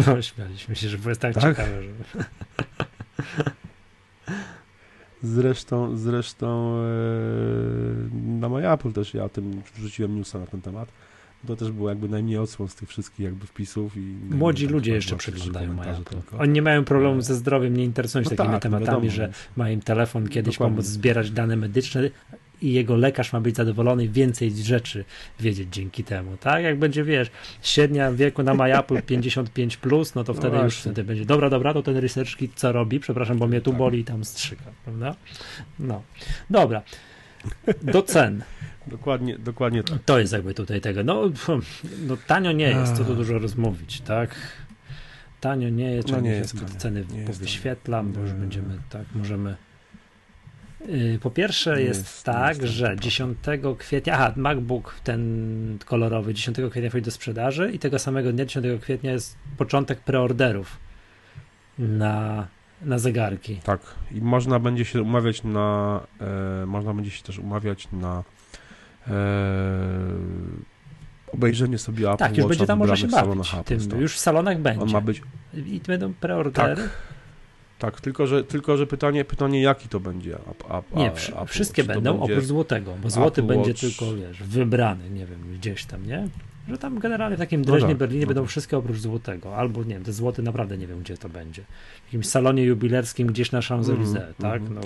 No, 0.07 0.22
śmialiśmy 0.22 0.76
się, 0.76 0.88
że 0.88 0.98
było 0.98 1.16
tak, 1.16 1.34
Tak? 1.34 1.42
ciekawe, 1.57 1.82
że... 1.82 2.24
Zresztą, 5.22 5.96
zresztą 5.96 6.76
e, 6.76 6.84
na 8.40 8.48
MyApple 8.48 8.92
też 8.92 9.14
ja 9.14 9.24
o 9.24 9.28
tym 9.28 9.62
wrzuciłem 9.76 10.16
newsa 10.16 10.38
na 10.38 10.46
ten 10.46 10.62
temat. 10.62 10.88
To 11.47 11.57
też 11.57 11.70
było 11.72 11.89
jakby 11.89 12.09
najmniej 12.09 12.39
odsłon 12.39 12.68
z 12.68 12.74
tych 12.74 12.89
wszystkich 12.89 13.20
jakby 13.24 13.47
wpisów. 13.47 13.97
i 13.97 14.01
Młodzi 14.30 14.66
ludzie 14.66 14.93
jeszcze 14.95 15.16
przeglądają 15.16 15.72
mają. 15.74 16.05
tylko. 16.05 16.39
Oni 16.39 16.53
nie 16.53 16.62
mają 16.62 16.84
problemu 16.84 17.18
E, 17.18 17.22
ze 17.22 17.34
zdrowiem, 17.34 17.76
nie 17.76 17.84
interesują 17.84 18.24
się 18.24 18.30
No 18.30 18.37
takimi 18.37 18.55
tak, 18.55 18.55
no 18.55 18.61
tematami, 18.78 18.87
wiadomo, 18.87 19.11
że 19.11 19.22
więc- 19.22 19.37
ma 19.57 19.70
im 19.70 19.80
telefon 19.80 20.28
kiedyś 20.28 20.55
Dokładnie. 20.55 20.74
pomóc 20.76 20.87
zbierać 20.87 21.30
dane 21.30 21.57
medyczne 21.57 22.11
i 22.62 22.72
jego 22.72 22.97
lekarz 22.97 23.32
ma 23.32 23.41
być 23.41 23.57
zadowolony 23.57 24.05
i 24.05 24.09
więcej 24.09 24.51
rzeczy 24.57 25.05
wiedzieć 25.41 25.68
dzięki 25.72 26.05
temu, 26.05 26.37
tak? 26.37 26.62
Jak 26.64 26.78
będzie, 26.78 27.05
wiesz, 27.05 27.30
średnia 27.62 28.12
wieku 28.12 28.43
na 28.43 28.55
MyApple 28.55 29.03
55+, 29.11 29.76
plus, 29.76 30.14
no 30.14 30.24
to 30.24 30.32
No 30.32 30.39
wtedy 30.41 30.57
już 30.57 30.76
wtedy 30.78 31.05
będzie, 31.05 31.24
dobra, 31.24 31.51
dobra, 31.51 31.74
to 31.74 31.82
ten 31.82 31.97
research 31.97 32.37
kit 32.37 32.53
co 32.55 32.72
robi? 32.72 33.01
Przepraszam, 33.01 33.39
bo 33.39 33.47
mnie 33.47 33.61
tu 33.61 33.70
Tak. 33.70 33.78
boli 33.78 33.99
i 34.01 34.05
tam 34.05 34.24
strzyka, 34.24 34.64
prawda? 34.84 35.14
No, 35.78 36.03
dobra. 36.51 36.82
Do 37.82 38.03
cen. 38.03 38.42
Dokładnie, 38.86 39.38
dokładnie 39.38 39.82
tak. 39.82 39.99
To 40.05 40.18
jest 40.18 40.32
jakby 40.32 40.55
tutaj 40.55 40.80
tego. 40.80 41.05
No, 41.05 41.22
no 42.07 42.16
tanio 42.26 42.53
nie 42.53 42.68
jest, 42.68 42.92
co 42.97 43.05
tu 43.05 43.14
dużo 43.14 43.38
rozmówić, 43.38 44.01
tak? 44.01 44.34
Tanio 45.40 45.68
nie 45.68 45.90
jest, 45.90 46.09
No 46.12 46.20
nie 46.20 46.30
jest 46.30 46.55
tanio, 46.55 46.68
ceny 46.78 47.05
nie 47.12 47.24
powyświetlam, 47.24 48.12
bo 48.12 48.20
już 48.20 48.32
będziemy, 48.32 48.78
tak, 48.90 49.05
możemy. 49.14 49.57
Yy, 50.88 51.18
Po 51.22 51.30
pierwsze 51.30 51.82
jest, 51.82 52.01
jest- 52.01 52.24
tak, 52.24 52.62
jest 52.62 52.74
że 52.74 52.84
prawda. 52.86 53.03
10 53.03 53.38
kwietnia, 53.78 54.14
aha, 54.14 54.32
MacBook 54.36 54.94
ten 55.05 55.78
kolorowy 55.84 56.34
10 56.34 56.57
kwietnia 56.70 56.90
wchodzi 56.90 57.05
do 57.05 57.11
sprzedaży 57.11 57.70
i 57.72 57.78
tego 57.78 57.99
samego 57.99 58.32
dnia 58.32 58.44
10 58.44 58.66
kwietnia 58.82 59.12
jest 59.12 59.36
początek 59.57 60.01
preorderów 60.01 60.78
na, 61.78 62.47
na 62.83 62.99
zegarki. 62.99 63.57
Tak. 63.64 63.81
I 64.12 64.20
można 64.20 64.59
będzie 64.59 64.85
się 64.85 65.03
umawiać 65.03 65.45
na, 65.45 66.01
e, 66.62 66.66
można 66.66 66.95
będzie 66.95 67.11
się 67.11 67.22
też 67.22 67.39
umawiać 67.39 67.89
na 67.93 68.24
e, 69.09 69.12
obejrzenie 71.33 71.79
sobie 71.79 72.09
Apple 72.09 72.18
Tak, 72.18 72.37
już 72.37 72.47
będzie 72.47 72.66
tam 72.66 72.79
można 72.79 72.97
się 72.97 73.09
bawić. 73.09 73.55
Apple 73.55 73.89
Tym, 73.89 74.01
już 74.01 74.14
w 74.14 74.18
salonach 74.18 74.61
będzie. 74.61 74.83
On 74.83 74.91
ma 74.91 75.01
być, 75.01 75.22
I 75.55 75.81
będą 75.87 76.14
preordery. 76.14 76.83
tak, 77.79 78.01
tylko 78.01 78.27
że, 78.27 78.45
tylko 78.45 78.77
że 78.77 78.87
pytanie, 78.87 79.24
pytanie 79.24 79.62
jaki 79.62 79.89
to 79.89 80.01
będzie 80.01 80.39
a, 80.68 80.77
a, 80.79 80.99
Nie, 80.99 81.12
wszystkie 81.47 81.83
Watch? 81.83 81.95
Będą 81.95 82.18
będzie- 82.18 82.33
oprócz 82.33 82.47
złotego, 82.47 82.95
bo 83.03 83.11
złoty 83.11 83.41
Apple 83.41 83.49
będzie 83.49 83.70
Watch. 83.70 83.81
tylko, 83.81 84.14
wiesz, 84.14 84.43
wybrany, 84.43 85.11
nie 85.11 85.27
wiem, 85.27 85.41
gdzieś 85.59 85.85
tam, 85.85 86.07
nie? 86.07 86.29
Że 86.69 86.79
tam 86.79 86.99
generalnie 86.99 87.37
w 87.37 87.41
takim 87.41 87.61
No 87.61 87.67
Dreźnie, 87.67 87.89
tak, 87.89 87.97
Berlinie 87.99 88.23
no 88.23 88.27
będą 88.27 88.43
tak. 88.43 88.51
wszystkie 88.51 88.77
oprócz 88.77 88.97
złotego, 88.97 89.57
albo 89.57 89.83
nie 89.85 89.95
wiem, 89.95 90.05
te 90.05 90.12
złoty 90.12 90.43
naprawdę 90.43 90.79
nie 90.79 90.87
wiem, 90.87 91.01
gdzie 91.01 91.17
to 91.17 91.29
będzie. 91.29 91.62
W 92.03 92.05
jakimś 92.05 92.27
salonie 92.29 92.64
jubilerskim 92.64 93.27
gdzieś 93.29 93.53
na 93.53 93.61
Champs-Élysées, 93.61 94.17
Mhm, 94.17 94.35
tak? 94.35 94.61
mhm. 94.62 94.75
No. 94.75 94.81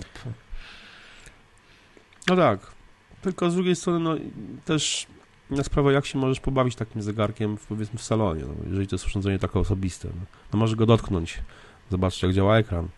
No 2.28 2.36
tak. 2.36 2.60
Tylko 3.22 3.50
z 3.50 3.54
drugiej 3.54 3.76
strony, 3.76 4.00
no 4.00 4.16
też 4.64 5.06
na 5.50 5.64
sprawę, 5.64 5.92
jak 5.92 6.06
się 6.06 6.18
możesz 6.18 6.40
pobawić 6.40 6.76
takim 6.76 7.02
zegarkiem, 7.02 7.56
powiedzmy, 7.68 7.98
w 7.98 8.02
salonie, 8.02 8.42
no, 8.48 8.54
jeżeli 8.66 8.86
to 8.86 8.94
jest 8.94 9.06
urządzenie 9.06 9.38
takie 9.38 9.58
osobiste. 9.58 10.08
No, 10.08 10.26
no 10.52 10.58
możesz 10.58 10.76
go 10.76 10.86
dotknąć, 10.86 11.38
zobaczyć, 11.90 12.22
jak 12.22 12.32
działa 12.32 12.58
ekran, 12.58 12.88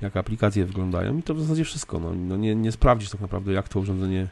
jak 0.00 0.16
aplikacje 0.16 0.64
wyglądają 0.64 1.18
i 1.18 1.22
to 1.22 1.34
w 1.34 1.40
zasadzie 1.40 1.64
wszystko. 1.64 2.00
No, 2.00 2.12
no 2.14 2.36
nie, 2.36 2.54
nie 2.54 2.72
sprawdzisz 2.72 3.10
tak 3.10 3.20
naprawdę, 3.20 3.52
jak 3.52 3.68
to 3.68 3.80
urządzenie, 3.80 4.28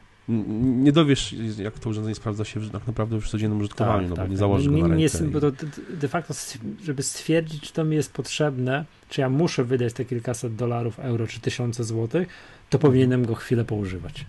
nie 0.85 0.93
dowiesz, 0.93 1.33
jak 1.59 1.79
to 1.79 1.91
urządzenie 1.91 2.15
sprawdza 2.15 2.45
się 2.45 2.71
tak 2.71 2.87
naprawdę 2.87 3.17
już 3.17 3.27
w 3.27 3.31
codziennym 3.31 3.59
użytkowaniu, 3.59 4.09
no 4.09 4.17
bo 4.17 4.27
nie 4.27 4.37
założysz 4.37 4.69
go 4.69 4.73
Tak, 4.73 4.77
nie, 4.77 4.83
na 4.83 4.89
nie 4.89 4.91
rękę. 4.95 5.03
jest, 5.03 5.21
i- 5.23 5.25
bo 5.25 5.41
to 5.41 5.53
de, 5.91 6.09
facto, 6.09 6.35
żeby 6.85 7.03
stwierdzić, 7.03 7.63
czy 7.63 7.73
to 7.73 7.85
mi 7.85 7.97
jest 7.97 8.13
potrzebne, 8.13 8.85
czy 9.09 9.21
ja 9.21 9.29
muszę 9.29 9.65
wydać 9.65 9.93
te 9.93 10.05
kilkaset 10.05 10.55
dolarów, 10.57 10.99
euro, 10.99 11.27
czy 11.27 11.41
tysiące 11.41 11.85
złotych, 11.85 12.29
to 12.71 12.79
Mhm. 12.79 12.91
powinienem 12.91 13.27
go 13.27 13.35
chwilę 13.35 13.65
poużywać. 13.65 14.27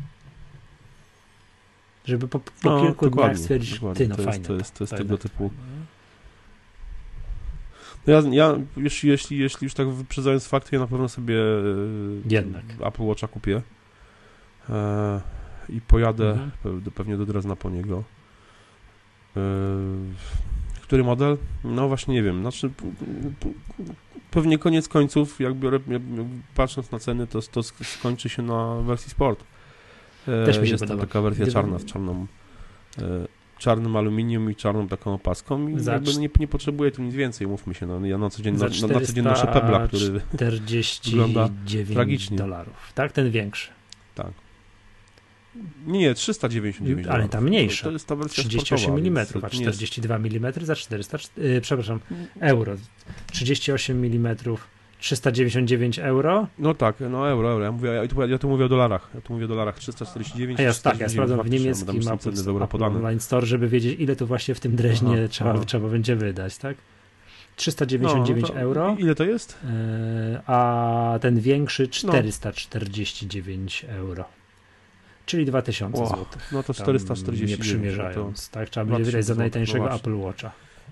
Żeby 2.06 2.28
po, 2.28 2.40
po 2.40 2.50
No, 2.64 2.82
kilku 2.82 3.10
dniach 3.10 3.38
stwierdzić, 3.38 3.74
dokładnie. 3.74 3.98
ty, 4.06 4.08
no 4.10 4.16
To 4.16 4.22
jest- 4.22 4.32
fajne. 4.32 4.46
to 4.48 4.54
jest- 4.54 4.74
to 4.78 4.84
jest 4.84 4.94
tego 4.96 5.18
typu- 5.18 5.50
fajne. 5.50 5.82
No 8.08 8.14
ja, 8.14 8.22
ja 8.32 8.60
jeśli, 8.78 9.10
jeśli, 9.10 9.38
jeśli 9.38 9.66
już 9.66 9.74
tak 9.74 9.90
wyprzedzając 9.90 10.48
fakty, 10.48 10.76
ja 10.76 10.80
na 10.80 10.88
pewno 10.88 11.10
sobie 11.10 11.36
e, 11.42 11.56
Jednak. 12.30 12.64
Apple 12.84 13.04
Watcha 13.04 13.28
kupię 13.28 13.62
e, 14.70 15.22
i 15.72 15.82
pojadę 15.82 16.30
Mhm. 16.32 16.52
pe- 16.66 16.92
pewnie 16.92 17.18
do 17.18 17.26
Drezna 17.26 17.56
po 17.56 17.70
niego. 17.70 18.04
E, 19.38 19.42
który 20.82 21.04
model? 21.04 21.38
No 21.64 21.88
właśnie 21.88 22.14
nie 22.14 22.24
wiem. 22.24 22.42
Znaczy, 22.42 22.70
pewnie 24.32 24.58
koniec 24.58 24.88
końców, 24.88 25.40
jak 25.40 25.54
biorę, 25.56 25.80
patrząc 26.56 26.92
na 26.92 27.00
ceny, 27.00 27.28
to, 27.28 27.42
to 27.42 27.62
sk- 27.62 27.84
skończy 27.84 28.30
się 28.30 28.42
na 28.44 28.76
wersji 28.76 29.10
Sport. 29.12 29.44
E, 30.28 30.46
Też 30.46 30.60
mi 30.60 30.68
się 30.68 30.72
jest 30.74 30.84
podoba. 30.84 31.02
taka 31.06 31.22
wersja 31.22 31.44
Gdyby- 31.46 31.54
czarna 31.54 31.80
z 31.80 31.86
czarną 31.86 32.26
e, 32.98 33.02
czarnym 33.58 33.96
aluminium 33.96 34.52
i 34.52 34.56
czarną 34.56 34.88
taką 34.88 35.14
opaską 35.14 35.68
i 35.68 35.80
Za 35.80 35.94
jakby 35.94 36.14
nie, 36.16 36.30
nie 36.40 36.48
potrzebuję 36.48 36.92
tu 36.92 37.04
nic 37.04 37.16
więcej, 37.16 37.48
mówmy 37.48 37.74
się. 37.74 37.86
No, 37.86 38.06
ja 38.06 38.18
na 38.18 38.30
co 38.30 38.44
dzień, 38.44 38.58
Za 38.58 38.66
na, 38.66 38.88
na 38.94 39.00
co 39.06 39.14
dzień 39.14 39.24
noszę 39.24 39.42
400 39.48 39.60
Pebla, 39.62 39.88
który... 39.88 40.22
49 40.36 41.94
tragicznie. 41.94 42.38
dolarów. 42.38 42.92
Tak, 42.96 43.12
ten 43.12 43.32
większy. 43.32 43.70
Tak. 44.16 44.32
Nie, 45.88 46.00
nie, 46.00 46.14
399 46.14 47.08
Ale 47.08 47.30
ta 47.30 47.42
mniejsza. 47.42 47.84
To 47.84 47.92
jest 47.92 48.08
ta 48.08 48.16
wersja 48.16 48.44
38 48.44 48.78
sportowa, 48.80 49.08
mm, 49.08 49.18
a 49.18 49.26
to 49.50 49.58
nie 49.58 49.64
jest- 49.66 49.78
42 49.78 50.16
mm 50.16 50.54
za 50.62 50.76
400, 50.76 51.18
yy, 51.38 51.62
przepraszam, 51.62 52.00
euro. 52.40 52.76
38 53.32 54.06
mm, 54.06 54.36
399 55.00 56.00
euro. 56.00 56.48
No 56.60 56.74
tak, 56.74 56.96
no 57.00 57.30
euro, 57.30 57.52
euro. 57.52 57.66
Ja, 57.66 57.72
mówię, 57.72 57.90
ja, 57.90 58.08
tu, 58.08 58.28
ja 58.28 58.38
tu 58.38 58.50
mówię 58.50 58.66
o 58.66 58.70
dolarach. 58.70 59.10
Ja 59.16 59.22
tu 59.22 59.34
mówię 59.34 59.46
o 59.46 59.48
dolarach. 59.48 59.80
349 59.80 60.60
A 60.60 60.64
ja, 60.64 60.74
tak, 60.74 61.00
ja 61.00 61.08
499 61.10 61.12
sprawdzam 61.12 61.38
w 61.38 61.42
faktycznie, 61.42 61.60
niemieckim 61.60 62.14
Apple, 62.14 62.50
euro 62.50 62.68
podane. 62.68 62.96
Online 62.98 63.20
Store, 63.20 63.46
żeby 63.46 63.68
wiedzieć, 63.68 64.00
ile 64.00 64.16
to 64.16 64.26
właśnie 64.28 64.56
w 64.56 64.60
tym 64.60 64.76
dreźnie 64.76 65.18
Aha, 65.20 65.28
trzeba, 65.30 65.52
aha. 65.52 65.64
trzeba 65.66 65.90
będzie 65.90 66.16
wydać, 66.16 66.58
tak? 66.58 66.78
No, 66.78 67.56
399 67.56 68.42
no 68.42 68.48
to 68.48 68.60
euro, 68.60 68.96
Ile 69.00 69.16
to 69.16 69.24
jest? 69.24 69.58
yy, 69.64 69.70
a 70.48 71.20
ten 71.22 71.40
większy 71.40 71.88
449 71.88 73.86
euro. 73.90 74.26
Czyli 75.26 75.46
2000 75.46 76.02
Ło, 76.02 76.08
zł. 76.08 76.26
No 76.52 76.64
to 76.64 76.74
Tam 76.74 76.84
449. 76.84 77.52
Nie 77.52 77.58
no 77.58 77.64
przymierzając, 77.64 78.50
tak? 78.50 78.70
Trzeba 78.70 78.86
będzie 78.86 79.04
2000 79.04 79.12
wydać 79.12 79.26
za 79.26 79.36
najtańszego 79.36 79.96
Apple 79.96 80.16
Watcha. 80.16 80.52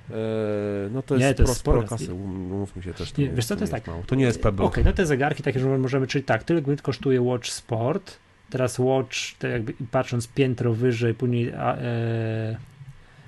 To, 0.10 0.16
e, 0.16 0.90
no 0.92 1.02
to 1.02 1.18
Nie, 1.18 1.26
jest 1.26 1.38
to 1.38 1.44
pro, 1.44 1.52
jest 1.52 1.60
sporo 1.60 1.82
sporo. 1.82 1.98
kasy, 1.98 2.14
um- 2.14 2.52
umówmy 2.52 2.84
się 2.84 2.94
też. 2.94 3.12
To 3.12 3.22
Nie, 3.22 3.28
nie 3.28 3.34
wiesz 3.34 3.46
co, 3.46 3.56
to 3.56 3.62
jest 3.62 3.74
nie 3.74 3.80
tak. 3.80 3.88
Mało. 3.88 4.04
To 4.08 4.16
nie 4.16 4.26
jest 4.26 4.42
Pebble. 4.42 4.66
Okej, 4.66 4.84
no 4.84 4.94
te 4.94 5.06
zegarki 5.06 5.44
takie, 5.44 5.60
że 5.60 5.78
możemy, 5.78 6.08
czyli 6.08 6.24
tak, 6.24 6.44
tyle 6.44 6.62
gdy 6.62 6.78
kosztuje 6.78 7.22
Watch 7.22 7.48
Sport, 7.48 8.18
teraz 8.50 8.80
Watch, 8.80 9.18
to 9.40 9.48
jakby 9.48 9.74
patrząc 9.92 10.28
piętro 10.28 10.74
wyżej, 10.74 11.14
później 11.14 11.54
a, 11.54 11.76
e, 11.76 12.58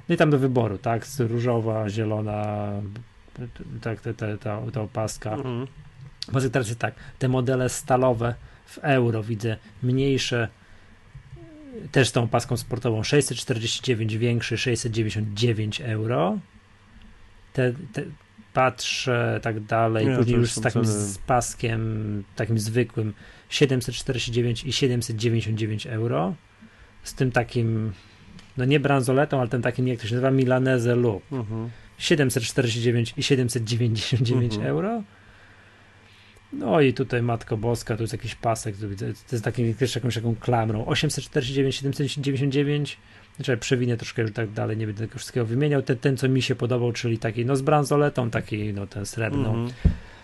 no 0.10 0.16
i 0.16 0.18
tam 0.18 0.30
do 0.30 0.40
wyboru, 0.40 0.78
tak, 0.78 1.06
różowa, 1.20 1.90
zielona, 1.90 2.72
tak, 3.82 4.02
te, 4.02 4.14
te, 4.14 4.38
ta, 4.38 4.62
ta 4.74 4.82
opaska. 4.82 5.34
Mhm. 5.34 5.68
Bo 6.32 6.42
teraz 6.42 6.68
jest 6.68 6.80
tak, 6.80 6.94
te 7.20 7.28
modele 7.28 7.70
stalowe 7.70 8.36
w 8.66 8.78
euro 8.78 9.24
widzę 9.24 9.58
mniejsze, 9.84 10.48
też 11.92 12.10
z 12.10 12.12
tą 12.12 12.28
paską 12.28 12.58
sportową 12.58 13.04
649 13.04 14.18
większy 14.18 14.58
699 14.58 15.82
euro. 15.82 16.40
Te, 17.54 17.74
te 17.94 18.04
patrzę 18.54 19.40
tak 19.44 19.60
dalej, 19.60 20.08
Nie, 20.08 20.16
później 20.18 20.36
już 20.38 20.52
z 20.52 20.62
takim 20.62 20.82
ceny- 20.82 20.86
z 20.86 21.18
paskiem 21.18 22.24
takim 22.36 22.60
zwykłym 22.60 23.14
749 23.50 24.64
i 24.64 24.74
799 24.74 25.88
euro. 25.88 26.36
Z 27.04 27.14
tym 27.14 27.32
takim 27.32 27.92
no 28.58 28.66
nie 28.66 28.80
bransoletą, 28.80 29.40
ale 29.40 29.50
tym 29.50 29.62
takim 29.62 29.88
jak 29.88 30.00
to 30.00 30.08
się 30.08 30.16
nazywa 30.16 30.32
Milanese 30.32 30.96
Loop. 30.96 31.24
Mhm. 31.32 31.70
749 31.98 33.14
i 33.18 33.24
799 33.24 34.54
Mhm. 34.54 34.70
euro. 34.70 35.04
No 36.54 36.82
i 36.82 36.94
tutaj 36.94 37.22
Matko 37.22 37.58
Boska, 37.58 37.98
tu 37.98 38.04
jest 38.04 38.14
jakiś 38.14 38.36
pasek, 38.36 38.78
tu 38.78 38.90
widzę, 38.90 39.06
to 39.14 39.36
jest 39.36 39.44
takim, 39.46 39.74
też 39.74 39.96
jakąś 39.96 40.16
taką 40.16 40.36
klamrą. 40.36 40.86
849, 40.86 41.76
799, 41.76 42.98
znaczy 43.36 43.58
przewinę 43.58 43.98
troszkę 43.98 44.22
już 44.22 44.32
tak 44.32 44.52
dalej, 44.52 44.78
nie 44.78 44.88
będę 44.88 45.08
tego 45.08 45.18
wszystkiego 45.20 45.46
wymieniał. 45.46 45.82
Ten, 45.82 45.98
ten 45.98 46.18
co 46.18 46.30
mi 46.30 46.42
się 46.42 46.56
podobał, 46.56 46.92
czyli 46.92 47.18
taki 47.18 47.46
no 47.46 47.56
z 47.56 47.62
bransoletą, 47.62 48.30
taki 48.30 48.74
no 48.74 48.88
ten 48.88 49.06
srebrną. 49.06 49.50
Mhm. 49.54 49.70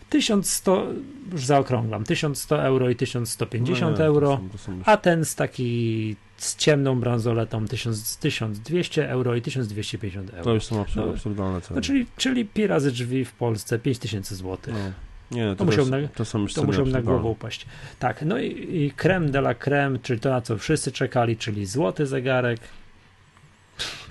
1100, 0.09 0.87
już 1.31 1.45
zaokrąglam, 1.45 2.03
1100 2.03 2.63
euro 2.63 2.89
i 2.89 2.95
1150 2.95 3.81
No 3.81 3.89
nie, 3.91 3.97
to 3.97 4.03
euro. 4.05 4.37
są- 4.37 4.49
to 4.49 4.57
są 4.57 4.79
A 4.85 4.97
ten 4.97 5.25
z 5.25 5.35
taki 5.35 6.15
z 6.37 6.55
ciemną 6.55 6.99
bransoletą 6.99 7.65
1000, 7.67 8.17
1200 8.17 9.09
euro 9.09 9.35
i 9.35 9.41
1250 9.41 10.29
euro. 10.29 10.43
To 10.43 10.53
już 10.53 10.63
są 10.65 10.85
No, 10.95 11.09
absurdalne 11.09 11.61
ceny. 11.61 11.75
No, 11.75 11.81
czyli, 11.81 12.05
czyli 12.17 12.45
pi 12.45 12.67
razy 12.67 12.91
drzwi 12.91 13.25
w 13.25 13.31
Polsce 13.33 13.79
5000 13.79 14.35
zł. 14.35 14.57
No. 14.73 14.91
Nie, 15.31 15.45
to, 15.49 15.55
To 15.55 15.65
musiał 15.65 15.79
jest, 15.79 15.91
na- 15.91 16.07
to 16.07 16.25
To 16.55 16.63
musiał 16.63 16.85
na 16.85 17.01
głowę 17.01 17.27
upaść. 17.27 17.65
Tak, 17.99 18.21
no 18.21 18.37
i, 18.39 18.75
i 18.75 18.91
creme 18.91 19.29
de 19.29 19.39
la 19.39 19.53
creme, 19.53 19.99
czyli 19.99 20.19
to 20.19 20.29
na 20.29 20.41
co 20.41 20.57
wszyscy 20.57 20.91
czekali, 20.91 21.37
czyli 21.37 21.65
złoty 21.65 22.05
zegarek. 22.05 22.59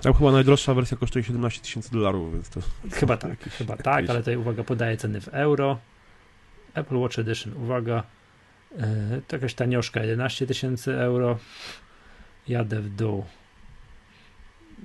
Tam 0.01 0.13
chyba 0.13 0.31
najdroższa 0.31 0.73
wersja 0.73 0.97
kosztuje 0.97 1.23
17 1.25 1.61
tysięcy 1.61 1.91
dolarów, 1.91 2.33
więc 2.33 2.49
to... 2.49 2.59
Chyba 2.91 3.17
tak, 3.17 3.39
chyba 3.49 3.77
tak, 3.77 4.09
ale 4.09 4.19
tutaj 4.19 4.37
uwaga, 4.37 4.63
podaje 4.63 4.97
ceny 4.97 5.21
w 5.21 5.27
euro. 5.27 5.77
Apple 6.73 6.95
Watch 6.97 7.19
Edition, 7.19 7.53
uwaga, 7.63 8.03
yy, 8.77 8.83
to 9.27 9.35
jakaś 9.35 9.53
tanioszka, 9.53 10.03
11 10.03 10.47
tysięcy 10.47 10.99
euro. 10.99 11.37
Jadę 12.47 12.79
w 12.81 12.89
dół. 12.95 13.25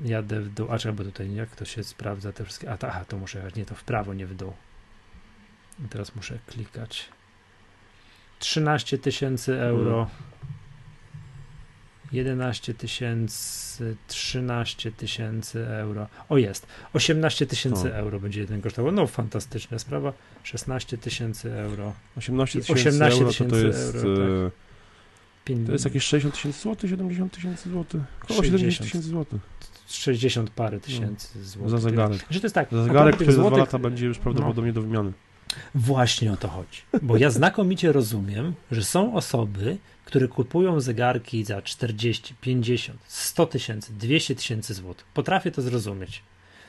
Jadę 0.04 0.40
w 0.40 0.48
dół. 0.48 0.66
A 0.70 0.78
czekaj, 0.78 0.92
bo 0.96 1.04
tutaj 1.04 1.34
jak 1.34 1.56
to 1.56 1.64
się 1.64 1.84
sprawdza 1.84 2.32
te 2.32 2.44
wszystkie. 2.44 2.70
A 2.70 2.76
ta, 2.76 2.88
aha, 2.88 3.04
to 3.08 3.16
muszę 3.18 3.38
jechać. 3.38 3.54
Nie, 3.54 3.66
to 3.66 3.74
w 3.74 3.84
prawo, 3.84 4.14
nie 4.14 4.26
w 4.26 4.34
dół. 4.34 4.52
I 5.84 5.88
teraz 5.88 6.16
muszę 6.16 6.38
klikać. 6.46 7.08
13 8.38 8.98
tysięcy 8.98 9.60
euro. 9.60 10.08
11 12.12 12.74
tysięcy, 12.74 13.96
13 14.08 14.92
tysięcy 14.92 15.66
euro. 15.68 16.06
O 16.28 16.38
jest, 16.38 16.66
18 16.92 17.46
tysięcy 17.46 17.84
No. 17.84 17.90
euro 17.90 18.20
będzie 18.20 18.40
jeden 18.40 18.62
kosztował. 18.62 18.92
No 18.92 19.06
fantastyczna 19.06 19.78
sprawa. 19.78 20.12
16 20.42 20.98
tysięcy 20.98 21.52
euro. 21.54 21.92
18 22.16 22.58
I 22.58 22.62
tysięcy 22.62 22.88
18 22.88 23.20
euro 23.22 23.32
to, 23.32 23.44
to 23.44 23.56
jest... 23.56 23.94
euro, 23.94 24.46
e, 24.46 24.50
Pięć- 25.44 25.66
To 25.66 25.72
jest 25.72 25.84
jakieś 25.84 26.04
60 26.04 26.34
tysięcy 26.34 26.60
złotych, 26.60 26.90
70 26.90 27.32
tysięcy 27.32 27.70
złotych? 27.70 28.00
Około 28.22 28.42
60 28.42 28.60
70 28.60 28.86
tysięcy 28.86 29.08
złotych 29.08 29.40
60 29.86 30.50
parę 30.50 30.80
tysięcy 30.80 31.44
złotych. 31.44 31.70
za 31.70 31.78
zegarek. 31.78 32.26
Że 32.30 32.40
to 32.40 32.46
jest 32.46 32.54
tak, 32.54 32.68
Za 32.72 32.84
zegarek, 32.84 33.14
który 33.14 33.32
za 33.32 33.42
dwa 33.42 33.56
lata 33.56 33.78
będzie 33.78 34.06
już 34.06 34.18
prawdopodobnie 34.18 34.72
do 34.72 34.82
wymiany. 34.82 35.12
Właśnie 35.74 36.32
o 36.32 36.36
to 36.36 36.48
chodzi. 36.48 36.78
Bo 37.02 37.16
ja 37.16 37.30
znakomicie 37.30 37.92
rozumiem, 37.92 38.54
że 38.70 38.84
są 38.84 39.14
osoby, 39.14 39.76
które 40.04 40.28
kupują 40.28 40.80
zegarki 40.80 41.44
za 41.44 41.62
40, 41.62 42.34
50, 42.40 42.98
100 43.06 43.46
tysięcy, 43.46 43.92
200 43.92 44.34
tysięcy 44.34 44.74
złotych. 44.74 45.04
Potrafię 45.14 45.50
to 45.50 45.62
zrozumieć. 45.62 46.22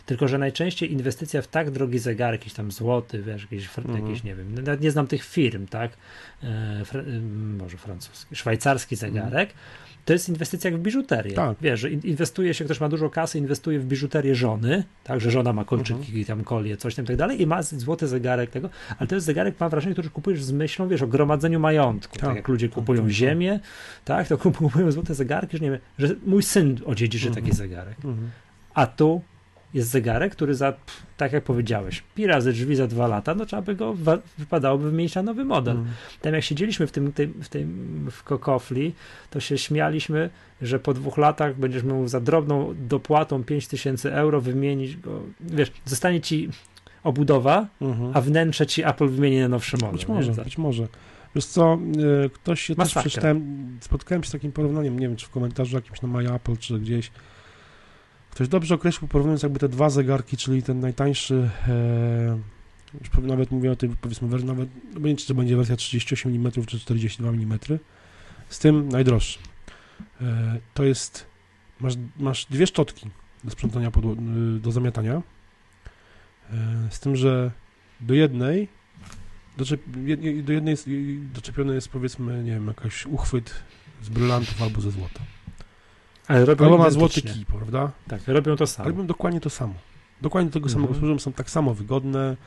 Tylko, 0.06 0.28
że 0.28 0.38
najczęściej 0.38 0.92
inwestycja 0.92 1.42
w 1.42 1.48
tak 1.48 1.72
drogi 1.72 2.00
zegarek, 2.00 2.42
jakiś 2.42 2.54
tam 2.54 2.72
złoty, 2.72 3.24
wiesz, 3.24 3.42
jakieś, 3.42 3.78
Mhm. 3.78 4.06
jakieś 4.08 4.24
nie 4.24 4.36
wiem, 4.36 4.56
nawet 4.56 4.82
nie 4.82 4.92
znam 4.92 5.08
tych 5.08 5.24
firm, 5.24 5.68
tak? 5.68 5.92
E, 6.44 6.48
fr- 6.84 7.00
m, 7.08 7.56
może 7.62 7.78
francuski, 7.78 8.36
szwajcarski 8.36 8.96
zegarek, 8.96 9.54
to 10.06 10.14
jest 10.14 10.30
inwestycja 10.30 10.72
jak 10.72 10.80
w 10.80 10.84
biżuterię. 10.84 11.34
Tak. 11.34 11.58
Wiesz, 11.62 11.80
że 11.80 11.90
in- 11.92 12.02
inwestuje 12.04 12.54
się, 12.54 12.66
ktoś 12.66 12.80
ma 12.80 12.90
dużo 12.90 13.10
kasy, 13.10 13.38
inwestuje 13.40 13.80
w 13.80 13.86
biżuterię 13.86 14.36
żony, 14.36 14.84
tak, 15.04 15.22
że 15.22 15.32
żona 15.32 15.54
ma 15.54 15.66
kolczyki, 15.66 16.08
Mhm. 16.20 16.26
tam 16.26 16.44
kolie, 16.44 16.78
coś 16.78 16.96
tam 16.96 17.06
i 17.06 17.08
tak 17.08 17.16
dalej 17.18 17.42
i 17.42 17.48
ma 17.48 17.64
złoty 17.64 18.08
zegarek 18.08 18.50
tego, 18.50 18.70
ale 19.00 19.08
to 19.08 19.16
jest 19.16 19.26
zegarek, 19.26 19.56
mam 19.60 19.70
wrażenie, 19.70 19.94
który 19.96 20.10
kupujesz 20.10 20.44
z 20.44 20.52
myślą, 20.52 20.88
wiesz, 20.88 21.02
o 21.02 21.08
gromadzeniu 21.08 21.60
majątku. 21.60 22.14
Tak, 22.16 22.26
Tak, 22.26 22.36
jak 22.36 22.48
ludzie 22.48 22.68
tak, 22.68 22.76
kupują 22.76 23.00
tak, 23.02 23.08
tak. 23.08 23.14
ziemię, 23.16 23.60
tak, 24.06 24.28
to 24.28 24.38
kupują 24.62 24.92
złote 24.92 25.14
zegarki, 25.16 25.58
że 25.58 25.64
nie 25.64 25.72
wiem, 25.72 25.80
że 26.00 26.16
mój 26.26 26.44
syn 26.44 26.80
odziedziczy 26.86 27.28
Mhm. 27.28 27.46
taki 27.46 27.58
zegarek. 27.58 27.96
Mhm. 28.06 28.30
A 28.74 28.88
tu 28.88 29.22
jest 29.74 29.90
zegarek, 29.90 30.32
który 30.32 30.56
za, 30.56 30.72
pff, 30.72 31.04
tak 31.18 31.34
jak 31.34 31.44
powiedziałeś, 31.44 32.04
pi 32.16 32.28
razy 32.28 32.52
drzwi 32.54 32.76
za 32.76 32.88
dwa 32.88 33.08
lata, 33.08 33.36
no 33.36 33.46
trzeba 33.46 33.62
by 33.62 33.76
go, 33.76 33.96
wypadałoby 34.38 34.92
wymienić 34.92 35.16
na 35.16 35.24
nowy 35.24 35.46
model. 35.46 35.78
Mhm. 35.78 35.96
Tam 36.22 36.34
jak 36.34 36.44
siedzieliśmy 36.44 36.88
w 36.88 36.92
tym, 36.92 37.14
tym, 37.14 37.34
w 37.44 37.50
tym 37.50 38.08
w 38.12 38.24
kokofli, 38.24 38.94
to 39.30 39.40
się 39.40 39.58
śmialiśmy, 39.58 40.30
że 40.62 40.80
po 40.80 40.94
dwóch 40.94 41.18
latach 41.18 41.58
będziesz 41.58 41.84
mógł 41.84 42.08
za 42.08 42.20
drobną 42.20 42.74
dopłatą 42.88 43.44
5000 43.44 44.14
euro 44.16 44.42
wymienić 44.42 44.98
go, 44.98 45.22
wiesz, 45.42 45.72
zostanie 45.86 46.22
ci 46.22 46.50
obudowa, 47.04 47.68
Mhm. 47.82 48.12
a 48.14 48.22
wnętrze 48.22 48.66
ci 48.66 48.84
Apple 48.84 49.08
wymieni 49.08 49.40
na 49.40 49.48
nowszy 49.48 49.78
model. 49.78 49.92
Być 49.92 50.08
może, 50.08 50.32
być 50.32 50.58
może. 50.58 50.88
Wiesz 51.36 51.46
co, 51.46 51.80
e, 52.26 52.30
ktoś 52.30 52.62
się 52.62 52.76
też 52.76 52.78
Masakra. 52.78 53.02
przeczytałem, 53.02 53.68
spotkałem 53.82 54.24
się 54.24 54.30
z 54.30 54.32
takim 54.32 54.52
porównaniem, 54.52 55.00
nie 55.00 55.08
wiem, 55.08 55.16
czy 55.18 55.26
w 55.26 55.30
komentarzu 55.30 55.76
jakimś 55.76 56.02
na 56.02 56.08
My 56.08 56.34
Apple, 56.34 56.58
czy 56.58 56.80
gdzieś. 56.80 57.12
Ktoś 58.34 58.48
dobrze 58.48 58.76
określił, 58.76 59.08
porównując 59.08 59.44
jakby 59.44 59.60
te 59.60 59.70
dwa 59.70 59.90
zegarki, 59.90 60.38
czyli 60.38 60.64
ten 60.64 60.80
najtańszy, 60.80 61.50
e, 61.68 62.40
już 63.02 63.28
nawet 63.28 63.52
mówię 63.52 63.72
o 63.72 63.76
tej, 63.76 63.90
powiedzmy, 63.90 64.28
nawet, 64.28 64.46
no 64.94 65.00
nie 65.00 65.06
wiem, 65.06 65.18
czy 65.18 65.28
to 65.28 65.34
będzie 65.34 65.58
wersja 65.58 65.76
38 65.76 66.36
mm, 66.36 66.52
czy 66.52 66.80
42 66.80 67.30
mm, 67.30 67.60
z 68.50 68.60
tym 68.60 68.90
najdroższy. 68.90 69.40
E, 70.22 70.60
to 70.74 70.84
jest, 70.84 71.26
masz, 71.80 71.94
masz 72.20 72.46
dwie 72.46 72.68
szczotki 72.68 73.10
do 73.44 73.52
sprzątania, 73.52 73.88
y, 73.88 74.60
do 74.60 74.72
zamiatania, 74.72 75.22
e, 76.52 76.88
z 76.90 77.00
tym, 77.00 77.16
że 77.16 77.52
do 78.02 78.14
jednej 78.14 78.68
Doczep, 79.58 79.82
do 80.44 80.54
jednej 80.54 80.78
doczepiony 81.34 81.76
jest 81.76 81.88
powiedzmy, 81.88 82.44
nie 82.44 82.52
wiem, 82.52 82.68
jakaś 82.68 83.06
uchwyt 83.06 83.64
z 84.02 84.10
brylantów 84.10 84.62
albo 84.62 84.82
ze 84.82 84.92
złota. 84.92 85.20
Ale 86.28 86.46
robią 86.46 86.66
Albo 86.66 86.78
ma 86.78 86.90
złoty 86.90 87.22
kij, 87.22 87.46
prawda? 87.46 87.92
Tak, 88.08 88.22
robią 88.28 88.56
to 88.56 88.68
samo. 88.68 88.90
Robią 88.90 89.08
dokładnie 89.08 89.40
to 89.42 89.50
samo. 89.50 89.74
Dokładnie 90.22 90.50
do 90.50 90.54
tego 90.54 90.66
Mhm. 90.66 90.82
samego 90.84 91.00
służą, 91.00 91.20
są 91.20 91.34
tak 91.34 91.50
samo 91.50 91.74
wygodne, 91.74 92.38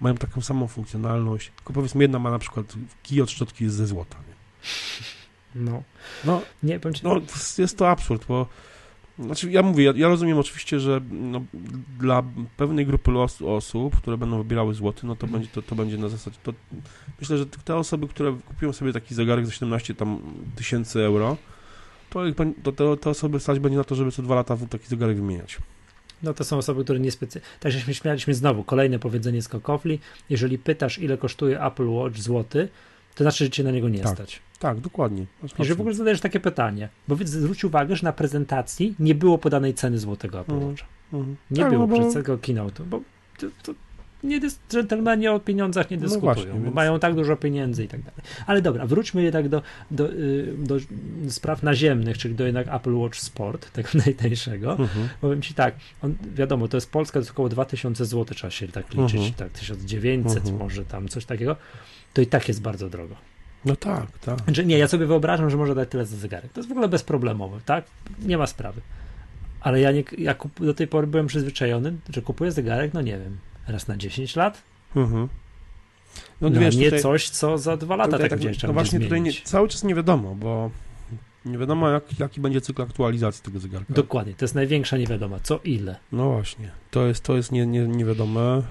mają 0.00 0.14
taką 0.14 0.40
samą 0.40 0.66
funkcjonalność. 0.68 1.52
Tylko 1.56 1.72
powiedzmy, 1.72 2.04
jedna 2.04 2.18
ma 2.18 2.30
na 2.30 2.38
przykład 2.38 2.74
kij 3.02 3.20
od 3.22 3.30
szczotki 3.30 3.64
jest 3.64 3.76
ze 3.76 3.86
złota. 3.86 4.16
Nie? 4.28 4.34
No. 5.62 5.82
No, 6.24 6.42
Nie, 6.62 6.80
powiem 6.80 6.94
no 7.02 7.14
jest- 7.18 7.58
jest 7.58 7.78
to 7.78 7.90
absurd, 7.90 8.24
bo 8.28 8.46
znaczy 9.18 9.50
ja 9.50 9.62
mówię, 9.62 9.84
ja, 9.84 9.92
ja 9.96 10.08
rozumiem 10.08 10.38
oczywiście, 10.38 10.80
że 10.80 11.00
no, 11.10 11.40
dla 11.98 12.22
pewnej 12.56 12.86
grupy 12.86 13.10
los, 13.10 13.42
osób, 13.42 13.96
które 13.96 14.16
będą 14.18 14.38
wybierały 14.38 14.74
złoty, 14.74 15.06
no 15.06 15.16
to 15.16 15.26
będzie 15.26 15.48
to, 15.48 15.62
to 15.62 15.74
będzie 15.74 15.98
na 15.98 16.08
zasadzie, 16.08 16.36
to 16.42 16.52
myślę, 17.20 17.38
że 17.38 17.46
te 17.46 17.76
osoby, 17.76 18.08
które 18.08 18.36
kupią 18.48 18.72
sobie 18.72 18.92
taki 18.92 19.14
zegarek 19.14 19.46
za 19.46 19.52
17 19.52 19.94
tam 19.94 20.20
tysięcy 20.56 21.00
euro, 21.04 21.36
to, 22.14 22.26
ich 22.26 22.34
to, 22.62 22.72
to, 22.72 22.96
to 22.96 23.10
osoby 23.10 23.40
stać 23.40 23.58
będzie 23.58 23.78
na 23.78 23.84
to, 23.84 23.94
żeby 23.94 24.12
co 24.12 24.22
dwa 24.22 24.34
lata 24.34 24.56
taki 24.70 24.86
zegarek 24.86 25.16
wymieniać. 25.16 25.58
No 26.22 26.34
to 26.34 26.44
są 26.44 26.58
osoby, 26.58 26.84
które 26.84 27.00
nie 27.00 27.10
specjalnie. 27.10 27.48
Tak 27.60 27.72
żeśmy 27.72 27.94
śmialiśmy 27.94 28.34
znowu, 28.34 28.64
kolejne 28.64 28.98
powiedzenie 28.98 29.42
z 29.42 29.48
Kokofli. 29.48 30.00
Jeżeli 30.30 30.58
pytasz, 30.58 30.98
ile 30.98 31.18
kosztuje 31.18 31.62
Apple 31.62 31.88
Watch 31.88 32.16
złoty, 32.18 32.68
to 33.14 33.24
znaczy, 33.24 33.44
że 33.44 33.50
cię 33.50 33.64
na 33.64 33.70
niego 33.70 33.88
nie 33.88 34.00
Tak. 34.00 34.14
stać. 34.14 34.40
Tak, 34.58 34.80
dokładnie. 34.80 35.26
Jeżeli 35.58 35.76
w 35.76 35.80
ogóle 35.80 35.94
zadajesz 35.94 36.20
takie 36.20 36.40
pytanie, 36.40 36.88
bo 37.08 37.16
zwróć 37.24 37.64
uwagę, 37.64 37.96
że 37.96 38.04
na 38.04 38.12
prezentacji 38.12 38.94
nie 38.98 39.14
było 39.14 39.38
podanej 39.38 39.74
ceny 39.74 39.98
złotego 39.98 40.40
Apple 40.40 40.52
Mhm. 40.52 40.70
Watcha. 40.70 40.86
Mhm. 41.12 41.36
Nie 41.50 41.62
Tak, 41.62 41.72
było 41.72 41.86
no 41.86 41.98
bo- 41.98 42.12
tego 42.12 42.36
keynote'u, 42.38 42.84
bo 42.84 43.00
to, 43.38 43.46
to 43.62 43.74
nie 44.24 44.40
dys- 44.40 44.58
dżentelmeni 44.70 45.28
o 45.28 45.40
pieniądzach 45.40 45.90
nie 45.90 45.96
No 45.96 46.02
dyskutują, 46.02 46.34
właśnie, 46.34 46.52
bo 46.52 46.60
więc- 46.60 46.74
mają 46.74 46.98
tak 46.98 47.14
dużo 47.14 47.36
pieniędzy 47.36 47.84
i 47.84 47.88
tak 47.88 48.00
dalej. 48.02 48.20
Ale 48.46 48.62
dobra, 48.62 48.86
wróćmy 48.86 49.22
jednak 49.22 49.48
do, 49.48 49.62
do, 49.90 50.12
y, 50.12 50.54
do 50.58 50.76
spraw 51.28 51.62
naziemnych, 51.62 52.18
czyli 52.18 52.34
do 52.34 52.46
jednak 52.46 52.66
Apple 52.74 52.94
Watch 52.94 53.18
Sport, 53.18 53.70
tego 53.72 53.88
najtańszego. 54.06 54.70
Mhm. 54.78 55.08
Powiem 55.20 55.42
ci 55.42 55.54
tak, 55.54 55.74
on, 56.02 56.14
wiadomo, 56.34 56.68
to 56.68 56.76
jest 56.76 56.90
Polska, 56.90 57.12
to 57.12 57.18
jest 57.18 57.30
około 57.30 57.48
2000 57.48 58.04
zł, 58.04 58.24
trzeba 58.34 58.50
się 58.50 58.68
tak 58.68 58.94
liczyć, 58.94 59.14
Mhm. 59.16 59.34
tak 59.34 59.52
1900 59.52 60.38
Mhm. 60.42 60.56
może 60.58 60.84
tam, 60.84 61.08
coś 61.08 61.24
takiego, 61.24 61.56
to 62.12 62.22
i 62.22 62.26
tak 62.26 62.48
jest 62.48 62.62
bardzo 62.62 62.90
drogo. 62.90 63.14
No 63.64 63.76
tak, 63.76 64.18
tak. 64.18 64.38
Znaczy, 64.44 64.66
nie, 64.66 64.78
ja 64.78 64.88
sobie 64.88 65.06
wyobrażam, 65.06 65.50
że 65.50 65.56
może 65.56 65.74
dać 65.74 65.88
tyle 65.88 66.06
za 66.06 66.16
zegarek. 66.16 66.52
To 66.52 66.60
jest 66.60 66.68
w 66.68 66.72
ogóle 66.72 66.88
bezproblemowe, 66.88 67.58
tak? 67.66 67.84
Nie 68.22 68.38
ma 68.38 68.46
sprawy. 68.46 68.80
Ale 69.60 69.80
ja, 69.80 69.92
nie, 69.92 70.04
ja 70.18 70.34
kup, 70.34 70.64
do 70.64 70.74
tej 70.74 70.86
pory 70.88 71.06
byłem 71.06 71.26
przyzwyczajony, 71.26 71.96
że 72.14 72.22
kupuję 72.22 72.52
zegarek, 72.52 72.94
no 72.94 73.00
nie 73.02 73.18
wiem, 73.18 73.38
raz 73.68 73.88
na 73.88 73.96
10 73.96 74.36
lat, 74.36 74.62
Mhm. 74.96 75.28
No, 76.40 76.50
no, 76.50 76.60
wiesz, 76.60 76.76
nie 76.76 76.84
tutaj, 76.84 77.00
coś, 77.00 77.30
co 77.30 77.58
za 77.58 77.76
dwa 77.76 77.96
lata 77.96 78.12
tutaj 78.12 78.30
tak 78.30 78.38
gdzieś 78.38 78.62
no 78.62 78.72
właśnie 78.72 78.98
będzie 78.98 79.08
tutaj 79.08 79.20
nie, 79.20 79.32
cały 79.32 79.68
czas 79.68 79.84
nie 79.84 79.94
wiadomo, 79.94 80.34
bo 80.34 80.70
nie 81.44 81.58
wiadomo 81.58 81.88
jak, 81.88 82.18
jaki 82.18 82.40
będzie 82.40 82.60
cykl 82.60 82.82
aktualizacji 82.82 83.42
tego 83.42 83.58
zegarka. 83.58 83.94
Dokładnie, 83.94 84.34
to 84.34 84.44
jest 84.44 84.54
największa 84.54 84.96
niewiadoma, 84.96 85.40
co 85.42 85.60
ile. 85.64 85.96
No 86.12 86.30
właśnie, 86.30 86.70
to 86.90 87.06
jest, 87.06 87.24
to 87.24 87.36
jest 87.36 87.52
nie, 87.52 87.66
nie, 87.66 87.88
niewiadome. 87.88 88.40
E, 88.40 88.62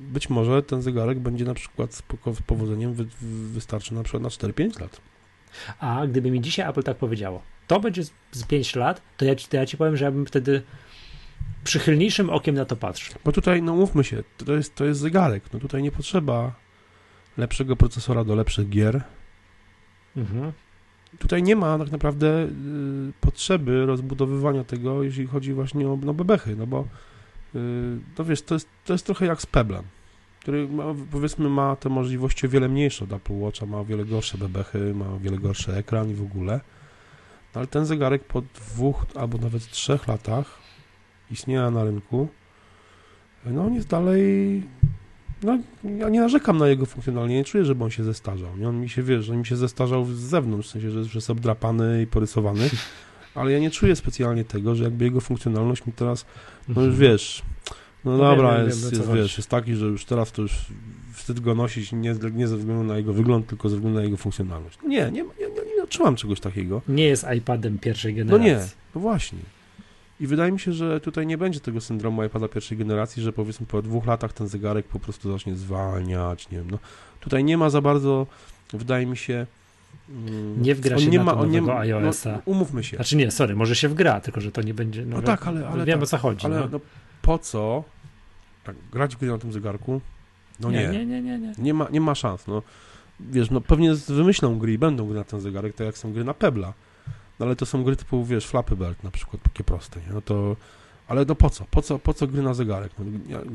Być 0.00 0.30
może 0.30 0.62
ten 0.62 0.82
zegarek 0.82 1.18
będzie 1.18 1.44
na 1.44 1.54
przykład 1.54 1.94
z 1.94 2.02
powodzeniem 2.46 2.94
wy, 2.94 3.06
wystarczy 3.52 3.94
na 3.94 4.02
przykład 4.02 4.22
na 4.22 4.28
4-5 4.28 4.80
lat. 4.80 5.00
A 5.80 6.06
gdyby 6.06 6.30
mi 6.30 6.40
dzisiaj 6.40 6.70
Apple 6.70 6.82
tak 6.82 6.96
powiedziało, 6.96 7.42
to 7.66 7.80
będzie 7.80 8.04
z, 8.04 8.12
z 8.32 8.44
5 8.44 8.76
lat, 8.76 9.02
to 9.16 9.24
ja, 9.24 9.36
ci, 9.36 9.48
to 9.48 9.56
ja 9.56 9.66
ci 9.66 9.76
powiem, 9.76 9.96
że 9.96 10.04
ja 10.04 10.10
bym 10.10 10.26
wtedy 10.26 10.62
przychylniejszym 11.64 12.30
okiem 12.30 12.54
na 12.54 12.64
to 12.64 12.76
patrzył. 12.76 13.14
Bo 13.24 13.32
tutaj, 13.32 13.62
no 13.62 13.74
mówmy 13.74 14.04
się, 14.04 14.22
to 14.36 14.52
jest, 14.52 14.74
to 14.74 14.84
jest 14.84 15.00
zegarek. 15.00 15.42
No 15.52 15.58
tutaj 15.58 15.82
nie 15.82 15.92
potrzeba 15.92 16.52
lepszego 17.36 17.76
procesora 17.76 18.24
do 18.24 18.34
lepszych 18.34 18.68
gier. 18.68 19.02
Mhm. 20.16 20.52
Tutaj 21.18 21.42
nie 21.42 21.56
ma 21.56 21.78
tak 21.78 21.90
naprawdę 21.90 22.44
y, 22.44 22.48
potrzeby 23.20 23.86
rozbudowywania 23.86 24.64
tego, 24.64 25.02
jeśli 25.02 25.26
chodzi 25.26 25.52
właśnie 25.52 25.88
o 25.88 25.98
no, 26.02 26.14
bebechy, 26.14 26.56
no 26.56 26.66
bo 26.66 26.84
y, 27.54 27.58
no 28.18 28.24
wiesz, 28.24 28.42
to 28.42 28.54
jest, 28.54 28.68
to 28.84 28.92
jest 28.92 29.06
trochę 29.06 29.26
jak 29.26 29.42
z 29.42 29.46
Peblem, 29.46 29.84
który 30.40 30.68
ma, 30.68 30.84
powiedzmy 31.10 31.48
ma 31.48 31.76
te 31.76 31.88
możliwości 31.88 32.46
o 32.46 32.48
wiele 32.50 32.68
mniejsze 32.68 33.04
od 33.04 33.12
Apple 33.12 33.38
Watcha, 33.38 33.66
ma 33.66 33.78
o 33.78 33.84
wiele 33.84 34.04
gorsze 34.04 34.38
bebechy, 34.38 34.94
ma 34.94 35.08
o 35.08 35.18
wiele 35.18 35.38
gorszy 35.38 35.72
ekran 35.72 36.10
i 36.10 36.14
w 36.14 36.22
ogóle. 36.22 36.60
No, 37.54 37.58
ale 37.58 37.66
ten 37.66 37.86
zegarek 37.86 38.24
po 38.24 38.42
dwóch 38.42 39.06
albo 39.14 39.38
nawet 39.38 39.70
trzech 39.70 40.08
latach 40.08 40.67
istnienia 41.30 41.70
na 41.70 41.84
rynku, 41.84 42.28
no 43.46 43.64
on 43.66 43.74
jest 43.74 43.88
dalej 43.88 44.62
no, 45.42 45.58
ja 45.98 46.08
nie 46.08 46.20
narzekam 46.20 46.58
na 46.58 46.68
jego 46.68 46.86
funkcjonalnie, 46.86 47.34
nie 47.34 47.44
czuję, 47.44 47.64
żeby 47.64 47.84
on 47.84 47.90
się 47.90 48.04
zestarzał. 48.04 48.56
Nie? 48.56 48.68
On 48.68 48.80
mi 48.80 48.88
się, 48.88 49.02
wiesz, 49.02 49.30
on 49.30 49.36
mi 49.38 49.46
się 49.46 49.56
zestarzał 49.56 50.04
z 50.04 50.18
zewnątrz, 50.18 50.68
w 50.68 50.70
sensie, 50.70 50.90
że, 50.90 51.04
że 51.04 51.10
jest 51.14 51.30
obdrapany 51.30 52.02
i 52.02 52.06
porysowany, 52.06 52.70
ale 53.34 53.52
ja 53.52 53.58
nie 53.58 53.70
czuję 53.70 53.96
specjalnie 53.96 54.44
tego, 54.44 54.74
że 54.74 54.84
jakby 54.84 55.04
jego 55.04 55.20
funkcjonalność 55.20 55.86
mi 55.86 55.92
teraz, 55.92 56.26
no 56.68 56.82
już 56.82 56.96
wiesz, 56.96 57.42
no 58.04 58.16
No 58.16 58.18
dobra, 58.18 58.56
wiem, 58.56 58.66
jest, 58.66 58.90
wiem, 58.90 59.00
jest, 59.00 59.12
wiesz, 59.12 59.36
jest 59.36 59.50
taki, 59.50 59.74
że 59.74 59.86
już 59.86 60.04
teraz 60.04 60.32
to 60.32 60.42
już 60.42 60.66
wstyd 61.14 61.40
go 61.40 61.54
nosić 61.54 61.92
nie, 61.92 62.14
nie 62.32 62.48
ze 62.48 62.56
względu 62.56 62.84
na 62.84 62.96
jego 62.96 63.12
wygląd, 63.12 63.46
tylko 63.46 63.68
ze 63.68 63.76
względu 63.76 63.98
na 63.98 64.04
jego 64.04 64.16
funkcjonalność. 64.16 64.78
No 64.82 64.88
nie, 64.88 65.04
nie, 65.04 65.10
nie, 65.10 65.22
nie, 65.40 65.76
nie 65.76 65.82
odczułam 65.82 66.16
czegoś 66.16 66.40
takiego. 66.40 66.82
Nie 66.88 67.04
jest 67.04 67.26
iPadem 67.36 67.78
pierwszej 67.78 68.14
No 68.14 68.18
generacji. 68.24 68.50
nie, 68.50 68.58
no 68.94 69.00
właśnie. 69.00 69.38
I 70.20 70.26
wydaje 70.26 70.52
mi 70.52 70.60
się, 70.60 70.72
że 70.72 71.00
tutaj 71.00 71.26
nie 71.26 71.38
będzie 71.38 71.60
tego 71.60 71.80
syndromu 71.80 72.24
iPada 72.24 72.48
pierwszej 72.48 72.78
generacji, 72.78 73.22
że 73.22 73.32
powiedzmy 73.32 73.66
po 73.66 73.82
dwóch 73.82 74.06
latach 74.06 74.32
ten 74.32 74.48
zegarek 74.48 74.86
po 74.86 74.98
prostu 75.00 75.32
zacznie 75.32 75.56
zwalniać, 75.56 76.50
nie 76.50 76.58
wiem, 76.58 76.70
no. 76.70 76.78
Tutaj 77.20 77.44
nie 77.44 77.58
ma 77.58 77.70
za 77.70 77.80
bardzo, 77.80 78.26
wydaje 78.72 79.06
mi 79.06 79.16
się... 79.16 79.46
mm, 80.08 80.62
Nie 80.62 80.74
wgra 80.74 80.98
się 80.98 81.06
nie 81.06 81.18
na 81.18 81.24
ma, 81.24 81.34
on 81.34 81.50
nie 81.50 81.62
ma, 81.62 81.78
iOS-a. 81.78 82.32
No, 82.32 82.38
umówmy 82.44 82.84
się. 82.84 82.96
Znaczy 82.96 83.16
nie, 83.16 83.30
sorry, 83.30 83.56
może 83.56 83.76
się 83.76 83.88
wgra, 83.88 84.20
tylko 84.20 84.40
że 84.40 84.52
to 84.52 84.62
nie 84.62 84.74
będzie. 84.74 85.06
No 85.06 85.20
wi- 85.20 85.26
tak, 85.26 85.46
ale- 85.46 85.68
ale 85.68 85.84
wiem 85.84 85.98
tak, 85.98 86.02
o 86.02 86.06
co 86.06 86.18
chodzi. 86.18 86.46
Ale 86.46 86.60
no. 86.60 86.68
no, 86.72 86.80
po 87.22 87.38
co 87.38 87.84
tak, 88.64 88.76
grać 88.92 89.16
gry 89.16 89.28
na 89.28 89.38
tym 89.38 89.52
zegarku? 89.52 90.00
No 90.60 90.70
nie. 90.70 90.88
nie, 90.88 91.06
nie, 91.06 91.22
nie, 91.22 91.38
nie. 91.38 91.52
Nie 91.58 91.74
ma, 91.74 91.88
nie 91.90 92.00
ma 92.00 92.14
szans, 92.14 92.46
no. 92.46 92.62
Wiesz, 93.20 93.50
no 93.50 93.60
pewnie 93.60 93.94
wymyślą 93.94 94.58
gry 94.58 94.72
i 94.72 94.78
będą 94.78 95.06
gry 95.06 95.16
na 95.18 95.24
ten 95.24 95.40
zegarek, 95.40 95.74
tak 95.74 95.86
jak 95.86 95.98
są 95.98 96.12
gry 96.12 96.24
na 96.24 96.34
Pebla. 96.34 96.72
No 97.40 97.46
ale 97.46 97.56
to 97.56 97.66
są 97.66 97.84
gry 97.84 97.96
typu, 97.96 98.24
wiesz, 98.24 98.46
Flappy 98.46 98.76
Bird 98.76 99.04
na 99.04 99.10
przykład, 99.10 99.42
takie 99.42 99.64
proste, 99.64 100.00
nie? 100.00 100.12
No 100.14 100.20
to... 100.22 100.56
Ale 101.08 101.24
no 101.24 101.34
po 101.34 101.50
co? 101.50 101.64
Po 101.70 101.82
co, 101.82 101.98
po 101.98 102.14
co 102.14 102.26
gry 102.26 102.42
na 102.42 102.54
zegarek? 102.54 102.92
No, 102.98 103.04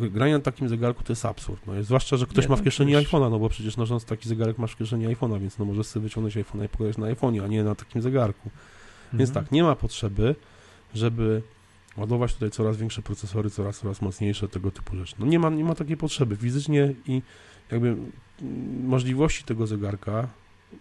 granie 0.10 0.34
na 0.34 0.40
takim 0.40 0.70
zegarku 0.70 1.04
to 1.04 1.12
jest 1.12 1.26
absurd. 1.26 1.62
No, 1.68 1.84
zwłaszcza, 1.84 2.18
że 2.18 2.26
ktoś 2.26 2.46
Nie, 2.46 2.50
ma 2.50 2.56
w 2.56 2.60
no 2.60 2.64
kieszeni 2.66 2.92
przecież- 2.94 3.12
iPhone'a, 3.12 3.32
no 3.32 3.40
bo 3.40 3.50
przecież 3.50 3.78
nosząc 3.78 4.06
taki 4.06 4.30
zegarek 4.30 4.58
masz 4.58 4.72
w 4.72 4.78
kieszeni 4.78 5.08
iPhone'a, 5.08 5.40
więc 5.42 5.58
no 5.60 5.66
możesz 5.66 5.88
sobie 5.88 6.04
wyciągnąć 6.04 6.36
iPhone'a 6.38 6.66
i 6.66 6.70
pograć 6.70 6.98
na 6.98 7.08
iPhone'ie, 7.14 7.44
a 7.44 7.48
nie 7.48 7.64
na 7.64 7.76
takim 7.76 8.02
zegarku. 8.02 8.50
Więc 9.14 9.30
Mhm. 9.30 9.46
tak, 9.46 9.52
nie 9.52 9.64
ma 9.64 9.76
potrzeby, 9.76 10.36
żeby 10.94 11.42
ładować 11.98 12.34
tutaj 12.34 12.52
coraz 12.52 12.78
większe 12.78 13.02
procesory, 13.02 13.50
coraz, 13.50 13.80
coraz 13.80 14.02
mocniejsze, 14.02 14.48
tego 14.48 14.72
typu 14.72 14.96
rzeczy. 14.98 15.16
No 15.20 15.26
nie 15.26 15.40
ma, 15.40 15.50
nie 15.50 15.64
ma 15.64 15.76
takiej 15.76 15.98
potrzeby. 15.98 16.36
Fizycznie 16.36 16.94
i 17.08 17.22
jakby 17.72 17.88
mm, 17.88 18.12
możliwości 18.88 19.44
tego 19.44 19.68
zegarka, 19.68 20.28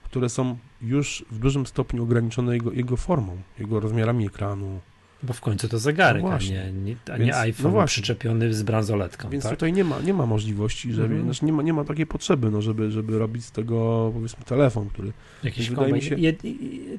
które 0.04 0.28
są 0.28 0.56
już 0.82 1.24
w 1.30 1.38
dużym 1.38 1.66
stopniu 1.66 2.02
ograniczone 2.02 2.54
jego, 2.54 2.72
jego 2.72 2.96
formą, 2.96 3.36
jego 3.58 3.80
rozmiarami 3.80 4.26
ekranu. 4.26 4.80
Bo 5.24 5.32
w 5.32 5.40
końcu 5.40 5.68
to 5.68 5.78
zegarek, 5.78 6.22
No 6.22 6.32
a 6.32 6.38
nie, 6.38 6.72
nie, 6.72 6.96
a 7.12 7.18
Więc- 7.18 7.26
nie 7.26 7.32
no 7.32 7.38
iPhone 7.38 7.72
właśnie. 7.72 7.86
przyczepiony 7.86 8.54
z 8.54 8.62
bransoletką. 8.62 9.28
Więc 9.30 9.44
tak? 9.44 9.52
tutaj 9.52 9.72
nie 9.72 9.84
ma, 9.84 10.00
nie 10.00 10.14
ma 10.14 10.26
możliwości, 10.26 10.92
żeby, 10.92 11.06
Mhm. 11.14 11.24
znaczy 11.24 11.44
nie, 11.44 11.52
ma, 11.52 11.62
nie 11.62 11.72
ma 11.72 11.84
takiej 11.84 12.06
potrzeby, 12.06 12.50
no, 12.50 12.62
żeby, 12.62 12.90
żeby 12.90 13.18
robić 13.18 13.44
z 13.44 13.50
tego 13.52 14.10
powiedzmy 14.14 14.44
telefon, 14.44 14.88
który 14.88 15.12
Jakiś 15.44 15.70
wydaje 15.70 15.92
mi 15.92 16.02
się- 16.02 16.14
Jed, 16.18 16.42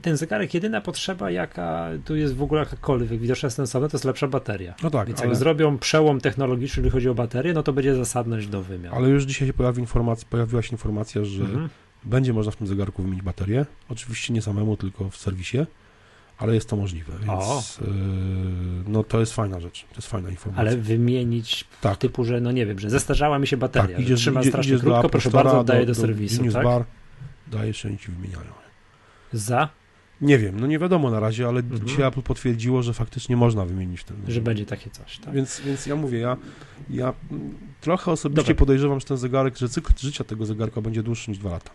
ten 0.01 0.17
zegarek, 0.17 0.53
jedyna 0.53 0.81
potrzeba, 0.81 1.31
jaka 1.31 1.89
tu 2.05 2.15
jest 2.15 2.35
w 2.35 2.43
ogóle 2.43 2.59
jakakolwiek 2.59 3.19
widoczna 3.19 3.49
sensowna, 3.49 3.87
to 3.89 3.97
jest 3.97 4.05
lepsza 4.05 4.27
bateria. 4.27 4.73
no 4.83 4.89
tak, 4.89 5.07
Więc 5.07 5.19
ale, 5.19 5.29
jak 5.29 5.37
zrobią 5.37 5.77
przełom 5.77 6.19
technologiczny, 6.21 6.79
jeżeli 6.81 6.91
chodzi 6.91 7.09
o 7.09 7.15
baterię, 7.15 7.53
no 7.53 7.63
to 7.63 7.73
będzie 7.73 7.95
zasadność 7.95 8.47
do 8.47 8.61
wymian. 8.61 8.93
ale 8.93 9.09
już 9.09 9.23
dzisiaj 9.23 9.47
się 9.47 9.53
pojawi 9.53 9.79
informacja, 9.81 10.27
pojawiła 10.29 10.61
się 10.61 10.71
informacja, 10.71 11.25
że 11.25 11.43
Mhm. 11.43 11.69
Będzie 12.05 12.33
można 12.33 12.51
w 12.51 12.55
tym 12.55 12.67
zegarku 12.67 13.03
wymienić 13.03 13.23
baterię. 13.23 13.65
Oczywiście 13.89 14.33
nie 14.33 14.41
samemu, 14.41 14.77
tylko 14.77 15.09
w 15.09 15.17
serwisie, 15.17 15.57
ale 16.37 16.55
jest 16.55 16.69
to 16.69 16.75
możliwe, 16.75 17.13
więc 17.25 17.77
yy, 17.77 17.87
no 18.87 19.03
to 19.03 19.19
jest 19.19 19.33
fajna 19.33 19.59
rzecz. 19.59 19.81
To 19.89 19.95
jest 19.95 20.07
fajna 20.07 20.29
informacja. 20.29 20.61
Ale 20.61 20.77
wymienić 20.77 21.65
tak, 21.81 21.97
typu, 21.97 22.23
że 22.25 22.41
no 22.41 22.51
nie 22.51 22.65
wiem, 22.65 22.79
że 22.79 22.89
zestarzała 22.89 23.39
mi 23.39 23.47
się 23.47 23.57
bateria, 23.57 23.95
tak, 23.97 24.05
idziesz, 24.05 24.19
trzyma 24.19 24.41
idzie, 24.41 24.49
strasznie 24.49 24.73
idziesz 24.73 24.81
do 24.81 24.91
krótko, 24.91 25.09
proszę 25.09 25.29
bardzo, 25.29 25.59
oddaję 25.59 25.85
do, 25.85 25.95
serwisu, 25.95 26.37
Genius 26.37 26.53
tak? 26.53 26.63
Bar, 26.63 26.85
dajesz 27.47 27.85
i 27.85 27.97
ci 27.97 28.11
wymieniają. 28.11 28.51
Za, 29.33 29.69
Nie 30.21 30.37
wiem, 30.37 30.59
no 30.59 30.67
nie 30.67 30.79
wiadomo 30.79 31.11
na 31.11 31.19
razie, 31.19 31.47
ale 31.47 31.59
Mhm. 31.59 31.87
dzisiaj 31.87 32.07
Apple 32.07 32.21
potwierdziło, 32.21 32.83
że 32.83 32.93
faktycznie 32.93 33.37
można 33.37 33.65
wymienić 33.65 34.03
ten. 34.03 34.17
że 34.27 34.41
będzie 34.41 34.65
takie 34.65 34.89
coś, 34.89 35.17
tak? 35.17 35.33
Więc, 35.33 35.61
więc 35.65 35.85
ja 35.85 35.95
mówię, 35.95 36.19
ja, 36.19 36.37
ja 36.89 37.13
mm, 37.31 37.53
trochę 37.81 38.11
osobiście 38.11 38.43
Dobra. 38.43 38.55
podejrzewam, 38.55 38.99
że 38.99 39.05
ten 39.05 39.17
zegarek, 39.17 39.57
że 39.57 39.69
cykl 39.69 39.93
życia 39.97 40.23
tego 40.23 40.45
zegarka 40.45 40.81
będzie 40.81 41.03
dłuższy 41.03 41.31
niż 41.31 41.37
dwa 41.39 41.49
lata. 41.49 41.71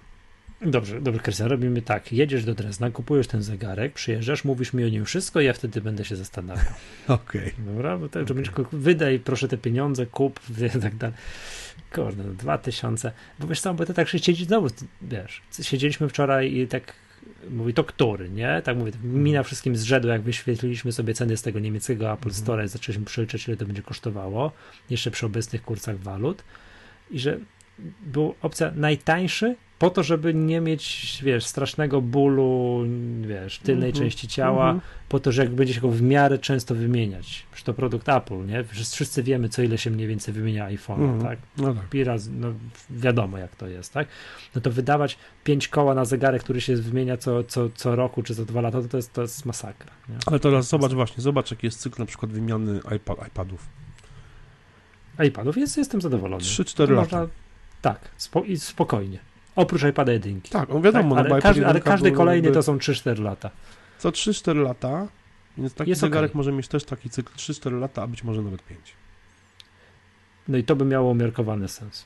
Dobrze, 0.63 1.01
dobrze, 1.01 1.21
Krystian, 1.21 1.49
robimy 1.49 1.83
tak. 1.83 2.13
Jedziesz 2.13 2.45
do 2.45 2.55
Drezna, 2.55 2.91
kupujesz 2.91 3.27
ten 3.27 3.43
zegarek, 3.43 3.93
przyjeżdżasz, 3.93 4.45
mówisz 4.45 4.73
mi 4.73 4.85
o 4.85 4.89
nim 4.89 5.05
wszystko, 5.05 5.41
ja 5.41 5.53
wtedy 5.53 5.81
będę 5.81 6.05
się 6.05 6.17
zastanawiał. 6.17 6.75
Okej. 7.09 7.53
Dobra, 7.59 7.99
bo 7.99 8.09
to, 8.09 8.27
że 8.27 8.35
będziesz, 8.35 8.55
wydaj 8.73 9.19
proszę 9.19 9.49
te 9.49 9.59
pieniądze, 9.59 10.07
kup, 10.07 10.41
i 10.77 10.81
tak 10.81 10.97
dalej. 10.97 11.17
Kurde, 11.93 12.25
no, 12.25 12.35
dwa 12.35 12.59
tysiące. 12.59 13.13
Bo 13.39 13.47
wiesz 13.47 13.61
co, 13.61 13.75
bo 13.75 13.87
to 13.87 13.95
tak 13.95 14.09
się 14.09 14.19
siedzi 14.19 14.45
znowu, 14.45 14.69
wiesz, 15.03 15.43
siedzieliśmy 15.63 16.09
wczoraj 16.09 16.53
i 16.53 16.69
tak 16.69 16.93
mówi, 17.51 17.75
to 17.75 17.85
który, 17.85 18.31
nie? 18.31 18.63
Tak 18.65 18.77
mówię, 18.77 18.93
mi 19.03 19.33
na 19.33 19.43
wszystkim 19.43 19.77
zrzedło, 19.77 20.11
jak 20.11 20.23
wyświetliliśmy 20.23 20.93
sobie 20.93 21.15
ceny 21.15 21.37
z 21.37 21.43
tego 21.43 21.59
niemieckiego 21.59 22.13
Apple 22.13 22.29
Mhm. 22.29 22.35
Store 22.35 22.65
i 22.65 22.69
zaczęliśmy 22.69 23.05
przeliczać, 23.05 23.49
ile 23.49 23.57
to 23.57 23.67
będzie 23.67 23.83
kosztowało, 23.83 24.53
jeszcze 24.91 25.11
przy 25.11 25.27
obecnych 25.27 25.63
kursach 25.63 25.99
walut 25.99 26.45
i 27.11 27.19
że 27.19 27.39
był 28.07 28.35
opcja 28.43 28.72
najtańszy, 28.76 29.57
po 29.79 29.91
to, 29.91 30.03
żeby 30.03 30.35
nie 30.35 30.61
mieć, 30.61 31.18
wiesz, 31.24 31.45
strasznego 31.45 32.01
bólu, 32.01 32.85
wiesz, 33.22 33.59
tylnej 33.59 33.89
Mhm, 33.91 34.05
części 34.05 34.29
ciała, 34.29 34.70
mhm. 34.70 34.81
po 35.09 35.20
to, 35.20 35.33
że 35.33 35.43
jak 35.43 35.55
będzie 35.55 35.74
się 35.74 35.81
go 35.81 35.91
w 35.91 36.03
miarę 36.03 36.39
często 36.39 36.74
wymieniać. 36.74 37.47
Przecież 37.51 37.64
to 37.64 37.74
produkt 37.74 38.09
Apple, 38.09 38.47
nie? 38.47 38.64
Wszyscy, 38.64 38.95
wszyscy 38.95 39.22
wiemy, 39.22 39.49
co 39.49 39.62
ile 39.62 39.79
się 39.79 39.91
mniej 39.91 40.07
więcej 40.07 40.35
wymienia 40.35 40.64
iPhone, 40.64 41.03
Mhm. 41.03 41.22
tak? 41.22 41.39
No 41.57 41.74
tak. 41.74 41.95
I 41.95 42.05
raz, 42.05 42.29
no 42.33 42.49
wiadomo 42.91 43.39
jak 43.39 43.57
to 43.57 43.66
jest, 43.68 43.93
tak? 43.93 44.09
No 44.55 44.61
to 44.61 44.70
wydawać 44.70 45.18
pięć 45.45 45.68
koła 45.68 45.95
na 45.95 46.05
zegarek, 46.05 46.43
który 46.43 46.61
się 46.61 46.76
wymienia 46.76 47.16
co, 47.16 47.45
co, 47.45 47.70
co 47.74 47.97
roku 47.97 48.22
czy 48.22 48.35
co 48.35 48.45
dwa 48.45 48.61
lata, 48.61 48.83
to, 48.83 48.89
to, 48.89 48.97
jest, 48.97 49.12
to 49.12 49.22
jest 49.22 49.47
masakra. 49.47 49.93
Nie? 50.09 50.16
Ale 50.26 50.41
teraz 50.41 50.68
zobacz 50.68 50.93
właśnie, 50.93 51.22
zobacz 51.22 51.51
jaki 51.51 51.66
jest 51.66 51.81
cykl 51.81 52.03
na 52.03 52.07
przykład 52.07 52.33
wymiany 52.33 52.81
iPad, 52.97 53.29
iPadów. 53.29 53.66
iPadów 55.26 55.57
jest, 55.57 55.76
jestem 55.76 56.01
zadowolony. 56.01 56.43
3-4 56.45 56.74
To 56.74 56.83
lata. 56.93 57.01
Można, 57.20 57.26
tak, 57.83 58.01
spo, 58.16 58.45
i 58.45 58.59
spokojnie. 58.59 59.18
Oprócz 59.57 59.83
iPada 59.83 60.12
jedynki. 60.12 60.51
Tak, 60.51 60.68
no 60.68 60.81
wiadomo, 60.81 61.03
tak, 61.03 61.09
no 61.11 61.16
ale, 61.16 61.29
iPad 61.29 61.43
każdy, 61.43 61.66
ale 61.66 61.81
każdy 61.81 62.12
kolejny 62.12 62.51
to 62.51 62.62
są 62.62 62.76
3-4 62.76 63.22
lata. 63.22 63.51
Co 63.99 64.11
3-4 64.11 64.57
lata, 64.57 65.09
więc 65.59 65.74
taki 65.74 65.91
Jest 65.91 66.01
zegarek 66.01 66.31
okej. 66.31 66.37
może 66.37 66.53
mieć 66.53 66.68
też 66.68 66.85
taki 66.85 67.11
cykl 67.11 67.33
3-4 67.35 67.81
lata, 67.81 68.03
a 68.03 68.07
być 68.07 68.24
może 68.24 68.43
nawet 68.43 68.62
5. 68.62 68.81
No 70.49 70.59
i 70.59 70.64
to 70.64 70.76
by 70.76 70.85
miało 70.85 71.11
umiarkowany 71.11 71.68
sens. 71.68 72.05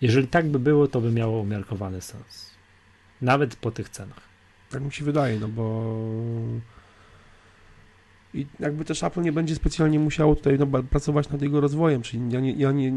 Jeżeli 0.00 0.28
tak 0.28 0.48
by 0.48 0.58
było, 0.58 0.88
to 0.88 1.00
by 1.00 1.12
miało 1.12 1.40
umiarkowany 1.40 2.00
sens. 2.00 2.50
Nawet 3.22 3.56
po 3.56 3.70
tych 3.70 3.88
cenach. 3.88 4.20
Tak 4.70 4.82
mi 4.82 4.92
się 4.92 5.04
wydaje, 5.04 5.40
no 5.40 5.48
bo 5.48 5.94
i 8.34 8.46
jakby 8.60 8.84
też 8.84 9.02
Apple 9.02 9.22
nie 9.22 9.32
będzie 9.32 9.54
specjalnie 9.54 9.98
musiało 9.98 10.36
tutaj 10.36 10.58
no, 10.58 10.82
pracować 10.82 11.28
nad 11.28 11.42
jego 11.42 11.60
rozwojem, 11.60 12.02
czyli 12.02 12.22
ja 12.30 12.40
nie, 12.40 12.52
ja 12.52 12.72
nie, 12.72 12.92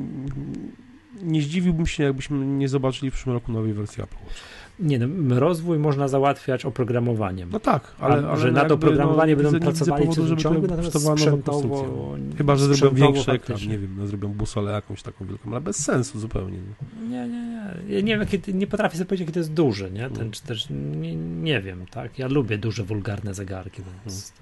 nie 1.22 1.42
zdziwiłbym 1.42 1.88
się, 1.88 2.04
jakbyśmy 2.04 2.46
nie 2.46 2.68
zobaczyli 2.68 3.12
w 3.12 3.14
przyszłym 3.14 3.34
roku 3.36 3.52
nowej 3.52 3.74
wersji 3.74 4.04
Apple 4.04 4.16
Watch. 4.16 4.36
Nie 4.80 5.00
no, 5.00 5.40
rozwój 5.40 5.80
można 5.80 6.08
załatwiać 6.08 6.66
oprogramowaniem. 6.66 7.50
No 7.52 7.60
tak, 7.60 7.96
ale, 8.00 8.14
Ale, 8.30 8.38
że 8.38 8.48
no 8.48 8.54
na 8.54 8.60
to 8.66 8.74
jakby, 8.74 8.88
programowanie 8.88 9.36
no, 9.36 9.42
będą 9.44 9.52
widzę, 9.52 9.66
nie 9.66 9.72
widzę 9.72 9.86
pracowali 9.86 10.08
powodu, 10.08 10.36
ciągu, 10.36 10.68
to 10.68 10.76
natomiast 10.76 11.00
sprzętowo. 11.02 12.16
Chyba, 12.38 12.56
że 12.56 12.76
zrobią 12.76 13.14
większe 13.14 13.32
ekran, 13.32 13.60
nie 13.68 13.78
wiem, 13.80 13.96
no, 13.98 14.08
zrobią 14.08 14.30
busolę 14.30 14.72
jakąś 14.72 15.04
taką 15.04 15.26
wielką, 15.26 15.52
ale 15.52 15.62
bez 15.62 15.84
sensu 15.84 16.20
zupełnie. 16.20 16.58
No. 16.58 17.08
Nie, 17.08 17.28
nie, 17.28 17.46
nie. 17.48 17.96
Ja 17.96 18.02
nie 18.02 18.18
wiem, 18.18 18.20
jakie, 18.20 18.54
nie 18.54 18.68
potrafię 18.68 18.98
sobie 18.98 19.06
powiedzieć, 19.06 19.22
jakie 19.28 19.34
to 19.34 19.40
jest 19.40 19.54
duże, 19.54 19.92
nie? 19.92 20.10
Ten, 20.10 20.18
Mm. 20.18 20.32
czy 20.32 20.44
też 20.44 20.68
nie, 21.02 21.16
nie 21.16 21.62
wiem, 21.62 21.86
tak? 21.92 22.20
Ja 22.20 22.28
lubię 22.28 22.58
duże, 22.58 22.84
wulgarne 22.84 23.34
zegarki, 23.34 23.82
więc 24.06 24.34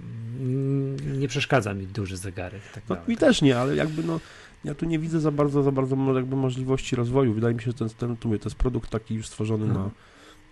nie 1.20 1.28
przeszkadza 1.28 1.74
mi 1.74 1.88
duży 1.88 2.18
zegarek. 2.18 2.62
Tak 2.74 2.84
No, 2.90 2.98
mi 3.08 3.18
też 3.18 3.42
nie, 3.42 3.60
ale 3.60 3.76
jakby 3.76 4.04
no, 4.04 4.20
ja 4.64 4.76
tu 4.76 4.86
nie 4.86 5.00
widzę 5.00 5.20
za 5.20 5.32
bardzo, 5.32 5.64
za 5.64 5.72
bardzo 5.72 5.96
jakby 6.16 6.36
możliwości 6.36 6.96
rozwoju. 6.96 7.34
Wydaje 7.34 7.56
mi 7.56 7.62
się, 7.62 7.72
że 7.72 7.74
ten, 7.78 7.90
ten 7.90 8.18
tu 8.18 8.28
mówię, 8.28 8.40
to 8.40 8.50
jest 8.50 8.56
produkt 8.58 8.90
taki 8.90 9.16
już 9.16 9.28
stworzony 9.28 9.66
Mhm. 9.66 9.90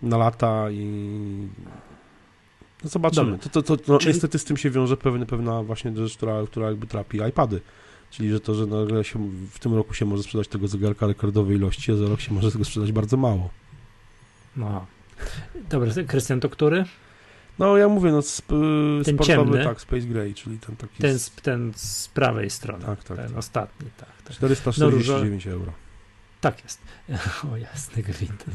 na, 0.02 0.08
na 0.08 0.16
lata 0.16 0.70
i 0.70 1.48
no 2.84 2.90
zobaczymy. 2.90 3.38
To, 3.38 3.48
to, 3.48 3.62
to, 3.76 3.76
no, 3.92 3.98
Czyli- 3.98 4.12
Niestety 4.12 4.38
z 4.38 4.44
tym 4.44 4.56
się 4.56 4.70
wiąże 4.70 4.96
pewna, 4.96 5.26
pewna 5.26 5.62
właśnie 5.62 5.96
rzecz, 5.96 6.16
która, 6.16 6.42
która 6.46 6.66
jakby 6.68 6.86
trapi 6.86 7.18
iPady. 7.28 7.60
Czyli, 8.10 8.30
że 8.30 8.40
to, 8.40 8.54
że 8.54 8.66
nagle 8.66 9.04
się, 9.04 9.30
w 9.50 9.58
tym 9.58 9.74
roku 9.74 9.94
się 9.94 10.04
może 10.04 10.22
sprzedać 10.22 10.48
tego 10.48 10.68
zegarka 10.68 11.06
rekordowej 11.06 11.56
ilości, 11.56 11.92
a 11.92 11.96
za 11.96 12.06
rok 12.08 12.20
się 12.20 12.34
może 12.34 12.52
tego 12.52 12.64
sprzedać 12.64 12.92
bardzo 12.92 13.16
mało. 13.16 13.50
No. 14.56 14.86
Dobra, 15.70 15.90
Krystian, 16.06 16.40
to 16.40 16.48
który? 16.48 16.84
No 17.60 17.76
ja 17.76 17.88
mówię, 17.88 18.10
no 18.12 18.18
sp, 18.34 18.48
Ten 19.04 19.14
sportowy, 19.14 19.50
ciemny? 19.50 19.64
tak, 19.64 19.80
Space 19.80 20.06
Gray, 20.06 20.34
czyli 20.34 20.58
ten 20.58 20.76
taki... 20.76 21.02
Ten, 21.02 21.18
z- 21.18 21.30
ten 21.30 21.72
z 21.76 22.08
prawej 22.08 22.50
strony. 22.50 22.84
tak, 22.84 23.04
tak, 23.04 23.16
ten 23.16 23.28
tak. 23.28 23.36
ostatni, 23.38 23.86
tak. 23.96 24.22
tak. 24.24 24.32
449 24.36 25.46
euro. 25.46 25.72
Tak 26.40 26.64
jest. 26.64 26.80
O 27.52 27.56
jasny 27.56 28.02
gwint. 28.02 28.44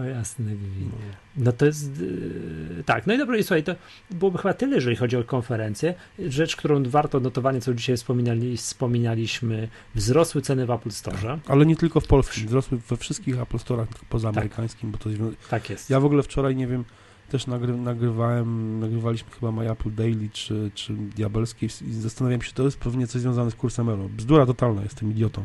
O 0.00 0.04
jasny 0.04 0.56
gwint. 0.56 0.92
No. 0.92 1.44
No 1.44 1.52
to 1.52 1.66
jest. 1.66 2.00
Yy, 2.00 2.82
tak, 2.86 3.06
no 3.06 3.14
i 3.14 3.18
dobra, 3.18 3.36
i 3.36 3.42
słuchaj, 3.42 3.62
to 3.64 3.74
byłoby 4.10 4.38
chyba 4.38 4.54
tyle, 4.54 4.74
jeżeli 4.74 4.96
chodzi 4.96 5.16
o 5.16 5.24
konferencję. 5.24 5.94
Rzecz, 6.18 6.56
którą 6.56 6.82
warto 6.82 7.18
odnotowania, 7.18 7.60
co 7.60 7.74
dzisiaj 7.74 7.96
wspominali, 7.96 8.56
wspominaliśmy, 8.56 9.68
wzrosły 9.94 10.42
ceny 10.42 10.66
w 10.66 10.70
Apple 10.70 10.90
Store. 10.90 11.38
Ale 11.48 11.66
nie 11.66 11.76
tylko 11.76 12.00
w 12.00 12.06
polskim, 12.06 12.46
wzrosły 12.46 12.78
we 12.78 12.96
wszystkich 12.96 13.40
Apple 13.40 13.56
Store'ach, 13.56 13.86
poza 14.08 14.28
Tak. 14.28 14.36
amerykańskim, 14.36 14.90
bo 14.90 14.98
to 14.98 15.10
Tak 15.50 15.70
jest. 15.70 15.90
Ja 15.90 16.00
w 16.00 16.04
ogóle 16.04 16.22
wczoraj, 16.22 16.56
nie 16.56 16.66
wiem, 16.66 16.84
też 17.30 17.46
nagry, 17.46 17.76
nagrywałem, 17.76 18.80
nagrywaliśmy 18.80 19.30
chyba 19.30 19.52
My 19.52 19.70
Apple 19.70 19.94
Daily 19.94 20.28
czy, 20.32 20.70
czy 20.74 20.92
Diabelskiej 20.94 21.68
i 21.88 21.92
zastanawiam 21.92 22.42
się, 22.42 22.52
to 22.52 22.62
jest 22.64 22.78
pewnie 22.78 23.06
coś 23.06 23.22
związane 23.22 23.50
z 23.50 23.54
kursem 23.54 23.88
euro. 23.88 24.08
Bzdura 24.08 24.46
totalna, 24.46 24.82
jestem 24.82 25.10
idiotą. 25.10 25.44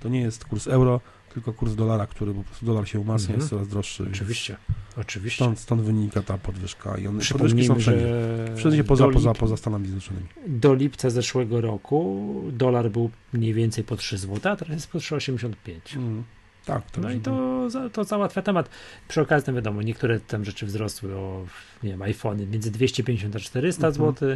To 0.00 0.08
nie 0.08 0.20
jest 0.20 0.44
kurs 0.44 0.66
euro, 0.66 1.00
tylko 1.34 1.52
kurs 1.52 1.74
dolara, 1.74 2.06
który 2.06 2.34
po 2.34 2.42
prostu 2.44 2.66
dolar 2.66 2.88
się 2.88 3.00
umacnia, 3.00 3.26
Mhm. 3.26 3.40
jest 3.40 3.50
coraz 3.50 3.68
droższy. 3.68 4.06
Oczywiście. 4.12 4.56
Oczywiście. 4.96 5.44
Stąd, 5.44 5.58
stąd 5.58 5.82
wynika 5.82 6.22
ta 6.22 6.38
podwyżka 6.38 6.98
i 6.98 7.06
one, 7.06 7.20
podwyżki 7.32 7.66
są 7.66 7.74
wszędzie. 7.74 8.06
Wszędzie 8.56 8.84
poza, 8.84 9.08
poza, 9.08 9.34
poza 9.34 9.56
Stanami 9.56 9.84
Zjednoczonymi. 9.84 10.26
do 10.48 10.74
lipca 10.74 11.10
zeszłego 11.10 11.60
roku 11.60 12.24
dolar 12.52 12.90
był 12.90 13.10
mniej 13.32 13.54
więcej 13.54 13.84
po 13.84 13.96
3 13.96 14.18
zł, 14.18 14.52
a 14.52 14.56
teraz 14.56 14.74
jest 14.74 14.90
po 14.90 14.98
3,85. 14.98 15.96
Mm. 15.96 16.24
Tak, 16.66 16.90
tak. 16.90 17.04
No 17.04 17.10
i 17.10 17.20
to, 17.20 17.68
to 17.92 18.04
załatwia 18.04 18.42
temat. 18.42 18.68
Przy 19.08 19.20
okazji, 19.20 19.46
tam 19.46 19.54
wiadomo, 19.54 19.82
niektóre 19.82 20.20
tam 20.20 20.44
rzeczy 20.44 20.66
wzrosły 20.66 21.16
o, 21.16 21.46
nie 21.82 21.90
wiem, 21.90 22.02
iPhony 22.02 22.46
między 22.46 22.70
250 22.70 23.36
a 23.36 23.40
400 23.40 23.86
Mhm. 23.86 23.94
zł, 24.14 24.28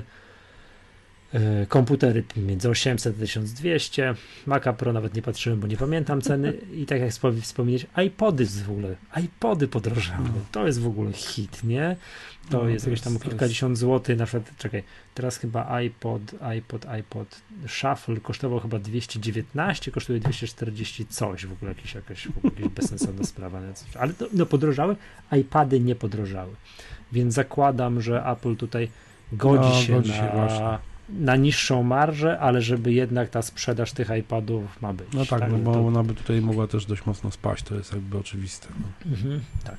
komputery 1.69 2.25
między 2.37 2.69
800 2.69 3.17
a 3.17 3.21
1200, 3.21 4.15
Maca 4.47 4.73
Pro 4.73 4.93
nawet 4.93 5.15
nie 5.15 5.23
patrzyłem, 5.23 5.61
bo 5.61 5.67
nie 5.67 5.77
pamiętam 5.77 6.21
ceny 6.23 6.53
i 6.75 6.87
tak 6.87 7.01
jak 7.01 7.11
wspom- 7.11 7.41
wspomnieć, 7.41 7.87
iPody 8.07 8.47
w 8.47 8.71
ogóle, 8.71 8.95
iPody 9.25 9.69
podrożały, 9.69 10.19
Mhm. 10.27 10.45
to 10.53 10.67
jest 10.67 10.81
w 10.81 10.87
ogóle 10.87 11.13
hit, 11.13 11.65
nie? 11.65 11.97
To 12.51 12.63
No, 12.63 12.69
jest 12.69 12.87
jakieś 12.87 13.01
tam 13.01 13.13
o 13.13 13.15
jest- 13.15 13.25
kilkadziesiąt 13.25 13.79
złotych, 13.79 14.19
na 14.19 14.27
przykład, 14.27 14.57
czekaj, 14.59 14.83
teraz 15.15 15.37
chyba 15.37 15.69
iPod, 15.69 16.23
iPod, 16.43 16.87
iPod 16.87 17.41
Shuffle 17.67 18.17
kosztował 18.23 18.61
chyba 18.61 18.79
219, 18.79 19.91
kosztuje 19.91 20.21
240 20.21 21.07
coś, 21.07 21.47
w 21.47 21.53
ogóle 21.53 21.71
jakieś, 21.73 21.95
jakaś, 21.95 22.27
w 22.29 22.39
ogóle 22.39 22.53
jakaś 22.57 22.69
bezsensowna 22.75 23.25
sprawa. 23.25 23.61
Ale 23.99 24.13
to, 24.13 24.27
no 24.33 24.47
podrożały, 24.47 24.97
iPady 25.33 25.81
nie 25.81 25.95
podrożały, 25.95 26.55
więc 27.13 27.35
zakładam, 27.35 28.01
że 28.03 28.25
Apple 28.27 28.57
tutaj 28.57 28.89
godzi 29.33 29.69
No, 29.69 29.81
się 29.83 29.93
godzi 29.93 30.13
się 30.13 30.23
na, 30.23 30.31
właśnie. 30.33 30.79
Na 31.09 31.37
niższą 31.37 31.83
marżę, 31.83 32.39
ale 32.39 32.63
żeby 32.63 32.93
jednak 32.93 33.29
ta 33.31 33.43
sprzedaż 33.43 33.93
tych 33.93 34.11
iPadów 34.21 34.83
ma 34.83 34.93
być. 34.93 35.07
No 35.13 35.27
tak, 35.27 35.51
no 35.51 35.59
bo 35.59 35.73
to- 35.73 35.87
ona 35.87 36.03
by 36.03 36.15
tutaj 36.15 36.41
mogła 36.41 36.67
też 36.67 36.87
dość 36.87 37.07
mocno 37.07 37.31
spaść, 37.31 37.65
to 37.65 37.75
jest 37.75 37.93
jakby 37.93 38.19
oczywiste. 38.19 38.69
No. 38.81 39.13
Mhm, 39.13 39.41
tak. 39.65 39.79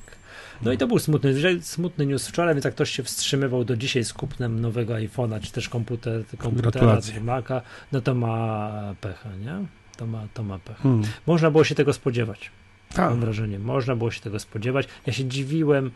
No 0.62 0.72
i 0.72 0.78
to 0.78 0.86
był 0.86 0.98
smutny, 0.98 1.34
smutny 1.62 2.06
news 2.06 2.28
wczoraj, 2.28 2.54
więc 2.54 2.64
jak 2.64 2.74
ktoś 2.74 2.90
się 2.90 3.02
wstrzymywał 3.02 3.64
do 3.64 3.76
dzisiaj 3.76 4.04
z 4.04 4.12
kupnem 4.12 4.60
nowego 4.60 4.94
iPhone'a, 4.94 5.40
czy 5.40 5.52
też 5.52 5.68
komputer, 5.68 6.24
komputera, 6.38 6.98
Maca, 7.22 7.62
no 7.92 8.00
to 8.00 8.14
ma 8.14 8.94
pecha, 9.00 9.28
nie? 9.36 9.66
To 9.96 10.06
ma, 10.06 10.26
to 10.34 10.42
ma 10.42 10.58
pecha. 10.58 10.82
Hmm. 10.82 11.02
Można 11.26 11.50
było 11.50 11.64
się 11.64 11.74
tego 11.74 11.92
spodziewać, 11.92 12.50
Tak, 12.94 13.10
mam 13.10 13.20
wrażenie. 13.20 13.58
Można 13.58 13.96
było 13.96 14.10
się 14.10 14.20
tego 14.20 14.38
spodziewać. 14.38 14.88
Ja 15.06 15.12
się 15.12 15.24
dziwiłem 15.24 15.90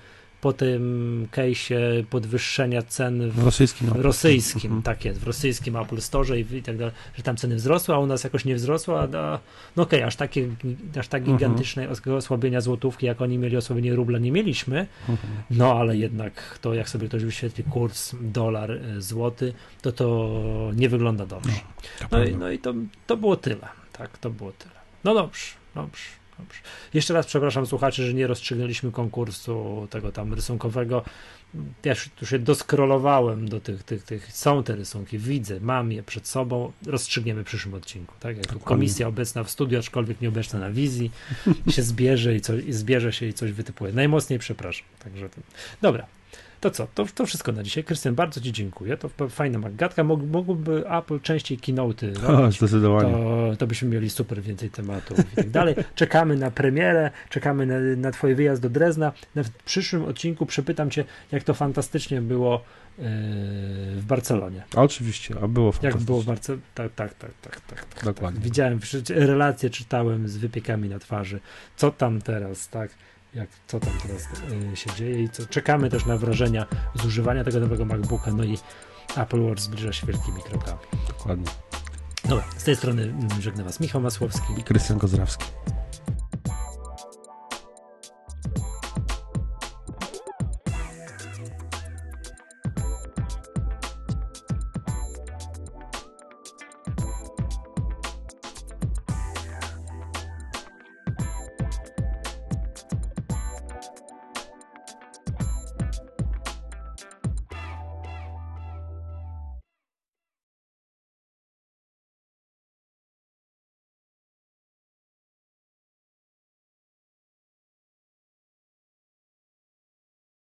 po 0.44 0.52
tym 0.52 1.28
case'ie 1.32 2.04
podwyższenia 2.10 2.82
cen 2.82 3.30
w 3.30 3.34
w 3.34 3.44
rosyjskim. 3.44 3.88
w 3.88 3.92
rosyjskim, 4.00 4.62
Mhm. 4.72 4.82
tak 4.82 5.04
jest, 5.04 5.20
w 5.20 5.26
rosyjskim 5.26 5.76
Apple 5.76 6.00
Store 6.00 6.40
i, 6.40 6.56
i 6.56 6.62
tak 6.62 6.76
dalej, 6.76 6.94
że 7.16 7.22
tam 7.22 7.36
ceny 7.36 7.56
wzrosły, 7.56 7.94
a 7.94 7.98
u 7.98 8.06
nas 8.06 8.24
jakoś 8.24 8.44
nie 8.44 8.54
wzrosły, 8.54 8.94
a, 8.98 9.38
no 9.76 9.82
okej, 9.82 10.02
aż 10.02 10.16
takie, 10.16 10.48
aż 11.00 11.08
tak 11.08 11.22
Mhm. 11.22 11.38
gigantycznej 11.38 11.88
os- 11.88 12.06
osłabienia 12.08 12.60
złotówki, 12.60 13.06
jak 13.06 13.22
oni 13.22 13.38
mieli 13.38 13.56
osłabienie 13.56 13.94
rubla, 13.94 14.18
nie 14.18 14.32
mieliśmy, 14.32 14.86
Mhm. 15.08 15.32
no 15.50 15.72
ale 15.78 15.96
jednak 15.96 16.58
to, 16.60 16.74
jak 16.74 16.88
sobie 16.88 17.08
ktoś 17.08 17.24
wyświetli 17.24 17.64
kurs 17.64 18.14
dolar, 18.20 18.70
e, 18.72 19.00
złoty, 19.00 19.52
to 19.82 19.92
to 19.92 20.30
nie 20.76 20.88
wygląda 20.88 21.26
dobrze. 21.26 21.52
To 21.98 22.06
No 22.12 22.24
i, 22.24 22.36
no 22.36 22.50
i 22.50 22.58
to, 22.58 22.74
to 23.06 23.16
było 23.16 23.36
tyle, 23.36 23.68
tak, 23.92 24.18
to 24.18 24.30
było 24.30 24.52
tyle. 24.52 24.74
No 25.04 25.14
dobrze, 25.14 25.46
dobrze. 25.74 26.02
Dobrze. 26.38 26.60
Jeszcze 26.94 27.14
raz 27.14 27.26
przepraszam 27.26 27.66
słuchaczy, 27.66 28.06
że 28.06 28.14
nie 28.14 28.26
rozstrzygnęliśmy 28.26 28.92
konkursu 28.92 29.86
tego 29.90 30.12
tam 30.12 30.34
rysunkowego. 30.34 31.04
Ja 31.84 31.92
już, 31.92 32.10
już 32.20 32.30
się 32.30 32.38
doskrolowałem 32.38 33.48
do 33.48 33.60
tych, 33.60 33.82
tych, 33.82 34.02
tych, 34.02 34.32
są 34.32 34.62
te 34.62 34.76
rysunki, 34.76 35.18
widzę, 35.18 35.60
mam 35.60 35.92
je 35.92 36.02
przed 36.02 36.28
sobą, 36.28 36.72
rozstrzygniemy 36.86 37.42
w 37.42 37.46
przyszłym 37.46 37.74
odcinku, 37.74 38.14
tak? 38.20 38.36
Jak 38.36 38.46
Dokładnie. 38.46 38.66
komisja 38.66 39.08
obecna 39.08 39.44
w 39.44 39.50
studiu, 39.50 39.78
aczkolwiek 39.78 40.20
nieobecna 40.20 40.58
na 40.58 40.70
wizji, 40.70 41.10
się 41.70 41.82
zbierze 41.82 42.34
i, 42.34 42.40
coś, 42.40 42.64
i 42.64 42.72
zbierze 42.72 43.12
się 43.12 43.26
i 43.26 43.32
coś 43.32 43.52
wytypuje. 43.52 43.92
Najmocniej 43.92 44.38
przepraszam. 44.38 44.86
Także. 45.04 45.28
Dobra. 45.82 46.06
To 46.64 46.70
co, 46.70 46.86
to, 46.94 47.06
to 47.14 47.26
wszystko 47.26 47.52
na 47.52 47.62
dzisiaj. 47.62 47.84
Krystian, 47.84 48.14
bardzo 48.14 48.40
Ci 48.40 48.52
dziękuję. 48.52 48.96
To 48.96 49.28
fajna 49.28 49.58
magatka. 49.58 50.04
Mógł, 50.04 50.26
mógłby 50.26 50.90
Apple 50.90 51.20
częściej 51.20 51.58
keynote'y 51.58 52.30
O, 52.30 52.52
zdecydowanie. 52.52 53.12
to, 53.12 53.56
to 53.58 53.66
byśmy 53.66 53.88
mieli 53.88 54.10
super 54.10 54.42
więcej 54.42 54.70
tematów 54.70 55.18
i 55.32 55.36
tak 55.36 55.50
dalej. 55.50 55.74
Czekamy 55.94 56.36
na 56.36 56.50
premierę, 56.50 57.10
czekamy 57.30 57.66
na, 57.66 57.74
na 57.96 58.10
Twój 58.10 58.34
wyjazd 58.34 58.62
do 58.62 58.70
Drezna. 58.70 59.12
W 59.36 59.50
przyszłym 59.50 60.04
odcinku 60.04 60.46
przepytam 60.46 60.90
Cię, 60.90 61.04
jak 61.32 61.42
to 61.42 61.54
fantastycznie 61.54 62.20
było 62.22 62.64
yy, 62.98 63.04
w 63.96 64.04
Barcelonie. 64.06 64.62
A 64.76 64.82
oczywiście, 64.82 65.34
a 65.42 65.48
było 65.48 65.66
Jak 65.66 65.74
fantastycznie. 65.74 66.06
było 66.06 66.22
w 66.22 66.26
Barcelonie? 66.26 66.62
Tak, 66.74 66.92
tak, 66.94 67.14
tak, 67.14 67.30
tak, 67.42 67.60
tak, 67.60 67.84
tak. 67.94 68.04
Dokładnie. 68.04 68.40
Tak. 68.40 68.44
Widziałem, 68.44 68.80
relacje 69.08 69.70
czytałem 69.70 70.28
z 70.28 70.36
wypiekami 70.36 70.88
na 70.88 70.98
twarzy. 70.98 71.40
Co 71.76 71.90
tam 71.90 72.20
teraz, 72.22 72.68
tak? 72.68 72.90
Jak, 73.34 73.48
co 73.66 73.80
tam 73.80 73.92
teraz 74.02 74.28
yy, 74.70 74.76
się 74.76 74.90
dzieje 74.90 75.22
i 75.22 75.28
co. 75.28 75.46
Czekamy 75.46 75.90
też 75.90 76.06
na 76.06 76.16
wrażenia 76.16 76.66
z 76.94 77.04
używania 77.04 77.44
tego 77.44 77.60
nowego 77.60 77.84
MacBooka, 77.84 78.30
no 78.30 78.44
i 78.44 78.58
Apple 79.16 79.42
Watch 79.42 79.60
zbliża 79.60 79.92
się 79.92 80.06
wielkimi 80.06 80.42
krokami. 80.42 80.78
Dokładnie. 81.08 81.46
Dobra, 82.24 82.44
z 82.56 82.64
tej 82.64 82.76
strony 82.76 83.02
mm, 83.02 83.42
żegna 83.42 83.64
Was 83.64 83.80
Michał 83.80 84.00
Masłowski. 84.00 84.54
I 84.58 84.62
Krystian 84.62 84.98
Kozrawski. 84.98 85.44